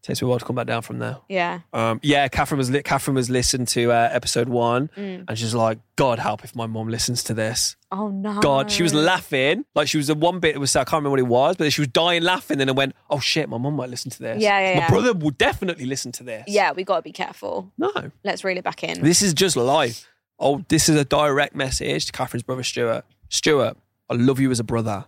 Takes 0.05 0.21
me 0.21 0.27
a 0.27 0.29
while 0.29 0.37
to 0.37 0.45
come 0.45 0.55
back 0.55 0.67
down 0.67 0.83
from 0.83 0.99
there. 0.99 1.17
Yeah, 1.27 1.61
Um, 1.73 1.99
yeah, 2.03 2.27
Catherine 2.27 2.59
was 2.59 2.69
li- 2.69 2.83
Catherine 2.83 3.15
was 3.15 3.27
listened 3.27 3.67
to 3.69 3.91
uh, 3.91 4.07
episode 4.11 4.47
one, 4.47 4.91
Mm. 4.95 5.25
and 5.27 5.35
she's 5.39 5.55
like, 5.55 5.79
"God 5.95 6.19
help 6.19 6.43
if 6.43 6.55
my 6.55 6.67
mom 6.67 6.89
listens 6.89 7.23
to 7.23 7.33
this." 7.33 7.75
Oh 7.91 8.09
no. 8.09 8.39
God, 8.39 8.69
she 8.69 8.83
was 8.83 8.93
laughing 8.93 9.65
like 9.73 9.87
she 9.87 9.97
was 9.97 10.05
the 10.05 10.13
one 10.13 10.39
bit. 10.39 10.53
It 10.53 10.59
was 10.59 10.75
I 10.75 10.83
can't 10.83 10.99
remember 11.03 11.09
what 11.09 11.19
it 11.19 11.23
was, 11.23 11.55
but 11.57 11.73
she 11.73 11.81
was 11.81 11.87
dying 11.87 12.21
laughing. 12.21 12.59
Then 12.59 12.69
I 12.69 12.73
went, 12.73 12.93
"Oh 13.09 13.19
shit, 13.19 13.49
my 13.49 13.57
mom 13.57 13.75
might 13.77 13.89
listen 13.89 14.11
to 14.11 14.19
this." 14.19 14.43
Yeah, 14.43 14.59
yeah, 14.59 14.75
My 14.75 14.81
yeah. 14.81 14.89
brother 14.91 15.13
will 15.13 15.31
definitely 15.31 15.85
listen 15.85 16.11
to 16.11 16.23
this. 16.23 16.43
Yeah, 16.47 16.71
we 16.73 16.83
got 16.83 16.97
to 16.97 17.01
be 17.01 17.11
careful. 17.11 17.71
No, 17.79 17.91
Let's 18.23 18.43
reel 18.43 18.57
it 18.59 18.63
back 18.63 18.83
in. 18.83 19.01
this 19.01 19.23
is 19.23 19.33
just 19.33 19.55
life. 19.55 20.07
Oh, 20.37 20.63
this 20.67 20.87
is 20.87 20.97
a 20.97 21.05
direct 21.05 21.55
message 21.55 22.05
to 22.05 22.11
Catherine's 22.11 22.43
brother 22.43 22.61
Stuart. 22.61 23.05
Stuart, 23.29 23.75
I 24.07 24.13
love 24.13 24.39
you 24.39 24.51
as 24.51 24.59
a 24.59 24.63
brother. 24.63 25.05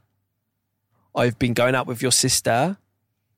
I've 1.15 1.37
been 1.37 1.53
going 1.53 1.75
out 1.75 1.85
with 1.85 2.01
your 2.01 2.11
sister 2.11 2.77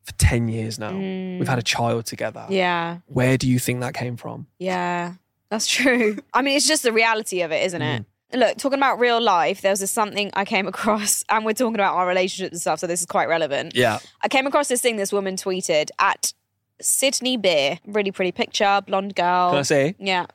for 0.10 0.16
ten 0.18 0.48
years 0.48 0.78
now. 0.80 0.92
We've 0.96 1.48
had 1.48 1.60
a 1.60 1.64
child 1.64 2.06
together. 2.06 2.42
Mm. 2.50 2.52
Yeah, 2.56 2.98
Where 3.08 3.38
do 3.38 3.48
you 3.50 3.60
think 3.60 3.80
that 3.82 3.94
came 3.94 4.18
from? 4.18 4.48
yeah, 4.60 5.14
that's 5.50 5.68
true. 5.68 6.18
I 6.34 6.42
mean, 6.42 6.56
it's 6.58 6.68
just 6.68 6.84
the 6.84 6.92
reality 6.94 7.42
of 7.42 7.52
it, 7.52 7.64
isn't 7.66 7.82
it? 7.82 8.02
Mm. 8.34 8.40
Look, 8.40 8.58
talking 8.58 8.78
about 8.78 9.00
real 9.00 9.20
life, 9.20 9.62
there 9.62 9.72
was 9.72 9.80
this 9.80 9.90
something 9.92 10.30
I 10.36 10.46
came 10.46 10.68
across, 10.74 11.24
and 11.30 11.46
we're 11.46 11.54
talking 11.54 11.76
about 11.76 11.96
our 11.96 12.06
relationships 12.08 12.52
and 12.54 12.62
stuff, 12.62 12.80
so 12.80 12.86
this 12.88 13.00
is 13.00 13.06
quite 13.08 13.28
relevant. 13.28 13.76
Yeah. 13.76 13.98
I 14.22 14.28
came 14.28 14.46
across 14.46 14.68
this 14.68 14.82
thing 14.82 14.98
this 14.98 15.12
woman 15.12 15.36
tweeted 15.36 15.90
at 15.98 16.34
Sydney 16.82 17.38
Beer. 17.38 17.80
Really 17.88 18.12
pretty 18.12 18.32
picture, 18.32 18.82
blonde 18.86 19.16
girl. 19.16 19.50
Can 19.50 19.60
I 19.60 19.64
say? 19.64 19.96
Yeah. 19.98 20.28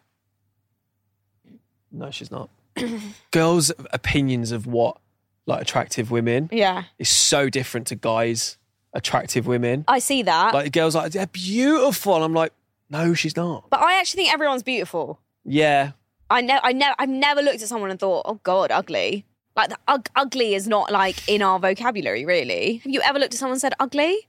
No, 1.93 2.11
she's 2.11 2.31
not. 2.31 2.51
Girls' 3.31 3.71
opinions 3.93 4.51
of 4.51 4.67
what 4.67 4.99
like 5.47 5.63
attractive 5.63 6.11
women 6.11 6.49
Yeah. 6.51 6.85
is 6.99 7.09
so 7.09 7.49
different 7.49 7.87
to 7.89 7.95
guys' 7.95 8.57
attractive 8.95 9.47
women. 9.47 9.85
I 9.89 9.99
see 9.99 10.23
that. 10.23 10.55
Like 10.55 10.65
the 10.65 10.71
girls 10.71 10.95
like 10.95 11.13
they're 11.13 11.27
beautiful. 11.27 12.15
And 12.15 12.25
I'm 12.25 12.33
like, 12.35 12.53
no, 12.91 13.15
she's 13.15 13.37
not. 13.37 13.69
but 13.71 13.81
I 13.81 13.99
actually 13.99 14.23
think 14.25 14.33
everyone's 14.35 14.63
beautiful. 14.63 15.21
Yeah. 15.45 15.93
I 16.31 16.41
never 16.41 16.65
I 16.65 16.73
never 16.73 16.95
I've 16.99 17.09
never 17.09 17.43
looked 17.43 17.63
at 17.63 17.69
someone 17.69 17.91
and 17.91 18.01
thought, 18.01 18.23
"Oh 18.25 18.41
god, 18.43 18.71
ugly." 18.73 19.27
Like 19.57 19.69
the 19.69 19.79
ug- 19.87 20.09
ugly 20.17 20.55
is 20.55 20.67
not 20.67 20.91
like 20.91 21.29
in 21.29 21.43
our 21.43 21.59
vocabulary 21.59 22.25
really. 22.25 22.77
Have 22.79 22.93
you 22.93 23.03
ever 23.03 23.19
looked 23.19 23.35
at 23.35 23.39
someone 23.39 23.53
and 23.55 23.61
said 23.61 23.75
ugly? 23.79 24.29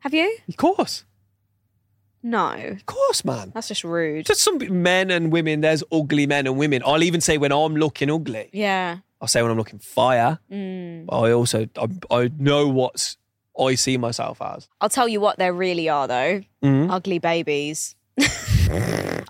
Have 0.00 0.12
you? 0.12 0.36
Of 0.48 0.56
course. 0.56 1.04
No. 2.22 2.52
Of 2.52 2.86
course, 2.86 3.24
man. 3.24 3.50
That's 3.54 3.68
just 3.68 3.82
rude. 3.84 4.26
Just 4.26 4.42
some 4.42 4.58
men 4.82 5.10
and 5.10 5.32
women, 5.32 5.60
there's 5.60 5.82
ugly 5.90 6.26
men 6.26 6.46
and 6.46 6.56
women. 6.56 6.82
I'll 6.84 7.02
even 7.02 7.20
say 7.20 7.38
when 7.38 7.50
I'm 7.52 7.76
looking 7.76 8.10
ugly. 8.10 8.48
Yeah. 8.52 8.98
I'll 9.20 9.28
say 9.28 9.42
when 9.42 9.50
I'm 9.50 9.56
looking 9.58 9.78
fire. 9.78 10.38
Mm. 10.50 11.06
I 11.10 11.32
also 11.32 11.68
I, 11.76 11.88
I 12.10 12.30
know 12.38 12.68
what 12.68 13.16
I 13.58 13.74
see 13.74 13.96
myself 13.98 14.40
as. 14.42 14.68
I'll 14.80 14.88
tell 14.88 15.08
you 15.08 15.20
what 15.20 15.38
there 15.38 15.52
really 15.52 15.88
are 15.88 16.08
though. 16.08 16.42
Mhm. 16.62 16.90
Ugly 16.90 17.18
babies. 17.18 17.94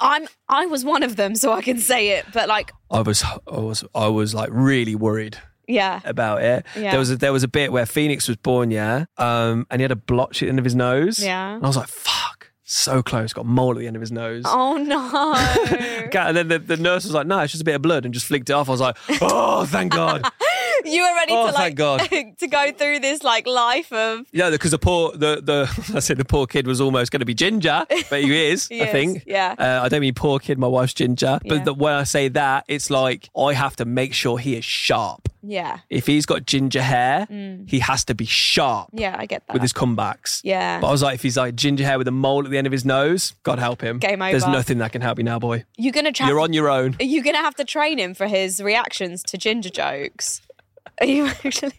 I'm 0.00 0.26
I 0.48 0.66
was 0.66 0.84
one 0.84 1.02
of 1.02 1.16
them 1.16 1.34
so 1.34 1.52
I 1.52 1.62
can 1.62 1.78
say 1.78 2.10
it, 2.10 2.26
but 2.32 2.48
like 2.48 2.72
I 2.90 3.00
was 3.00 3.22
I 3.24 3.38
was 3.58 3.84
I 3.94 4.08
was 4.08 4.34
like 4.34 4.50
really 4.52 4.94
worried. 4.94 5.38
yeah. 5.68 6.00
about 6.04 6.42
it. 6.42 6.66
Yeah. 6.76 6.90
There 6.90 6.98
was 6.98 7.10
a, 7.10 7.16
there 7.16 7.32
was 7.32 7.42
a 7.44 7.48
bit 7.48 7.72
where 7.72 7.86
Phoenix 7.86 8.26
was 8.28 8.36
born, 8.36 8.70
yeah, 8.70 9.04
um, 9.16 9.66
and 9.70 9.80
he 9.80 9.82
had 9.82 9.92
a 9.92 9.96
blotch 9.96 10.42
at 10.42 10.46
the 10.46 10.50
end 10.50 10.58
of 10.58 10.64
his 10.64 10.74
nose. 10.74 11.18
Yeah. 11.18 11.54
and 11.54 11.64
I 11.64 11.66
was 11.68 11.76
like, 11.76 11.88
"Fuck, 11.88 12.50
so 12.64 13.02
close!" 13.02 13.32
Got 13.32 13.42
a 13.42 13.48
mole 13.48 13.72
at 13.72 13.78
the 13.78 13.86
end 13.86 13.96
of 13.96 14.00
his 14.02 14.12
nose. 14.12 14.44
Oh 14.46 14.76
no. 14.76 16.08
And 16.14 16.36
then 16.36 16.48
the, 16.48 16.58
the 16.58 16.76
nurse 16.76 17.04
was 17.04 17.14
like, 17.14 17.26
"No, 17.26 17.38
it's 17.40 17.52
just 17.52 17.62
a 17.62 17.64
bit 17.64 17.74
of 17.74 17.82
blood," 17.82 18.04
and 18.04 18.12
just 18.12 18.26
flicked 18.26 18.50
it 18.50 18.52
off. 18.52 18.68
I 18.68 18.72
was 18.72 18.80
like, 18.80 18.96
"Oh, 19.22 19.64
thank 19.64 19.92
God!" 19.92 20.22
You 20.84 21.02
were 21.02 21.14
ready 21.14 21.32
Oh, 21.34 21.46
to 21.48 21.52
like 21.52 21.74
God. 21.74 22.00
to 22.38 22.46
go 22.48 22.72
through 22.72 23.00
this 23.00 23.22
like 23.22 23.46
life 23.46 23.92
of 23.92 24.26
yeah, 24.32 24.50
because 24.50 24.70
the 24.72 24.78
poor 24.78 25.12
the 25.12 25.40
the 25.42 25.92
I 25.96 26.00
said 26.00 26.18
the 26.18 26.24
poor 26.24 26.46
kid 26.46 26.66
was 26.66 26.80
almost 26.80 27.10
going 27.12 27.20
to 27.20 27.26
be 27.26 27.34
ginger, 27.34 27.84
but 28.10 28.22
he 28.22 28.46
is. 28.48 28.68
He 28.72 28.80
I 28.82 28.86
is, 28.86 28.92
think. 28.92 29.24
yeah. 29.26 29.54
Uh, 29.58 29.80
I 29.84 29.88
don't 29.88 30.00
mean 30.00 30.14
poor 30.14 30.38
kid. 30.38 30.58
My 30.58 30.66
wife's 30.66 30.94
ginger, 30.94 31.38
but 31.46 31.58
Yeah. 31.58 31.64
the, 31.64 31.74
when 31.74 31.92
I 31.94 32.04
say 32.04 32.28
that, 32.28 32.64
it's 32.68 32.90
like 32.90 33.28
I 33.36 33.52
have 33.54 33.76
to 33.76 33.84
make 33.84 34.14
sure 34.14 34.38
he 34.38 34.56
is 34.56 34.64
sharp. 34.64 35.28
Yeah. 35.44 35.78
If 35.90 36.06
he's 36.06 36.24
got 36.24 36.46
ginger 36.46 36.82
hair, 36.82 37.26
he 37.66 37.80
has 37.80 38.04
to 38.04 38.14
be 38.14 38.24
sharp 38.26 38.90
Yeah, 38.92 39.16
I 39.18 39.26
get 39.26 39.44
that. 39.48 39.52
with 39.54 39.62
his 39.62 39.72
comebacks. 39.72 40.40
Yeah. 40.44 40.78
But 40.80 40.86
I 40.86 40.90
was 40.92 41.02
like, 41.02 41.16
if 41.16 41.22
he's 41.22 41.36
like 41.36 41.56
ginger 41.56 41.84
hair 41.84 41.98
with 41.98 42.06
a 42.06 42.12
mole 42.12 42.44
at 42.44 42.50
the 42.50 42.58
end 42.58 42.66
of 42.68 42.72
his 42.72 42.84
nose, 42.84 43.34
God 43.42 43.58
help 43.58 43.80
him. 43.82 43.98
Game 43.98 44.20
There's 44.20 44.46
nothing 44.46 44.78
that 44.78 44.92
can 44.92 45.02
help 45.02 45.18
you 45.18 45.24
now, 45.24 45.40
boy. 45.40 45.64
You're 45.76 45.92
gonna 45.92 46.12
tra- 46.12 46.28
You're 46.28 46.38
on 46.40 46.52
your 46.52 46.70
own. 46.70 46.94
You're 47.00 47.24
gonna 47.24 47.38
have 47.38 47.56
to 47.56 47.64
train 47.64 47.98
him 47.98 48.14
for 48.14 48.28
his 48.28 48.62
reactions 48.62 49.22
to 49.24 49.36
ginger 49.36 49.70
jokes? 49.70 50.42
Are 51.00 51.06
you 51.06 51.26
actually? 51.44 51.72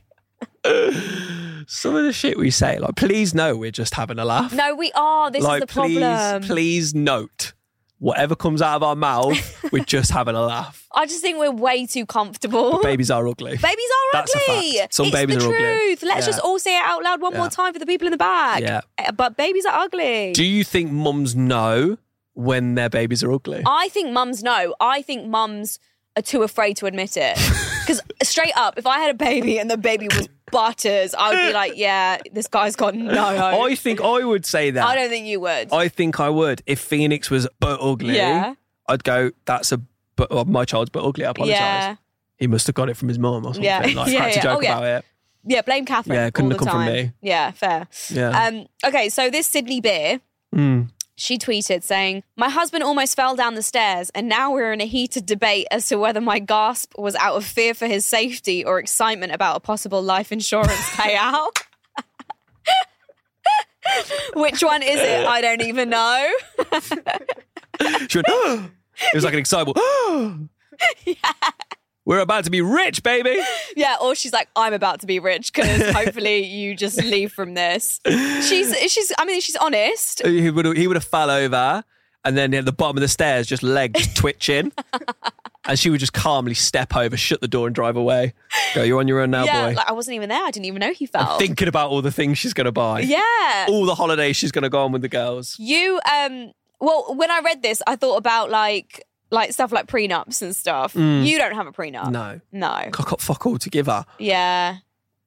Some 1.68 1.96
of 1.96 2.04
the 2.04 2.14
shit 2.14 2.38
we 2.38 2.52
say, 2.52 2.78
like, 2.80 2.96
please 2.96 3.34
know 3.34 3.56
we're 3.56 3.72
just 3.72 3.94
having 3.96 4.20
a 4.20 4.26
laugh. 4.26 4.54
No, 4.54 4.76
we 4.76 4.92
are. 4.94 5.32
This 5.32 5.44
like, 5.44 5.64
is 5.64 5.68
the 5.68 5.74
problem. 5.74 6.42
please, 6.42 6.48
please 6.48 6.96
note 6.96 7.54
whatever 8.00 8.36
comes 8.36 8.62
out 8.62 8.76
of 8.76 8.84
our 8.84 8.96
mouth, 8.98 9.64
we're 9.72 9.84
just 9.84 10.12
having 10.12 10.36
a 10.36 10.42
laugh. 10.42 10.88
I 10.94 11.06
just 11.06 11.22
think 11.22 11.38
we're 11.40 11.52
way 11.52 11.86
too 11.86 12.06
comfortable. 12.06 12.82
Babies 12.84 13.10
are 13.10 13.26
ugly. 13.26 13.52
Babies 13.56 13.62
are 13.64 14.10
That's 14.12 14.36
ugly. 14.36 14.80
Some 14.92 15.06
it's 15.08 15.16
babies 15.16 15.38
the 15.38 15.46
are 15.46 15.48
ugly. 15.56 15.58
truth. 15.60 16.04
Let's 16.04 16.22
Yeah. 16.22 16.32
just 16.34 16.40
all 16.42 16.60
say 16.60 16.78
it 16.78 16.84
out 16.84 17.02
loud 17.02 17.22
one 17.22 17.32
Yeah. 17.32 17.38
more 17.40 17.50
time 17.50 17.72
for 17.72 17.80
the 17.80 17.86
people 17.86 18.08
in 18.08 18.12
the 18.12 18.18
back. 18.18 18.62
Yeah. 18.62 18.82
Uh, 18.98 19.14
But 19.14 19.38
babies 19.38 19.66
are 19.66 19.80
ugly. 19.80 20.34
Do 20.34 20.44
you 20.44 20.66
think 20.66 20.92
mums 20.92 21.34
know 21.34 21.98
when 22.34 22.76
their 22.76 22.90
babies 22.90 23.24
are 23.24 23.32
ugly? 23.32 23.64
I 23.66 23.88
think 23.90 24.12
mums 24.12 24.44
know. 24.44 24.76
I 24.82 25.02
think 25.02 25.26
mums 25.28 25.80
are 26.16 26.22
too 26.22 26.44
afraid 26.44 26.78
to 26.78 26.86
admit 26.86 27.18
it. 27.18 27.38
Because 27.84 28.02
straight 28.24 28.54
up, 28.56 28.78
if 28.78 28.88
I 28.88 29.00
had 29.00 29.10
a 29.10 29.14
baby 29.14 29.60
and 29.60 29.70
the 29.70 29.76
baby 29.76 30.08
was 30.08 30.30
butters, 30.54 31.14
I 31.14 31.32
would 31.32 31.48
be 31.50 31.52
like, 31.54 31.74
yeah, 31.76 32.18
this 32.32 32.48
guy's 32.48 32.78
got 32.78 32.96
no 32.96 33.14
hope. 33.38 33.62
I 33.62 33.76
think 33.76 34.00
I 34.00 34.24
would 34.24 34.46
say 34.46 34.72
that. 34.72 34.86
I 34.88 34.96
don't 34.96 35.10
think 35.10 35.26
you 35.28 35.42
would. 35.42 35.74
I 35.74 35.90
think 35.90 36.18
I 36.22 36.30
would. 36.30 36.62
If 36.66 36.80
Phoenix 36.80 37.30
was 37.30 37.46
but 37.60 37.82
ugly, 37.82 38.16
Yeah. 38.16 38.54
I'd 38.88 39.04
go, 39.04 39.32
that's 39.44 39.74
a 39.74 39.82
but 40.16 40.32
well, 40.32 40.46
my 40.46 40.64
child's 40.64 40.92
but 40.92 41.04
ugly. 41.04 41.26
I 41.26 41.32
apologise. 41.32 41.58
Yeah. 41.60 41.96
He 42.38 42.48
must 42.48 42.68
have 42.68 42.74
got 42.74 42.88
it 42.88 42.96
from 42.96 43.10
his 43.10 43.20
mum 43.20 43.44
or 43.46 43.54
something. 43.54 43.64
Yeah. 43.66 43.80
Like 43.80 44.08
Yeah, 44.14 44.28
yeah. 44.28 44.42
joke 44.42 44.58
Oh, 44.60 44.62
yeah. 44.62 44.78
about 44.78 44.84
it. 45.00 45.06
yeah, 45.44 45.62
blame 45.62 45.84
Catherine. 45.86 46.16
Yeah, 46.16 46.30
couldn't 46.30 46.52
have 46.52 46.60
come 46.62 46.70
from 46.70 46.86
me. 46.86 47.12
Yeah, 47.22 47.52
fair. 47.52 47.86
Yeah. 48.10 48.46
Um, 48.48 48.66
okay, 48.86 49.10
so 49.10 49.30
this 49.30 49.46
Sydney 49.46 49.82
Beer, 49.82 50.22
Mm. 50.56 50.88
She 51.16 51.38
tweeted 51.38 51.84
saying, 51.84 52.24
My 52.36 52.50
husband 52.50 52.84
almost 52.84 53.16
fell 53.16 53.36
down 53.36 53.56
the 53.56 53.62
stairs, 53.62 54.10
and 54.16 54.28
now 54.28 54.52
we're 54.52 54.74
in 54.74 54.82
a 54.82 54.86
heated 54.86 55.26
debate 55.26 55.68
as 55.72 55.88
to 55.88 55.98
whether 55.98 56.22
my 56.22 56.40
gasp 56.40 56.94
was 56.98 57.16
out 57.16 57.36
of 57.36 57.46
fear 57.46 57.74
for 57.74 57.88
his 57.88 58.06
safety 58.06 58.66
or 58.66 58.80
excitement 58.80 59.32
about 59.32 59.58
a 59.58 59.60
possible 59.60 60.02
life 60.02 60.32
insurance 60.32 60.72
payout. 60.92 61.62
Which 64.36 64.64
one 64.64 64.82
is 64.82 65.00
it? 65.00 65.28
I 65.28 65.42
don't 65.42 65.62
even 65.62 65.90
know. 65.90 66.28
She 68.08 68.18
went, 68.18 68.28
it 68.28 69.14
was 69.14 69.24
like 69.24 69.34
an 69.34 69.40
excitable, 69.40 69.74
we're 72.06 72.20
about 72.20 72.44
to 72.46 72.52
be 72.52 72.62
rich, 72.62 73.04
baby. 73.04 73.38
Yeah, 73.76 73.96
or 74.02 74.14
she's 74.14 74.34
like, 74.34 74.50
I'm 74.56 74.74
about 74.74 75.00
to 75.00 75.08
be 75.08 75.20
rich 75.20 75.52
because 75.52 75.92
hopefully 75.96 76.44
you 76.46 76.76
just 76.76 77.04
leave 77.04 77.32
from 77.32 77.56
this. 77.56 78.00
She's, 78.06 78.78
she's. 78.92 79.12
I 79.18 79.26
mean, 79.26 79.42
she's 79.42 79.56
honest. 79.56 80.24
He 80.26 80.52
would 80.52 80.66
have, 80.66 80.76
he 80.78 80.86
would 80.88 80.96
have 80.96 81.04
fell 81.04 81.32
over 81.32 81.84
and 82.26 82.38
then 82.38 82.54
at 82.54 82.66
the 82.66 82.72
bottom 82.72 82.98
of 82.98 83.02
the 83.02 83.08
stairs, 83.08 83.48
just 83.48 83.64
legs 83.64 84.14
twitching. 84.14 84.72
and 85.66 85.78
she 85.78 85.90
would 85.90 86.00
just 86.00 86.14
calmly 86.14 86.54
step 86.54 86.96
over, 86.96 87.18
shut 87.18 87.42
the 87.42 87.48
door, 87.48 87.68
and 87.68 87.76
drive 87.76 87.96
away. 87.98 88.34
Go, 88.76 88.84
you're 88.84 89.00
on 89.00 89.08
your 89.08 89.20
own 89.20 89.32
now, 89.32 89.44
yeah, 89.46 89.70
boy. 89.70 89.76
like 89.76 89.90
I 89.90 89.94
wasn't 89.94 90.16
even 90.16 90.30
there. 90.30 90.44
I 90.44 90.52
didn't 90.52 90.66
even 90.66 90.80
know 90.80 90.94
he 90.94 91.06
fell. 91.06 91.38
Thinking 91.38 91.68
about 91.68 91.90
all 91.90 92.02
the 92.02 92.12
things 92.12 92.38
she's 92.38 92.54
going 92.54 92.66
to 92.66 92.72
buy. 92.72 93.02
yeah, 93.02 93.66
All 93.70 93.86
the 93.86 93.96
holidays 93.96 94.36
she's 94.38 94.52
going 94.52 94.64
to 94.64 94.70
go 94.70 94.84
on 94.86 94.92
with 94.92 95.02
the 95.02 95.10
girls. 95.10 95.56
You 95.60 96.00
um 96.12 96.52
well 96.80 97.14
when 97.16 97.30
I 97.32 97.40
read 97.44 97.62
this 97.62 97.82
I 97.88 97.96
thought 97.96 98.18
about 98.18 98.50
like 98.50 99.04
like 99.34 99.52
stuff 99.52 99.72
like 99.72 99.88
prenups 99.88 100.42
and 100.42 100.56
stuff. 100.56 100.96
You 100.96 101.38
don't 101.38 101.56
have 101.56 101.68
a 101.68 101.72
prenup. 101.72 102.06
Mm. 102.06 102.12
No. 102.12 102.42
No. 102.52 102.68
I 102.68 102.90
got 102.90 103.20
fuck 103.20 103.46
all 103.46 103.58
to 103.58 103.70
give 103.70 103.88
her. 103.88 104.06
Yeah. 104.20 104.78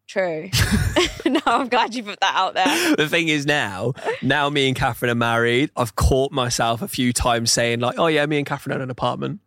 True. 0.08 0.50
no, 1.26 1.40
I'm 1.46 1.68
glad 1.68 1.94
you 1.94 2.04
put 2.04 2.20
that 2.20 2.34
out 2.34 2.54
there. 2.54 2.96
The 2.96 3.08
thing 3.08 3.28
is 3.28 3.44
now, 3.44 3.94
now 4.22 4.48
me 4.48 4.68
and 4.68 4.76
Catherine 4.76 5.10
are 5.10 5.16
married. 5.16 5.70
I've 5.76 5.96
caught 5.96 6.30
myself 6.30 6.80
a 6.80 6.88
few 6.88 7.12
times 7.12 7.50
saying 7.50 7.80
like, 7.80 7.98
"Oh 7.98 8.06
yeah, 8.06 8.24
me 8.26 8.38
and 8.38 8.46
Catherine 8.46 8.76
own 8.76 8.82
an 8.82 8.90
apartment," 8.90 9.40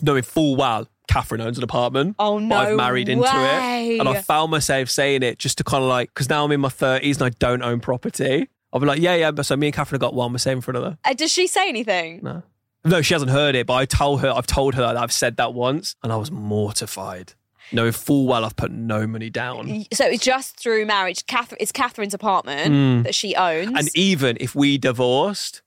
knowing 0.00 0.22
full 0.22 0.54
well 0.54 0.88
Catherine 1.08 1.40
owns 1.40 1.58
an 1.58 1.64
apartment. 1.64 2.14
Oh, 2.18 2.38
no 2.38 2.56
I've 2.56 2.76
married 2.76 3.08
into 3.08 3.24
it, 3.26 4.00
and 4.00 4.08
I 4.08 4.20
found 4.22 4.50
myself 4.52 4.88
saying 4.90 5.22
it 5.24 5.38
just 5.38 5.58
to 5.58 5.64
kind 5.64 5.82
of 5.82 5.88
like 5.90 6.10
because 6.10 6.28
now 6.28 6.44
I'm 6.44 6.52
in 6.52 6.60
my 6.60 6.68
thirties 6.68 7.20
and 7.20 7.26
I 7.26 7.30
don't 7.38 7.62
own 7.62 7.80
property. 7.80 8.48
I'll 8.72 8.80
be 8.80 8.86
like, 8.86 9.00
"Yeah, 9.00 9.16
yeah," 9.16 9.32
but 9.32 9.44
so 9.46 9.56
me 9.56 9.68
and 9.68 9.74
Catherine 9.74 10.00
have 10.00 10.08
got 10.08 10.14
one. 10.14 10.30
We're 10.32 10.38
saving 10.38 10.60
for 10.60 10.70
another. 10.70 10.98
Uh, 11.04 11.14
does 11.14 11.32
she 11.32 11.46
say 11.48 11.68
anything? 11.68 12.20
No, 12.22 12.42
no, 12.86 13.02
she 13.02 13.14
hasn't 13.14 13.30
heard 13.30 13.54
it, 13.54 13.66
but 13.66 13.74
I 13.74 13.84
told 13.84 14.20
her. 14.22 14.30
I've 14.30 14.46
told 14.46 14.74
her 14.74 14.82
that 14.82 14.96
I've 14.96 15.12
said 15.12 15.36
that 15.36 15.54
once, 15.54 15.96
and 16.02 16.12
I 16.12 16.16
was 16.16 16.30
mortified, 16.30 17.34
knowing 17.72 17.92
full 17.92 18.26
well 18.26 18.44
I've 18.44 18.56
put 18.56 18.70
no 18.70 19.06
money 19.06 19.30
down. 19.30 19.84
So 19.92 20.06
it's 20.06 20.24
just 20.24 20.58
through 20.58 20.86
marriage. 20.86 21.26
Catherine, 21.26 21.58
it's 21.60 21.72
Catherine's 21.72 22.14
apartment 22.14 23.04
that 23.04 23.14
she 23.14 23.34
owns. 23.34 23.70
Mm. 23.70 23.78
And 23.78 23.96
even 23.96 24.36
if 24.40 24.54
we 24.54 24.78
divorced, 24.78 25.62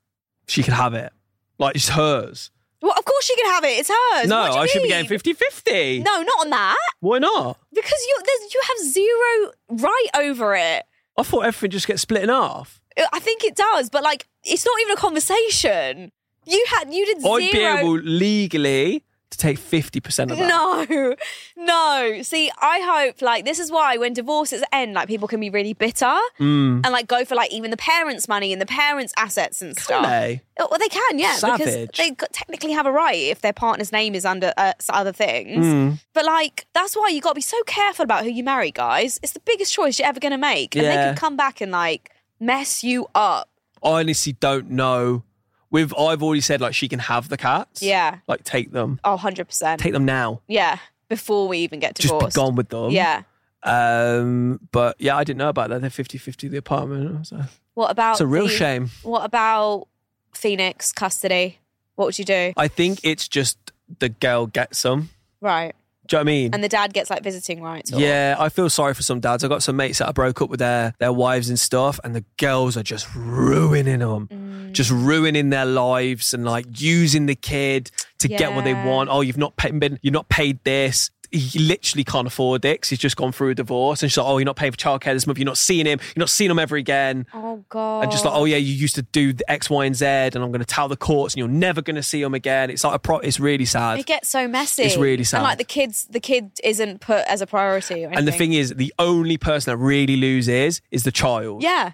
she 0.47 0.63
could 0.63 0.73
have 0.73 0.93
it. 0.93 1.12
Like 1.58 1.75
it's 1.75 1.89
hers. 1.89 2.51
well, 2.82 2.93
of 2.97 3.03
course 3.05 3.25
she 3.25 3.36
can 3.36 3.45
have 3.51 3.63
it. 3.65 3.79
It's 3.79 3.89
hers. 3.89 4.27
No, 4.27 4.39
What 4.39 4.47
do 4.51 4.55
you 4.55 4.62
I 4.62 4.65
should 4.67 4.84
be 4.84 4.88
getting 4.88 5.08
50 5.10 5.34
50. 5.34 5.99
No, 5.99 6.21
not 6.21 6.39
on 6.39 6.49
that. 6.51 6.77
Why 7.01 7.19
not? 7.19 7.58
Because 7.73 8.05
you 8.08 8.17
you 8.53 8.62
have 8.67 8.91
zero 8.93 9.51
right 9.69 10.08
over 10.15 10.55
it. 10.55 10.84
I 11.17 11.23
thought 11.23 11.41
everything 11.41 11.71
just 11.71 11.86
gets 11.88 12.01
split 12.01 12.23
in 12.23 12.29
half. 12.29 12.79
I 13.13 13.19
think 13.19 13.43
it 13.43 13.55
does, 13.55 13.89
but 13.89 14.03
like 14.03 14.27
it's 14.43 14.65
not 14.65 14.79
even 14.82 14.93
a 14.93 14.97
conversation. 14.97 16.12
You 16.49 16.65
had 16.69 16.93
you 16.93 17.05
did 17.05 17.21
0 17.21 17.33
I'd 17.35 17.51
be 17.51 17.59
able 17.59 17.93
legally 17.99 19.03
to 19.31 19.38
take 19.38 19.59
50% 19.59 20.31
of 20.31 20.38
that. 20.39 20.89
No, 20.89 21.15
no. 21.55 22.21
See, 22.23 22.49
I 22.59 22.79
hope 22.79 23.21
like 23.21 23.45
this 23.45 23.59
is 23.59 23.71
why 23.71 23.95
when 23.97 24.13
divorces 24.13 24.63
end, 24.73 24.93
like 24.93 25.07
people 25.07 25.27
can 25.27 25.39
be 25.39 25.51
really 25.51 25.73
bitter 25.73 26.17
Mm. 26.39 26.81
and 26.83 26.89
like 26.91 27.07
go 27.07 27.23
for 27.25 27.35
like 27.35 27.51
even 27.51 27.69
the 27.69 27.77
parents' 27.77 28.27
money 28.27 28.51
and 28.51 28.59
the 28.59 28.65
parents' 28.65 29.13
assets 29.17 29.62
and 29.62 29.77
stuff. 29.77 30.05
Hey, 30.05 30.41
Oh, 30.59 30.67
Well, 30.71 30.79
they 30.79 30.88
can, 30.89 31.19
yeah, 31.19 31.35
Savage. 31.35 31.59
because 31.59 31.88
they 31.97 32.12
got- 32.12 32.33
technically 32.33 32.71
have 32.71 32.85
a 32.88 32.91
right 32.91 33.15
if 33.17 33.41
their 33.41 33.53
partner's 33.53 33.91
name 33.91 34.15
is 34.15 34.25
under 34.25 34.51
uh, 34.57 34.73
s- 34.79 34.88
other 34.89 35.12
things. 35.13 35.63
Mm. 35.65 35.99
But 36.13 36.25
like, 36.25 36.65
that's 36.73 36.95
why 36.95 37.09
you 37.09 37.21
got 37.21 37.29
to 37.29 37.35
be 37.35 37.41
so 37.41 37.62
careful 37.67 38.03
about 38.03 38.23
who 38.23 38.29
you 38.31 38.43
marry, 38.43 38.71
guys. 38.71 39.19
It's 39.21 39.33
the 39.33 39.41
biggest 39.41 39.71
choice 39.73 39.99
you're 39.99 40.07
ever 40.07 40.19
going 40.19 40.31
to 40.31 40.38
make, 40.39 40.75
and 40.75 40.85
they 40.85 40.89
Yeah. 40.93 41.05
can 41.09 41.15
come 41.15 41.38
back 41.38 41.62
and 41.62 41.71
like 41.71 42.12
mess 42.39 42.83
you 42.83 43.07
up. 43.13 43.47
I 43.83 43.99
honestly 44.01 44.33
don't 44.33 44.71
know. 44.71 45.23
With 45.71 45.93
I've 45.97 46.23
already 46.23 46.41
said 46.41 46.62
like 46.62 46.73
she 46.73 46.88
can 46.88 46.99
have 46.99 47.29
the 47.29 47.38
cats. 47.38 47.82
Yeah. 47.82 48.17
Like 48.27 48.43
take 48.43 48.71
them. 48.71 48.99
Oh, 49.03 49.12
100 49.12 49.45
percent. 49.45 49.79
Take 49.82 49.93
them 49.93 50.05
now. 50.05 50.41
Yeah, 50.47 50.77
before 51.10 51.47
we 51.47 51.60
even 51.60 51.79
get 51.79 51.93
divorced. 51.95 52.25
Just 52.27 52.36
be 52.36 52.41
gone 52.41 52.55
with 52.55 52.69
them. 52.69 52.89
Yeah. 52.91 53.23
Um, 53.63 54.60
but 54.71 54.95
yeah, 54.99 55.15
I 55.17 55.23
didn't 55.23 55.38
know 55.39 55.49
about 55.49 55.69
that. 55.69 55.82
They're 55.82 55.89
50-50 55.89 56.49
the 56.49 56.58
apartment. 56.58 57.32
A- 57.32 57.49
What 57.73 57.91
about? 57.91 58.13
It's 58.13 58.21
a 58.21 58.27
real 58.27 58.47
the- 58.47 58.53
shame. 58.53 58.89
What 59.03 59.23
about 59.25 59.88
Phoenix 60.34 60.91
custody? 60.91 61.60
What 61.95 62.05
would 62.05 62.19
you 62.19 62.25
do? 62.25 62.53
I 62.55 62.67
think 62.69 63.01
it's 63.03 63.27
just 63.27 63.58
the 63.99 64.10
girl 64.10 64.47
gets 64.47 64.79
some. 64.79 65.10
Right. 65.41 65.75
Do 66.10 66.17
you 66.17 66.17
know 66.17 66.26
what 66.26 66.32
I 66.32 66.34
mean? 66.34 66.54
And 66.54 66.63
the 66.63 66.69
dad 66.69 66.91
gets 66.91 67.12
like 67.12 67.24
visiting 67.24 67.62
rights. 67.62 67.93
Or... 67.93 68.00
Yeah, 68.00 68.36
I 68.39 68.50
feel 68.50 68.67
sorry 68.69 68.95
for 68.95 69.04
some 69.04 69.19
dads. 69.19 69.43
I 69.43 69.48
got 69.48 69.62
some 69.62 69.76
mates 69.76 70.00
that 70.00 70.10
I 70.10 70.12
broke 70.12 70.41
up 70.41 70.50
with 70.50 70.60
their 70.60 70.93
their 70.98 71.13
wives 71.13 71.50
and 71.50 71.60
stuff, 71.60 72.00
and 72.04 72.15
the 72.15 72.26
girls 72.38 72.76
are 72.76 72.84
just 72.84 73.08
ruining 73.15 74.00
them, 74.00 74.28
Mm. 74.28 74.72
just 74.74 74.89
ruining 74.91 75.50
their 75.52 75.65
lives 75.65 76.34
and 76.34 76.45
like 76.45 76.65
using 76.82 77.28
the 77.28 77.36
kid 77.36 77.91
to 78.19 78.28
get 78.28 78.54
what 78.56 78.65
they 78.65 78.74
want. 78.74 79.10
Oh, 79.12 79.22
you've 79.22 79.38
not 79.38 79.56
paid, 79.56 79.80
been, 79.80 80.00
you've 80.02 80.13
not 80.13 80.30
paid 80.30 80.63
this. 80.63 81.12
He 81.31 81.59
literally 81.59 82.03
can't 82.03 82.25
afford 82.27 82.65
it 82.65 82.81
'cause 82.81 82.89
he's 82.89 82.99
just 82.99 83.15
gone 83.15 83.31
through 83.31 83.49
a 83.49 83.55
divorce, 83.55 84.01
and 84.01 84.11
she's 84.11 84.17
like, 84.17 84.27
"Oh, 84.27 84.37
you're 84.37 84.45
not 84.45 84.55
paying 84.55 84.71
for 84.71 84.77
childcare 84.77 85.13
this 85.13 85.27
month. 85.27 85.37
You're 85.39 85.45
not 85.45 85.57
seeing 85.57 85.85
him. 85.85 85.99
You're 86.15 86.21
not 86.21 86.29
seeing 86.29 86.49
him 86.51 86.59
ever 86.59 86.75
again." 86.75 87.25
Oh 87.33 87.63
god. 87.69 88.03
And 88.03 88.11
just 88.11 88.25
like, 88.25 88.33
oh 88.33 88.45
yeah, 88.45 88.57
you 88.57 88.73
used 88.73 88.95
to 88.95 89.01
do 89.03 89.33
the 89.33 89.49
X, 89.51 89.69
Y, 89.69 89.85
and 89.85 89.95
Z, 89.95 90.05
and 90.05 90.35
I'm 90.37 90.51
going 90.51 90.59
to 90.59 90.65
tell 90.65 90.87
the 90.87 90.97
courts, 90.97 91.33
and 91.33 91.39
you're 91.39 91.47
never 91.47 91.81
going 91.81 91.95
to 91.97 92.03
see 92.03 92.21
them 92.21 92.33
again. 92.33 92.69
It's 92.69 92.83
like 92.83 92.95
a 92.95 92.99
pro- 92.99 93.19
it's 93.19 93.39
really 93.39 93.65
sad. 93.65 93.99
It 93.99 94.05
gets 94.05 94.29
so 94.29 94.47
messy. 94.47 94.83
It's 94.83 94.97
really 94.97 95.23
sad. 95.23 95.37
And 95.37 95.43
like 95.43 95.57
the 95.57 95.63
kids, 95.63 96.07
the 96.09 96.19
kid 96.19 96.51
isn't 96.63 97.01
put 97.01 97.25
as 97.27 97.41
a 97.41 97.47
priority. 97.47 98.05
Or 98.05 98.09
And 98.11 98.27
the 98.27 98.31
thing 98.31 98.53
is, 98.53 98.73
the 98.75 98.93
only 98.99 99.37
person 99.37 99.71
that 99.71 99.77
really 99.77 100.15
loses 100.15 100.81
is 100.91 101.03
the 101.03 101.11
child. 101.11 101.61
yeah, 101.63 101.91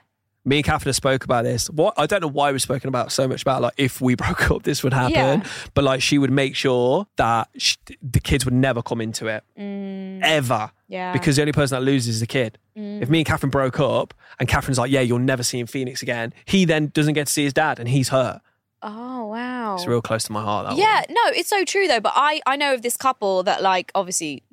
Me 0.47 0.57
and 0.57 0.65
Catherine 0.65 0.93
spoke 0.93 1.23
about 1.23 1.43
this. 1.43 1.69
What 1.71 1.95
I 1.97 2.05
don't 2.05 2.21
know 2.21 2.27
why 2.27 2.51
we've 2.51 2.61
spoken 2.61 2.87
about 2.87 3.11
so 3.11 3.27
much 3.27 3.41
about 3.41 3.61
like 3.63 3.73
if 3.77 3.99
we 3.99 4.13
broke 4.23 4.51
up, 4.51 4.63
this 4.63 4.83
would 4.83 4.93
happen. 4.93 5.41
Yeah. 5.41 5.43
But 5.73 5.83
like 5.83 6.01
she 6.01 6.17
would 6.17 6.31
make 6.31 6.55
sure 6.55 7.07
that 7.17 7.49
sh 7.57 7.75
the 8.01 8.19
kids 8.19 8.45
would 8.45 8.53
never 8.53 8.81
come 8.83 9.01
into 9.01 9.27
it 9.27 9.43
ever. 9.57 10.53
Mm. 10.53 10.71
Yeah. 10.87 11.09
Mm. 11.09 11.13
Because 11.13 11.35
the 11.35 11.41
only 11.41 11.51
person 11.51 11.75
that 11.77 11.83
loses 11.83 12.15
is 12.15 12.19
the 12.19 12.27
kid. 12.27 12.57
If 12.75 13.09
me 13.09 13.19
and 13.19 13.25
Catherine 13.25 13.49
broke 13.49 13.79
up 13.79 14.13
and 14.37 14.49
Catherine's 14.49 14.77
like, 14.77 14.91
yeah, 14.91 14.99
you'll 14.99 15.17
never 15.17 15.43
see 15.43 15.59
him 15.59 15.65
Phoenix 15.65 16.01
again, 16.01 16.33
he 16.43 16.65
then 16.65 16.87
doesn't 16.87 17.13
get 17.13 17.27
to 17.27 17.33
see 17.33 17.45
his 17.45 17.53
dad 17.53 17.79
and 17.79 17.87
he's 17.87 18.09
hurt. 18.09 18.41
oh 18.83 19.25
wow. 19.27 19.75
It's 19.75 19.87
real 19.87 20.01
close 20.01 20.25
to 20.25 20.31
my 20.31 20.41
heart. 20.41 20.67
That 20.67 20.77
yeah, 20.77 20.97
one. 20.97 21.05
no, 21.09 21.21
it's 21.39 21.49
so 21.49 21.63
true 21.65 21.87
though. 21.87 21.99
But 22.01 22.13
I, 22.15 22.41
I 22.45 22.55
know 22.55 22.73
of 22.73 22.81
this 22.81 22.97
couple 22.97 23.43
that 23.43 23.61
like 23.63 23.91
obviously 23.95 24.43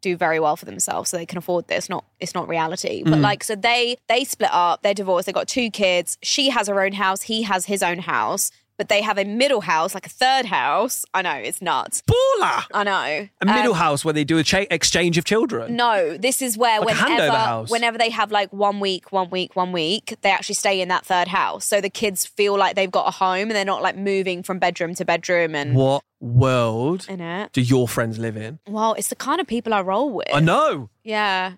do 0.00 0.16
very 0.16 0.40
well 0.40 0.56
for 0.56 0.64
themselves, 0.64 1.10
so 1.10 1.16
they 1.16 1.26
can 1.26 1.38
afford 1.38 1.68
this. 1.68 1.88
Not, 1.88 2.04
it's 2.20 2.34
not 2.34 2.48
reality, 2.48 3.02
Mm. 3.02 3.10
but 3.10 3.18
like, 3.20 3.44
so 3.44 3.54
they 3.54 3.96
they 4.08 4.24
split 4.24 4.50
up, 4.52 4.82
they're 4.82 4.94
divorced, 4.94 5.26
they 5.26 5.32
got 5.32 5.48
two 5.48 5.70
kids. 5.70 6.18
She 6.22 6.50
has 6.50 6.68
her 6.68 6.80
own 6.82 6.92
house, 6.92 7.22
he 7.22 7.42
has 7.42 7.66
his 7.66 7.82
own 7.82 7.98
house. 8.00 8.50
But 8.80 8.88
they 8.88 9.02
have 9.02 9.18
a 9.18 9.26
middle 9.26 9.60
house, 9.60 9.92
like 9.92 10.06
a 10.06 10.08
third 10.08 10.46
house. 10.46 11.04
I 11.12 11.20
know 11.20 11.34
it's 11.34 11.60
nuts. 11.60 12.02
Baller. 12.10 12.64
I 12.72 12.82
know. 12.82 13.28
A 13.42 13.44
middle 13.44 13.72
Um, 13.74 13.78
house 13.78 14.06
where 14.06 14.14
they 14.14 14.24
do 14.24 14.38
a 14.38 14.42
cha- 14.42 14.64
exchange 14.70 15.18
of 15.18 15.26
children. 15.26 15.76
No, 15.76 16.16
this 16.16 16.40
is 16.40 16.56
where 16.56 16.80
Like 16.80 16.96
whenever 16.98 17.64
whenever 17.68 17.98
they 17.98 18.08
have 18.08 18.32
like 18.32 18.50
one 18.54 18.80
week, 18.80 19.12
one 19.12 19.28
week, 19.28 19.54
one 19.54 19.70
week, 19.72 20.16
they 20.22 20.30
actually 20.30 20.54
stay 20.54 20.80
in 20.80 20.88
that 20.88 21.04
third 21.04 21.28
house. 21.28 21.66
So 21.66 21.82
the 21.82 21.90
kids 21.90 22.24
feel 22.24 22.56
like 22.56 22.74
they've 22.74 22.90
got 22.90 23.06
a 23.06 23.10
home 23.10 23.48
and 23.48 23.50
they're 23.50 23.66
not 23.66 23.82
like 23.82 23.98
moving 23.98 24.42
from 24.42 24.58
bedroom 24.58 24.94
to 24.94 25.04
bedroom 25.04 25.54
and 25.54 25.74
What 25.74 26.02
world 26.20 27.04
in 27.06 27.20
it. 27.20 27.52
do 27.52 27.60
your 27.60 27.86
friends 27.86 28.18
live 28.18 28.38
in? 28.38 28.60
Well, 28.66 28.94
it's 28.94 29.08
the 29.08 29.16
kind 29.16 29.42
of 29.42 29.46
people 29.46 29.74
I 29.74 29.82
roll 29.82 30.10
with. 30.10 30.28
I 30.32 30.40
know. 30.40 30.88
Yeah. 31.04 31.52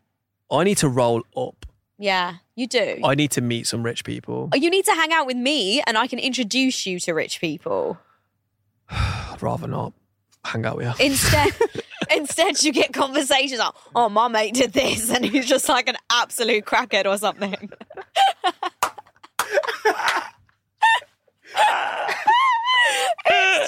I 0.51 0.65
need 0.65 0.79
to 0.79 0.89
roll 0.89 1.23
up. 1.37 1.67
Yeah. 2.03 2.35
You 2.57 2.67
do. 2.67 2.99
I 3.05 3.15
need 3.15 3.31
to 3.31 3.41
meet 3.41 3.69
some 3.69 3.85
rich 3.85 4.03
people. 4.03 4.49
Oh, 4.53 4.57
you 4.57 4.71
need 4.71 4.85
to 4.87 4.93
hang 4.93 5.13
out 5.13 5.25
with 5.25 5.37
me 5.37 5.81
and 5.87 5.97
I 5.97 6.09
can 6.09 6.19
introduce 6.19 6.85
you 6.85 6.99
to 6.99 7.13
rich 7.13 7.41
people. 7.41 7.97
I'd 8.91 9.41
rather 9.41 9.69
not 9.69 9.93
hang 10.45 10.67
out 10.67 10.79
with 10.79 10.99
you. 10.99 11.07
Instead 11.07 11.55
instead 12.11 12.61
you 12.65 12.73
get 12.73 12.93
conversations 12.93 13.61
like, 13.61 13.73
oh 13.95 14.09
my 14.09 14.27
mate 14.27 14.55
did 14.55 14.73
this 14.73 15.11
and 15.11 15.25
he's 15.25 15.47
just 15.47 15.69
like 15.69 15.89
an 15.89 15.95
absolute 16.11 16.65
crackhead 16.65 17.07
or 17.07 17.17
something. 17.19 17.53
it's 17.53 17.71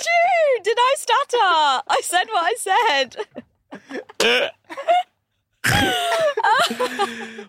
true. 0.02 0.58
Did 0.64 0.76
I 0.76 0.94
stutter? 0.98 1.38
I 1.38 2.00
said 2.02 2.24
what 2.32 2.42
I 2.42 2.54
said. 4.18 4.50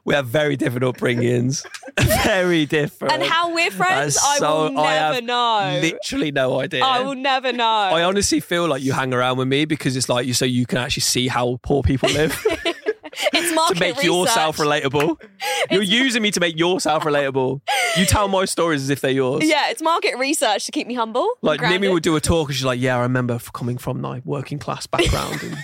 We 0.05 0.13
have 0.13 0.28
very 0.28 0.55
different 0.55 0.84
upbringings. 0.86 1.66
very 2.24 2.68
different. 2.68 3.13
And 3.13 3.24
how 3.24 3.53
we're 3.53 3.72
friends, 3.72 4.16
That's 4.16 4.41
I 4.41 4.51
will 4.51 4.70
never 4.72 4.88
have 4.88 5.24
know. 5.24 5.80
Literally 5.82 6.32
no 6.32 6.59
idea. 6.59 6.84
I 6.84 7.01
will 7.01 7.16
never 7.16 7.51
know. 7.51 7.66
I 7.66 8.03
honestly 8.03 8.39
feel 8.39 8.68
like 8.68 8.84
you 8.84 8.93
hang 8.93 9.13
around 9.13 9.38
with 9.38 9.47
me 9.47 9.66
because 9.66 9.95
it's 9.97 10.07
like 10.07 10.28
you 10.28 10.34
so 10.34 10.45
you 10.45 10.68
can 10.68 10.78
actually 10.78 11.01
see 11.01 11.28
how 11.28 11.59
poor 11.63 11.82
people 11.82 12.09
live 12.09 12.39
it's 13.34 13.55
market 13.55 13.76
to 13.76 13.80
make 13.80 13.95
research. 13.97 14.05
yourself 14.05 14.57
relatable. 14.57 15.20
You're 15.72 15.82
using 15.82 16.22
me 16.22 16.32
to 16.32 16.39
make 16.39 16.57
yourself 16.57 17.03
relatable. 17.03 17.61
You 17.97 18.05
tell 18.05 18.28
my 18.28 18.45
stories 18.45 18.82
as 18.82 18.89
if 18.89 19.01
they're 19.01 19.11
yours. 19.11 19.47
Yeah, 19.47 19.70
it's 19.70 19.82
market 19.82 20.18
research 20.18 20.66
to 20.66 20.72
keep 20.72 20.88
me 20.88 20.93
humble. 20.93 21.30
Like 21.41 21.61
Nimi 21.61 21.91
would 21.91 22.03
do 22.03 22.16
a 22.16 22.22
talk 22.22 22.49
and 22.49 22.55
she's 22.55 22.66
like, 22.66 22.80
"Yeah, 22.80 22.97
I 22.97 23.01
remember 23.01 23.39
coming 23.53 23.78
from 23.78 24.01
my 24.01 24.22
working 24.26 24.59
class 24.59 24.86
background." 24.86 25.41
And 25.41 25.57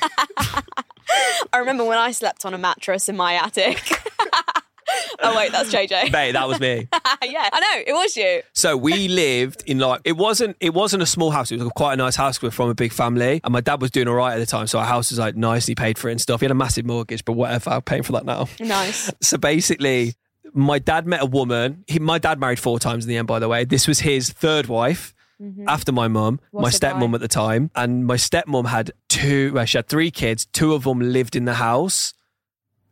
I 1.53 1.57
remember 1.57 1.85
when 1.85 1.97
I 1.97 2.11
slept 2.11 2.45
on 2.45 2.53
a 2.53 2.57
mattress 2.57 3.09
in 3.09 3.17
my 3.17 3.33
attic. 3.33 3.81
oh 5.19 5.35
wait, 5.35 5.51
that's 5.51 5.73
JJ. 5.73 6.11
mate, 6.11 6.33
that 6.33 6.47
was 6.47 6.59
me. 6.59 6.87
yeah, 7.23 7.49
I 7.51 7.59
know 7.59 7.83
it 7.87 7.93
was 7.93 8.15
you. 8.15 8.41
So 8.53 8.77
we 8.77 9.07
lived 9.07 9.63
in 9.65 9.79
like 9.79 10.01
it 10.03 10.17
wasn't 10.17 10.57
it 10.59 10.73
wasn't 10.73 11.03
a 11.03 11.05
small 11.05 11.31
house. 11.31 11.51
It 11.51 11.59
was 11.59 11.69
quite 11.75 11.93
a 11.93 11.97
nice 11.97 12.15
house. 12.15 12.41
We 12.41 12.47
were 12.47 12.51
from 12.51 12.69
a 12.69 12.75
big 12.75 12.93
family, 12.93 13.41
and 13.43 13.51
my 13.51 13.61
dad 13.61 13.81
was 13.81 13.91
doing 13.91 14.07
all 14.07 14.15
right 14.15 14.33
at 14.33 14.39
the 14.39 14.45
time. 14.45 14.67
So 14.67 14.79
our 14.79 14.85
house 14.85 15.11
was 15.11 15.19
like 15.19 15.35
nicely 15.35 15.75
paid 15.75 15.97
for 15.97 16.09
it 16.09 16.13
and 16.13 16.21
stuff. 16.21 16.41
He 16.41 16.45
had 16.45 16.51
a 16.51 16.55
massive 16.55 16.85
mortgage, 16.85 17.25
but 17.25 17.33
whatever. 17.33 17.71
I'm 17.71 17.81
paying 17.81 18.03
for 18.03 18.13
that 18.13 18.25
now. 18.25 18.47
Nice. 18.59 19.11
So 19.21 19.37
basically, 19.37 20.15
my 20.53 20.79
dad 20.79 21.05
met 21.05 21.21
a 21.21 21.25
woman. 21.25 21.83
He, 21.87 21.99
my 21.99 22.17
dad 22.17 22.39
married 22.39 22.59
four 22.59 22.79
times 22.79 23.05
in 23.05 23.09
the 23.09 23.17
end, 23.17 23.27
by 23.27 23.39
the 23.39 23.47
way. 23.47 23.63
This 23.65 23.87
was 23.87 23.99
his 23.99 24.29
third 24.29 24.67
wife. 24.67 25.13
After 25.67 25.91
my 25.91 26.07
mum, 26.07 26.39
my 26.53 26.69
stepmom 26.69 27.13
at 27.15 27.21
the 27.21 27.27
time, 27.27 27.71
and 27.75 28.05
my 28.05 28.15
stepmom 28.15 28.67
had 28.67 28.91
two. 29.09 29.53
Well, 29.53 29.65
she 29.65 29.77
had 29.77 29.87
three 29.87 30.11
kids. 30.11 30.45
Two 30.45 30.73
of 30.73 30.83
them 30.83 30.99
lived 30.99 31.35
in 31.35 31.45
the 31.45 31.55
house, 31.55 32.13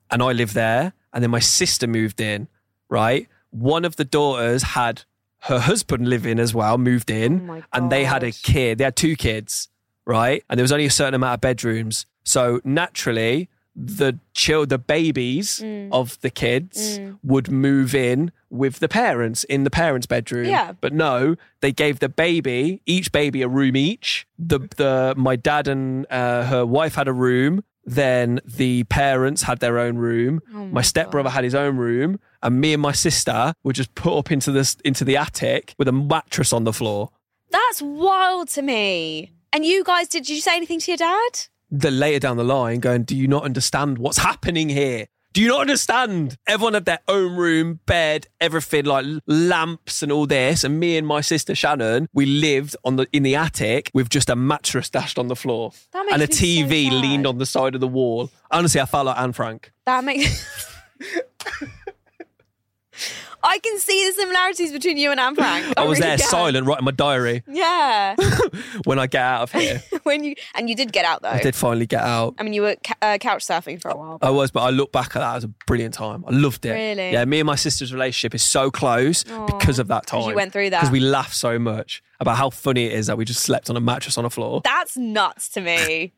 and 0.09 0.21
I 0.23 0.31
lived 0.31 0.55
there. 0.55 0.93
And 1.13 1.23
then 1.23 1.31
my 1.31 1.39
sister 1.39 1.87
moved 1.87 2.21
in. 2.21 2.47
Right, 2.89 3.27
one 3.51 3.85
of 3.85 3.95
the 3.97 4.05
daughters 4.05 4.63
had 4.63 5.03
her 5.43 5.59
husband 5.59 6.07
live 6.09 6.25
in 6.25 6.39
as 6.39 6.53
well, 6.53 6.77
moved 6.77 7.09
in, 7.11 7.49
Oh 7.49 7.63
and 7.73 7.91
they 7.91 8.03
had 8.03 8.23
a 8.23 8.31
kid. 8.31 8.77
They 8.77 8.83
had 8.83 8.95
two 8.95 9.15
kids, 9.15 9.69
right? 10.05 10.43
And 10.49 10.57
there 10.57 10.63
was 10.63 10.71
only 10.71 10.85
a 10.85 10.91
certain 10.91 11.13
amount 11.13 11.35
of 11.35 11.41
bedrooms. 11.41 12.05
So 12.23 12.61
naturally, 12.63 13.49
the 13.81 14.19
child, 14.33 14.69
the 14.69 14.77
babies 14.77 15.59
Mm. 15.63 15.89
of 15.91 16.19
the 16.21 16.29
kids 16.29 16.99
would 17.23 17.49
move 17.49 17.95
in 17.95 18.31
with 18.49 18.79
the 18.79 18.87
parents 18.89 19.43
in 19.45 19.63
the 19.63 19.69
parents' 19.69 20.05
bedroom. 20.07 20.45
Yeah. 20.45 20.73
But 20.81 20.91
no, 20.93 21.35
they 21.61 21.71
gave 21.71 21.99
the 21.99 22.09
baby, 22.09 22.81
each 22.85 23.11
baby 23.11 23.41
a 23.41 23.47
room 23.47 23.75
each. 23.77 24.27
The 24.37 24.59
the 24.75 25.13
my 25.17 25.35
dad 25.37 25.67
and 25.67 26.05
uh, 26.09 26.43
her 26.45 26.65
wife 26.65 26.95
had 26.95 27.07
a 27.07 27.13
room. 27.13 27.63
Then 27.85 28.39
the 28.45 28.83
parents 28.83 29.43
had 29.43 29.59
their 29.59 29.79
own 29.79 29.97
room. 29.97 30.41
Oh 30.53 30.65
my 30.67 30.81
stepbrother 30.81 31.29
had 31.29 31.43
his 31.43 31.55
own 31.55 31.77
room, 31.77 32.19
and 32.43 32.59
me 32.61 32.73
and 32.73 32.81
my 32.81 32.91
sister 32.91 33.53
were 33.63 33.73
just 33.73 33.95
put 33.95 34.17
up 34.17 34.31
into 34.31 34.51
this 34.51 34.75
into 34.83 35.03
the 35.05 35.15
attic 35.17 35.73
with 35.77 35.87
a 35.87 35.91
mattress 35.93 36.51
on 36.53 36.65
the 36.65 36.73
floor. 36.73 37.09
That's 37.49 37.81
wild 37.81 38.49
to 38.49 38.61
me. 38.61 39.31
And 39.51 39.65
you 39.65 39.83
guys, 39.83 40.07
did 40.07 40.29
you 40.29 40.39
say 40.41 40.55
anything 40.55 40.79
to 40.81 40.91
your 40.91 40.97
dad? 40.97 41.47
The 41.71 41.91
later 41.91 42.19
down 42.19 42.37
the 42.37 42.43
line 42.43 42.79
going, 42.79 43.03
Do 43.03 43.15
you 43.15 43.27
not 43.27 43.43
understand 43.43 43.97
what's 43.97 44.17
happening 44.19 44.69
here? 44.69 45.07
Do 45.31 45.41
you 45.41 45.47
not 45.49 45.61
understand? 45.61 46.37
Everyone 46.47 46.73
had 46.73 46.85
their 46.85 46.99
own 47.07 47.35
room, 47.35 47.79
bed, 47.85 48.25
everything 48.41 48.85
like 48.85 49.05
lamps 49.27 50.01
and 50.01 50.11
all 50.11 50.25
this. 50.25 50.63
And 50.63 50.79
me 50.79 50.97
and 50.97 51.05
my 51.05 51.21
sister 51.21 51.53
Shannon, 51.53 52.07
we 52.13 52.25
lived 52.25 52.75
on 52.83 52.95
the 52.95 53.07
in 53.13 53.21
the 53.21 53.35
attic 53.35 53.91
with 53.93 54.09
just 54.09 54.29
a 54.31 54.35
mattress 54.35 54.89
dashed 54.89 55.19
on 55.19 55.27
the 55.27 55.35
floor 55.35 55.71
That 55.93 56.01
makes 56.05 56.13
and 56.13 56.21
a 56.23 56.33
so 56.33 56.43
TV 56.43 56.85
sad. 56.89 56.93
leaned 56.93 57.27
on 57.27 57.37
the 57.37 57.45
side 57.45 57.75
of 57.75 57.81
the 57.81 57.87
wall. 57.87 58.31
Honestly, 58.49 58.81
I 58.81 58.85
felt 58.85 59.05
like 59.05 59.19
Anne 59.19 59.33
Frank. 59.33 59.71
That 59.85 60.03
makes. 60.03 60.67
I 63.43 63.59
can 63.59 63.79
see 63.79 64.05
the 64.07 64.13
similarities 64.13 64.71
between 64.71 64.97
you 64.97 65.11
and 65.11 65.19
Anne 65.19 65.35
Frank. 65.35 65.73
I 65.77 65.85
was 65.85 65.99
really 65.99 66.09
there 66.09 66.17
can. 66.17 66.27
silent, 66.27 66.67
writing 66.67 66.85
my 66.85 66.91
diary 66.91 67.43
Yeah. 67.47 68.15
when 68.85 68.99
I 68.99 69.07
get 69.07 69.21
out 69.21 69.41
of 69.43 69.51
here. 69.51 69.81
when 70.03 70.23
you 70.23 70.35
and 70.55 70.69
you 70.69 70.75
did 70.75 70.91
get 70.91 71.05
out 71.05 71.21
though. 71.21 71.29
I 71.29 71.41
did 71.41 71.55
finally 71.55 71.85
get 71.85 72.01
out. 72.03 72.35
I 72.37 72.43
mean, 72.43 72.53
you 72.53 72.61
were 72.63 72.75
ca- 72.83 72.95
uh, 73.01 73.17
couch 73.17 73.45
surfing 73.45 73.81
for 73.81 73.89
a 73.89 73.95
while. 73.97 74.17
I 74.21 74.29
was, 74.29 74.51
but 74.51 74.61
I 74.61 74.69
look 74.69 74.91
back 74.91 75.15
at 75.15 75.19
that 75.19 75.35
as 75.37 75.43
a 75.43 75.47
brilliant 75.67 75.93
time. 75.93 76.23
I 76.27 76.31
loved 76.31 76.65
it. 76.65 76.71
Really? 76.73 77.11
Yeah, 77.11 77.25
me 77.25 77.39
and 77.39 77.47
my 77.47 77.55
sister's 77.55 77.93
relationship 77.93 78.35
is 78.35 78.43
so 78.43 78.69
close 78.71 79.23
because 79.23 79.79
of 79.79 79.87
that 79.87 80.05
time. 80.07 80.29
you 80.29 80.35
went 80.35 80.51
through 80.53 80.69
that. 80.71 80.81
Because 80.81 80.91
we 80.91 80.99
laughed 80.99 81.35
so 81.35 81.57
much 81.59 82.01
about 82.19 82.35
how 82.37 82.49
funny 82.49 82.85
it 82.85 82.93
is 82.93 83.07
that 83.07 83.17
we 83.17 83.23
just 83.25 83.39
slept 83.41 83.69
on 83.69 83.77
a 83.77 83.81
mattress 83.81 84.17
on 84.17 84.25
a 84.25 84.29
floor. 84.29 84.61
That's 84.63 84.97
nuts 84.97 85.49
to 85.49 85.61
me. 85.61 86.13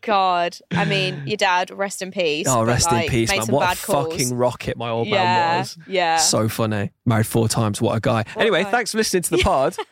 God, 0.00 0.56
I 0.70 0.84
mean, 0.84 1.22
your 1.26 1.36
dad, 1.36 1.70
rest 1.70 2.02
in 2.02 2.10
peace. 2.10 2.46
Oh, 2.48 2.64
rest 2.64 2.90
in 2.90 2.96
like, 2.96 3.10
peace, 3.10 3.30
made 3.30 3.38
man. 3.38 3.46
What 3.48 3.78
a 3.78 3.86
calls. 3.86 4.12
fucking 4.12 4.36
rocket 4.36 4.76
my 4.76 4.88
old 4.88 5.08
yeah, 5.08 5.22
man 5.22 5.58
was. 5.60 5.78
yeah. 5.86 6.16
So 6.18 6.48
funny. 6.48 6.92
Married 7.04 7.26
four 7.26 7.48
times. 7.48 7.80
What 7.80 7.96
a 7.96 8.00
guy. 8.00 8.24
anyway, 8.36 8.64
guy. 8.64 8.70
thanks 8.70 8.92
for 8.92 8.98
listening 8.98 9.22
to 9.24 9.30
the 9.30 9.42
pod. 9.42 9.76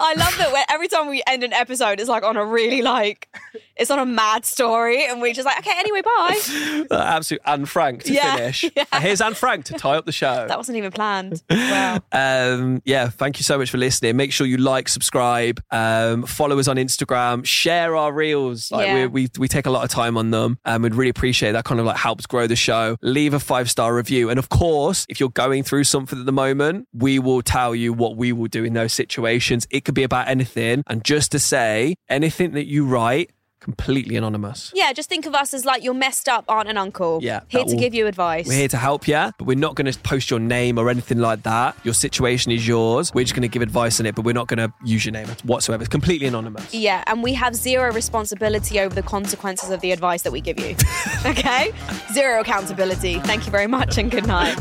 I 0.00 0.14
love 0.16 0.36
that 0.38 0.52
when, 0.52 0.64
every 0.68 0.88
time 0.88 1.08
we 1.08 1.22
end 1.26 1.42
an 1.42 1.52
episode, 1.52 2.00
it's 2.00 2.08
like 2.08 2.22
on 2.22 2.36
a 2.36 2.44
really 2.44 2.82
like, 2.82 3.28
it's 3.76 3.90
on 3.90 3.98
a 3.98 4.06
mad 4.06 4.44
story, 4.44 5.04
and 5.06 5.20
we're 5.20 5.32
just 5.32 5.46
like, 5.46 5.58
okay, 5.58 5.72
anyway, 5.78 6.02
bye. 6.02 6.38
Uh, 6.90 6.96
Absolute 6.96 7.40
Anne 7.44 7.64
Frank 7.66 8.04
to 8.04 8.12
Yeah, 8.12 8.36
finish. 8.36 8.62
yeah. 8.76 8.84
And 8.92 9.02
here's 9.02 9.20
Anne 9.20 9.34
Frank 9.34 9.66
to 9.66 9.74
tie 9.74 9.96
up 9.96 10.06
the 10.06 10.12
show. 10.12 10.46
That 10.46 10.56
wasn't 10.56 10.78
even 10.78 10.92
planned. 10.92 11.42
Wow. 11.50 12.00
Um, 12.12 12.82
yeah, 12.84 13.08
thank 13.08 13.38
you 13.38 13.42
so 13.42 13.58
much 13.58 13.70
for 13.70 13.78
listening. 13.78 14.16
Make 14.16 14.32
sure 14.32 14.46
you 14.46 14.56
like, 14.58 14.88
subscribe, 14.88 15.62
um, 15.70 16.24
follow 16.24 16.58
us 16.58 16.68
on 16.68 16.76
Instagram, 16.76 17.44
share 17.44 17.96
our 17.96 18.12
reels. 18.12 18.70
Like 18.70 18.87
Yeah. 18.88 19.06
we, 19.06 19.24
we 19.24 19.28
we 19.38 19.48
take 19.48 19.66
a 19.66 19.70
lot 19.70 19.84
of 19.84 19.90
time 19.90 20.16
on 20.16 20.30
them, 20.30 20.58
and 20.64 20.82
we'd 20.82 20.94
really 20.94 21.10
appreciate 21.10 21.52
that. 21.52 21.64
Kind 21.64 21.80
of 21.80 21.86
like 21.86 21.96
helps 21.96 22.26
grow 22.26 22.46
the 22.46 22.56
show. 22.56 22.96
Leave 23.02 23.34
a 23.34 23.40
five 23.40 23.70
star 23.70 23.94
review, 23.94 24.30
and 24.30 24.38
of 24.38 24.48
course, 24.48 25.06
if 25.08 25.20
you're 25.20 25.28
going 25.30 25.62
through 25.62 25.84
something 25.84 26.18
at 26.18 26.26
the 26.26 26.32
moment, 26.32 26.88
we 26.92 27.18
will 27.18 27.42
tell 27.42 27.74
you 27.74 27.92
what 27.92 28.16
we 28.16 28.32
will 28.32 28.48
do 28.48 28.64
in 28.64 28.72
those 28.72 28.92
situations. 28.92 29.66
It 29.70 29.84
could 29.84 29.94
be 29.94 30.02
about 30.04 30.28
anything, 30.28 30.82
and 30.86 31.04
just 31.04 31.32
to 31.32 31.38
say, 31.38 31.96
anything 32.08 32.52
that 32.52 32.66
you 32.66 32.84
write, 32.86 33.30
completely 33.68 34.16
anonymous. 34.16 34.72
Yeah, 34.74 34.94
just 34.94 35.10
think 35.10 35.26
of 35.26 35.34
us 35.34 35.52
as 35.52 35.66
like 35.66 35.82
your 35.82 35.92
messed 35.92 36.26
up 36.26 36.46
aunt 36.48 36.68
and 36.68 36.78
uncle. 36.78 37.18
Yeah. 37.22 37.40
Here 37.48 37.64
to 37.64 37.74
will, 37.74 37.78
give 37.78 37.92
you 37.92 38.06
advice. 38.06 38.48
We're 38.48 38.56
here 38.56 38.68
to 38.68 38.78
help 38.78 39.06
you, 39.06 39.30
but 39.36 39.42
we're 39.42 39.58
not 39.58 39.74
going 39.74 39.92
to 39.92 39.98
post 39.98 40.30
your 40.30 40.40
name 40.40 40.78
or 40.78 40.88
anything 40.88 41.18
like 41.18 41.42
that. 41.42 41.76
Your 41.84 41.92
situation 41.92 42.50
is 42.50 42.66
yours. 42.66 43.12
We're 43.12 43.24
just 43.24 43.34
going 43.34 43.42
to 43.42 43.48
give 43.48 43.60
advice 43.60 44.00
on 44.00 44.06
it, 44.06 44.14
but 44.14 44.24
we're 44.24 44.32
not 44.32 44.46
going 44.46 44.58
to 44.58 44.72
use 44.84 45.04
your 45.04 45.12
name 45.12 45.28
whatsoever. 45.44 45.82
It's 45.82 45.90
completely 45.90 46.26
anonymous. 46.26 46.72
Yeah, 46.72 47.04
and 47.06 47.22
we 47.22 47.34
have 47.34 47.54
zero 47.54 47.92
responsibility 47.92 48.80
over 48.80 48.94
the 48.94 49.02
consequences 49.02 49.68
of 49.68 49.82
the 49.82 49.92
advice 49.92 50.22
that 50.22 50.32
we 50.32 50.40
give 50.40 50.58
you. 50.58 50.74
okay? 51.26 51.72
Zero 52.14 52.40
accountability. 52.40 53.18
Thank 53.20 53.44
you 53.44 53.52
very 53.52 53.66
much 53.66 53.98
and 53.98 54.10
good 54.10 54.26
night. 54.26 54.56